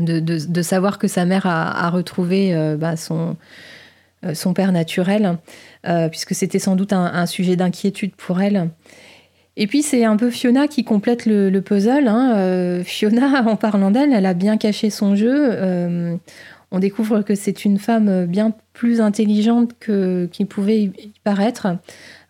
de, 0.00 0.62
savoir 0.62 0.98
que 0.98 1.08
sa 1.08 1.24
mère 1.24 1.46
a, 1.46 1.90
retrouvé 1.90 2.54
euh, 2.54 2.76
bah, 2.76 2.96
son, 2.96 3.36
euh, 4.24 4.34
son 4.34 4.54
père 4.54 4.72
naturel, 4.72 5.38
euh, 5.86 6.08
puisque 6.08 6.34
c'était 6.34 6.58
sans 6.58 6.76
doute 6.76 6.92
un, 6.92 7.26
sujet 7.26 7.56
d'inquiétude 7.56 8.14
pour 8.16 8.40
elle. 8.40 8.70
Et 9.56 9.66
puis 9.66 9.82
c'est 9.82 10.04
un 10.04 10.16
peu 10.16 10.30
Fiona 10.30 10.66
qui 10.66 10.82
complète 10.82 11.26
le, 11.26 11.60
puzzle. 11.60 12.08
Hein. 12.08 12.82
Fiona, 12.84 13.42
en 13.46 13.56
parlant 13.56 13.90
d'elle, 13.90 14.12
elle 14.12 14.26
a 14.26 14.34
bien 14.34 14.56
caché 14.56 14.90
son 14.90 15.14
jeu. 15.14 16.18
on 16.70 16.78
découvre 16.78 17.22
que 17.22 17.34
c'est 17.34 17.64
une 17.64 17.78
femme 17.78 18.24
bien 18.26 18.54
plus 18.72 19.02
intelligente 19.02 19.72
que 19.78 20.26
qu'il 20.32 20.46
pouvait 20.46 20.84
y 20.84 21.12
paraître. 21.22 21.66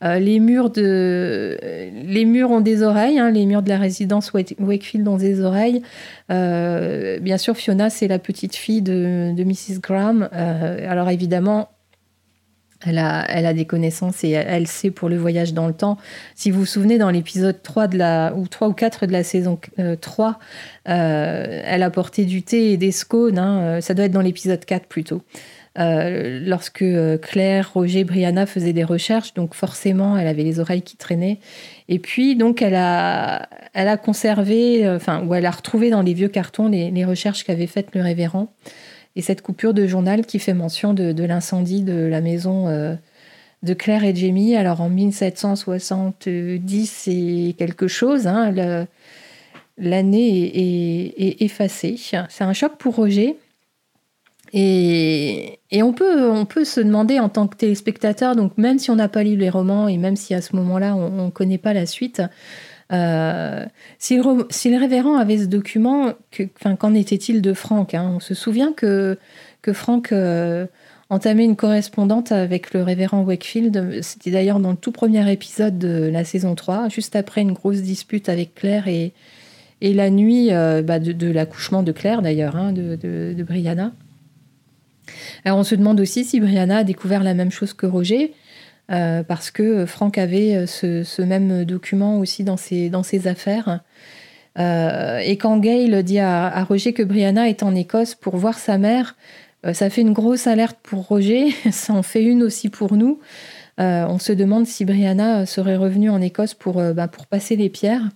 Euh, 0.03 0.19
les, 0.19 0.41
murs 0.41 0.71
de, 0.71 1.59
les 2.05 2.25
murs 2.25 2.51
ont 2.51 2.61
des 2.61 2.83
oreilles, 2.83 3.19
hein, 3.19 3.31
les 3.31 3.47
murs 3.47 3.63
de 3.63 3.69
la 3.69 3.79
résidence 3.79 4.33
Wakefield 4.33 5.07
ont 5.07 5.17
des 5.17 5.41
oreilles. 5.41 5.83
Euh, 6.31 7.19
bien 7.21 7.39
sûr, 7.39 7.57
Fiona, 7.57 7.89
c'est 7.89 8.09
la 8.09 8.19
petite 8.19 8.57
fille 8.57 8.83
de, 8.83 9.33
Mrs. 9.37 9.81
Graham. 9.81 10.29
Euh, 10.33 10.91
alors 10.91 11.09
évidemment, 11.09 11.69
elle 12.85 12.99
a, 12.99 13.25
elle 13.29 13.47
a, 13.47 13.55
des 13.55 13.65
connaissances 13.65 14.25
et 14.25 14.31
elle, 14.31 14.67
sait 14.67 14.91
pour 14.91 15.09
le 15.09 15.17
voyage 15.17 15.55
dans 15.55 15.69
le 15.69 15.73
temps. 15.73 15.99
Si 16.35 16.51
vous 16.51 16.61
vous 16.61 16.67
souvenez, 16.67 16.99
dans 16.99 17.11
l'épisode 17.11 17.63
3 17.63 17.87
de 17.87 17.97
la, 17.97 18.35
ou 18.35 18.49
3 18.49 18.69
ou 18.69 18.73
4 18.73 19.07
de 19.07 19.13
la 19.13 19.23
saison 19.23 19.61
3, 20.01 20.39
elle 20.85 21.83
a 21.83 21.91
porté 21.91 22.25
du 22.25 22.43
thé 22.43 22.73
et 22.73 22.77
des 22.77 22.91
scones. 22.91 23.39
Hein, 23.39 23.81
ça 23.81 23.95
doit 23.95 24.07
être 24.07 24.13
dans 24.13 24.21
l'épisode 24.21 24.65
4 24.65 24.87
plutôt. 24.87 25.23
Euh, 25.79 26.39
lorsque 26.45 26.83
euh, 26.83 27.17
Claire, 27.17 27.73
Roger, 27.73 28.05
Brianna 28.05 28.45
faisaient 28.45 28.75
des 28.75 28.85
recherches, 28.85 29.33
donc 29.33 29.55
forcément, 29.55 30.19
elle 30.19 30.27
avait 30.27 30.43
les 30.43 30.61
oreilles 30.61 30.83
qui 30.83 30.99
traînaient. 30.99 31.39
Et 31.89 31.99
puis, 31.99 32.37
donc, 32.37 32.61
elle 32.61 32.75
a, 32.75 33.49
elle 33.73 33.89
a 33.89 33.97
conservé, 33.97 34.87
euh, 34.87 34.97
enfin, 34.97 35.25
ou 35.25 35.35
elle 35.35 35.47
a 35.47 35.51
retrouvé 35.51 35.89
dans 35.89 36.03
les 36.03 36.13
vieux 36.13 36.29
cartons 36.29 36.69
les, 36.69 37.05
recherches 37.07 37.45
qu'avait 37.45 37.67
faites 37.67 37.95
le 37.95 38.03
révérend. 38.03 38.53
Et 39.17 39.23
cette 39.23 39.43
coupure 39.43 39.75
de 39.75 39.87
journal 39.87 40.27
qui 40.27 40.39
fait 40.39 40.55
mention 40.55 40.95
de, 40.95 41.25
l'incendie 41.25 41.83
de 41.83 42.07
la 42.07 42.21
maison 42.21 42.97
de 43.63 43.75
Claire 43.75 44.05
et 44.05 44.15
Jamie. 44.15 44.57
Alors, 44.57 44.81
en 44.81 44.89
1770 44.89 47.09
et 47.09 47.55
quelque 47.59 47.89
chose, 47.89 48.27
hein, 48.27 48.87
l'année 49.77 51.13
est 51.19 51.43
effacée. 51.43 51.97
C'est 51.99 52.45
un 52.45 52.55
choc 52.55 52.79
pour 52.79 52.97
Roger 52.97 53.37
et, 54.55 55.59
on, 55.83 55.93
peut, 55.93 56.31
on 56.31 56.45
peut 56.45 56.65
se 56.65 56.81
demander 56.81 57.19
en 57.19 57.31
tant 57.31 57.47
que 57.47 57.57
téléspectateur, 57.57 58.37
donc 58.37 58.59
même 58.59 58.79
si 58.79 58.91
on 58.91 58.97
n'a 58.97 59.09
pas 59.09 59.23
lu 59.23 59.37
les 59.37 59.49
romans 59.49 59.89
et 59.89 59.97
même 59.97 60.17
si 60.17 60.35
à 60.35 60.43
ce 60.43 60.55
moment-là 60.57 60.95
on 60.95 61.27
ne 61.27 61.31
connaît 61.31 61.59
pas 61.59 61.73
la 61.73 61.87
suite, 61.87 62.23
euh, 62.93 63.65
si, 63.99 64.17
le, 64.17 64.79
révérend 64.79 65.17
avait 65.17 65.39
ce 65.39 65.47
document, 65.47 66.13
qu'en 66.79 66.95
était-il 66.95 67.41
de 67.41 67.55
Franck 67.55 67.95
hein? 67.95 68.13
On 68.17 68.21
se 68.21 68.35
souvient 68.35 68.73
que, 68.73 69.19
que 69.63 69.73
Franck 69.73 70.13
euh, 70.13 70.67
entamait 71.09 71.45
une 71.45 71.57
correspondante 71.57 72.33
avec 72.33 72.75
le 72.75 72.83
révérend 72.83 73.23
Wakefield. 73.23 74.03
C'était 74.03 74.31
d'ailleurs 74.31 74.61
dans 74.61 74.73
le 74.73 74.77
tout 74.77 74.93
premier 74.93 75.31
épisode 75.33 75.79
de 75.79 76.11
la 76.13 76.25
saison 76.25 76.55
3, 76.55 76.91
juste 76.91 77.17
après 77.17 77.41
une 77.41 77.53
grosse 77.53 77.81
dispute 77.81 78.29
avec 78.29 78.55
Claire 78.55 78.89
et, 78.89 79.15
et 79.81 79.95
la 79.95 80.11
nuit 80.11 80.53
euh, 80.53 80.83
bah, 80.83 80.99
de, 80.99 81.31
l'accouchement 81.31 81.83
de 81.83 81.93
Claire 81.93 82.21
d'ailleurs, 82.21 82.57
hein, 82.57 82.73
de, 82.73 82.97
de 82.97 83.43
Brianna. 83.43 83.93
Alors 85.45 85.59
on 85.59 85.65
se 85.65 85.75
demande 85.75 86.01
aussi 86.01 86.25
si 86.25 86.41
Brianna 86.41 86.79
a 86.79 86.85
découvert 86.85 87.23
la 87.23 87.35
même 87.35 87.51
chose 87.51 87.73
que 87.73 87.87
Roger, 87.87 88.35
euh, 88.91 89.23
parce 89.23 89.51
que 89.51 89.87
Franck 89.87 90.19
avait 90.19 90.57
euh, 90.57 90.67
ce, 90.67 91.23
même 91.23 91.65
document 91.65 92.19
aussi 92.19 92.45
dans 92.45 92.57
ses, 92.57 93.27
affaires. 93.27 93.81
Euh, 94.59 95.19
et 95.19 95.39
quand 95.39 95.57
Gail 95.59 96.03
dit 96.05 96.19
à, 96.19 96.65
Roger 96.65 96.93
que 96.93 97.03
Brianna 97.03 97.49
est 97.49 97.63
en 97.63 97.75
Écosse 97.75 98.15
pour 98.15 98.37
voir 98.37 98.59
sa 98.59 98.79
mère, 98.79 99.17
ça 99.73 99.91
fait 99.91 100.01
une 100.01 100.13
grosse 100.13 100.49
alerte 100.49 100.77
pour 100.83 101.07
Roger, 101.07 101.55
ça 101.71 101.93
en 101.93 102.03
fait 102.03 102.25
une 102.25 102.43
aussi 102.43 102.69
pour 102.69 102.95
nous. 102.95 103.21
on 103.79 104.19
se 104.19 104.33
demande 104.33 104.67
si 104.67 104.85
Brianna 104.85 105.47
serait 105.47 105.77
revenue 105.77 106.11
en 106.11 106.21
Écosse 106.21 106.55
pour, 106.55 106.83
bah, 106.95 107.09
pour 107.09 107.27
passer 107.27 107.57
les 107.57 107.69
pierres. 107.69 108.09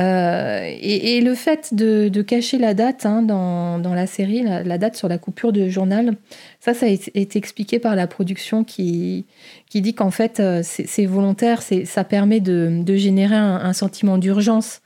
Euh, 0.00 0.74
et, 0.80 1.20
le 1.20 1.34
fait 1.34 1.72
de, 1.72 2.22
cacher 2.22 2.58
la 2.58 2.74
date 2.74 3.06
hein, 3.06 3.22
dans, 3.22 3.94
la 3.94 4.06
série, 4.06 4.42
la, 4.42 4.78
date 4.78 4.96
sur 4.96 5.06
la 5.08 5.18
coupure 5.18 5.52
de 5.52 5.68
journal, 5.68 6.16
ça, 6.60 6.74
ça 6.74 6.86
a 6.86 6.88
été 6.88 7.38
expliqué 7.38 7.78
par 7.78 7.94
la 7.94 8.08
production 8.08 8.64
qui, 8.64 9.24
dit 9.72 9.94
qu'en 9.94 10.10
fait, 10.10 10.40
euh, 10.40 10.62
c'est 10.64 11.06
volontaire, 11.06 11.62
ça 11.62 12.04
permet 12.04 12.40
de, 12.40 12.82
générer 12.96 13.36
un, 13.36 13.72
sentiment 13.72 14.18
d'urgence 14.18 14.82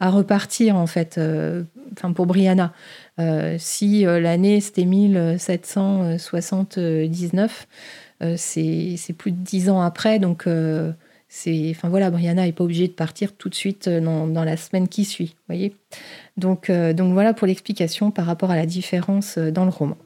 à 0.00 0.10
repartir, 0.10 0.76
en 0.76 0.86
fait, 0.86 1.16
euh, 1.18 1.62
pour 2.14 2.26
Brianna. 2.26 2.72
si 3.58 4.04
l'année 4.04 4.60
c'était 4.60 4.84
1779, 4.84 7.66
c'est 8.36 9.12
plus 9.16 9.32
de 9.32 9.36
dix 9.36 9.68
ans 9.68 9.82
après, 9.82 10.18
donc 10.18 10.46
enfin 11.70 11.88
voilà, 11.88 12.10
Brianna 12.10 12.44
n'est 12.44 12.52
pas 12.52 12.64
obligée 12.64 12.88
de 12.88 12.92
partir 12.92 13.32
tout 13.32 13.48
de 13.48 13.54
suite 13.54 13.88
euh, 13.88 14.00
dans, 14.00 14.44
la 14.44 14.56
semaine 14.56 14.88
qui 14.88 15.04
suit, 15.04 15.36
voyez. 15.48 15.74
Donc, 16.36 16.70
euh, 16.70 16.92
donc 16.92 17.12
voilà 17.12 17.34
pour 17.34 17.46
l'explication 17.46 18.10
par 18.10 18.26
rapport 18.26 18.50
à 18.50 18.56
la 18.56 18.66
différence 18.66 19.36
euh, 19.38 19.50
dans 19.50 19.64
le 19.64 19.70
roman. 19.70 19.96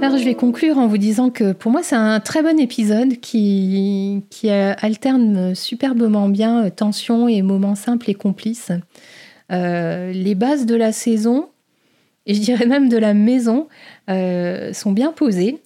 Alors 0.00 0.18
je 0.18 0.24
vais 0.24 0.34
conclure 0.34 0.78
en 0.78 0.88
vous 0.88 0.98
disant 0.98 1.30
que 1.30 1.52
pour 1.52 1.70
moi 1.70 1.84
c'est 1.84 1.94
un 1.94 2.18
très 2.18 2.42
bon 2.42 2.58
épisode 2.58 3.20
qui, 3.20 4.24
qui 4.30 4.50
alterne 4.50 5.54
superbement 5.54 6.28
bien 6.28 6.70
tension 6.70 7.28
et 7.28 7.40
moments 7.40 7.76
simples 7.76 8.10
et 8.10 8.14
complices. 8.14 8.72
les 9.48 10.34
bases 10.34 10.66
de 10.66 10.74
la 10.74 10.90
saison, 10.90 11.50
et 12.26 12.34
je 12.34 12.40
dirais 12.40 12.66
même 12.66 12.88
de 12.88 12.96
la 12.96 13.14
maison, 13.14 13.68
euh, 14.08 14.72
sont 14.72 14.92
bien 14.92 15.12
posées. 15.12 15.60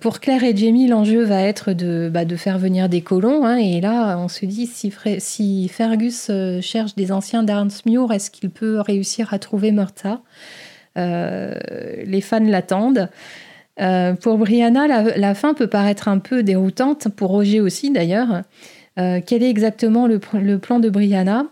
Pour 0.00 0.20
Claire 0.20 0.44
et 0.44 0.56
Jamie, 0.56 0.86
l'enjeu 0.86 1.24
va 1.24 1.42
être 1.42 1.72
de, 1.72 2.08
bah, 2.12 2.24
de 2.24 2.36
faire 2.36 2.58
venir 2.58 2.88
des 2.88 3.00
colons. 3.00 3.44
Hein, 3.44 3.56
et 3.56 3.80
là, 3.80 4.16
on 4.18 4.28
se 4.28 4.46
dit, 4.46 4.66
si, 4.66 5.68
Fergus 5.68 6.28
euh, 6.30 6.60
cherche 6.60 6.94
des 6.94 7.10
anciens 7.10 7.42
d'Arnsmuir, 7.42 8.12
est-ce 8.12 8.30
qu'il 8.30 8.50
peut 8.50 8.80
réussir 8.80 9.34
à 9.34 9.38
trouver 9.40 9.72
Murta 9.72 10.20
euh, 10.96 11.54
Les 12.04 12.20
fans 12.20 12.40
l'attendent. 12.40 13.08
pour 13.76 14.38
Brianna, 14.38 14.86
la, 15.16 15.34
fin 15.34 15.54
peut 15.54 15.68
paraître 15.68 16.06
un 16.06 16.18
peu 16.18 16.44
déroutante, 16.44 17.08
pour 17.08 17.30
Roger 17.30 17.60
aussi 17.60 17.90
d'ailleurs. 17.90 18.42
quel 18.96 19.42
est 19.42 19.50
exactement 19.50 20.06
le 20.06 20.58
plan 20.58 20.78
de 20.78 20.88
Brianna? 20.88 21.46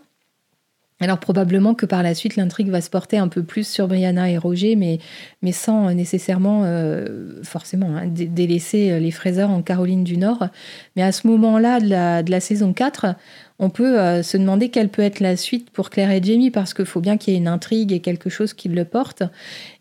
Alors 1.01 1.19
probablement 1.19 1.73
que 1.73 1.85
par 1.85 2.03
la 2.03 2.15
suite 2.15 2.37
l'intrigue 2.37 2.69
va 2.69 2.79
se 2.79 2.89
porter 2.89 3.17
un 3.17 3.27
peu 3.27 3.43
plus 3.43 3.67
sur 3.67 3.89
Brianna 3.89 4.29
et 4.29 4.37
Roger, 4.37 4.77
mais, 4.77 4.99
sans 5.51 5.93
nécessairement 5.93 6.61
euh, 6.63 7.41
forcément 7.43 7.97
hein, 7.97 8.07
délaisser 8.07 8.91
euh, 8.91 8.99
les 8.99 9.11
fraiseurs 9.11 9.49
en 9.49 9.61
Caroline 9.61 10.05
du 10.05 10.15
Nord. 10.17 10.47
Mais 10.95 11.03
à 11.03 11.11
ce 11.11 11.27
moment-là 11.27 11.81
de 11.81 11.89
la, 11.89 12.23
de 12.23 12.31
la, 12.31 12.39
saison 12.39 12.71
4, 12.71 13.07
on 13.59 13.69
peut 13.69 13.99
euh, 13.99 14.23
se 14.23 14.37
demander 14.37 14.69
quelle 14.69 14.87
peut 14.87 15.01
être 15.01 15.19
la 15.19 15.35
suite 15.35 15.69
pour 15.69 15.89
Claire 15.89 16.11
et 16.11 16.23
Jamie, 16.23 16.49
parce 16.49 16.73
qu'il 16.73 16.85
faut 16.85 17.01
bien 17.01 17.17
qu'il 17.17 17.33
y 17.33 17.35
ait 17.35 17.39
une 17.39 17.49
intrigue 17.49 17.91
et 17.91 17.99
quelque 17.99 18.29
chose 18.29 18.53
qui 18.53 18.69
le 18.69 18.85
porte. 18.85 19.23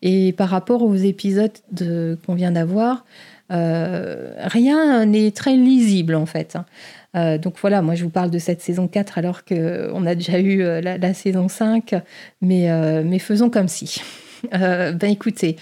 Et 0.03 0.33
par 0.33 0.49
rapport 0.49 0.83
aux 0.83 0.97
épisodes 0.97 1.53
qu'on 2.27 2.35
vient 2.35 2.53
d'avoir, 2.53 3.05
rien 3.51 5.07
n'est 5.07 5.31
très 5.31 5.57
lisible 5.57 6.15
en 6.15 6.27
fait. 6.27 6.57
Hein. 6.57 6.65
Euh, 7.17 7.39
donc 7.39 7.55
voilà, 7.61 7.83
moi 7.83 7.95
je 7.95 8.05
vous 8.05 8.11
parle 8.11 8.31
de 8.31 8.39
cette 8.39 8.61
saison 8.61 8.89
4 8.89 9.19
alors 9.19 9.45
qu'on 9.45 10.07
a 10.07 10.15
déjà 10.15 10.41
eu 10.41 10.63
euh, 10.63 10.81
la, 10.81 11.15
saison 11.15 11.49
5, 11.49 11.95
mais, 12.41 12.71
euh, 12.71 13.03
mais 13.05 13.19
faisons 13.19 13.51
comme 13.51 13.69
si. 13.69 14.03
ben 14.53 15.05
écoutez, 15.05 15.57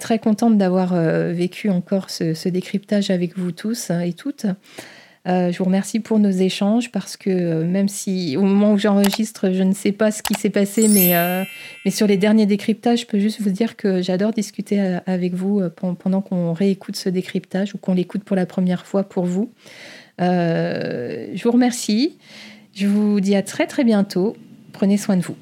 très 0.00 0.18
contente 0.18 0.58
d'avoir 0.58 0.92
vécu 0.96 1.70
encore 1.70 2.10
ce, 2.10 2.48
décryptage 2.48 3.10
avec 3.10 3.38
vous 3.38 3.52
tous 3.52 3.90
et 3.90 4.12
toutes. 4.12 4.46
Euh, 5.28 5.52
je 5.52 5.58
vous 5.58 5.64
remercie 5.64 6.00
pour 6.00 6.18
nos 6.18 6.30
échanges 6.30 6.90
parce 6.90 7.18
que 7.18 7.28
euh, 7.28 7.64
même 7.64 7.88
si 7.88 8.36
au 8.38 8.42
moment 8.42 8.72
où 8.72 8.78
j'enregistre, 8.78 9.52
je 9.52 9.62
ne 9.62 9.74
sais 9.74 9.92
pas 9.92 10.10
ce 10.10 10.22
qui 10.22 10.32
s'est 10.34 10.48
passé, 10.48 10.88
mais, 10.88 11.16
euh, 11.16 11.44
mais 11.84 11.90
sur 11.90 12.06
les 12.06 12.16
derniers 12.16 12.46
décryptages, 12.46 13.02
je 13.02 13.06
peux 13.06 13.18
juste 13.18 13.42
vous 13.42 13.50
dire 13.50 13.76
que 13.76 14.00
j'adore 14.00 14.32
discuter 14.32 14.98
avec 15.06 15.34
vous 15.34 15.62
pendant 15.76 16.22
qu'on 16.22 16.52
réécoute 16.54 16.96
ce 16.96 17.10
décryptage 17.10 17.74
ou 17.74 17.78
qu'on 17.78 17.94
l'écoute 17.94 18.24
pour 18.24 18.36
la 18.36 18.46
première 18.46 18.86
fois 18.86 19.02
pour 19.02 19.24
vous. 19.24 19.52
je 20.18 21.42
vous 21.42 21.50
remercie. 21.50 22.16
Je 22.74 22.86
vous 22.86 23.20
dis 23.20 23.34
à 23.34 23.42
très 23.42 23.66
très 23.66 23.84
bientôt. 23.84 24.36
Prenez 24.72 24.96
soin 24.96 25.16
de 25.16 25.22
vous. 25.22 25.36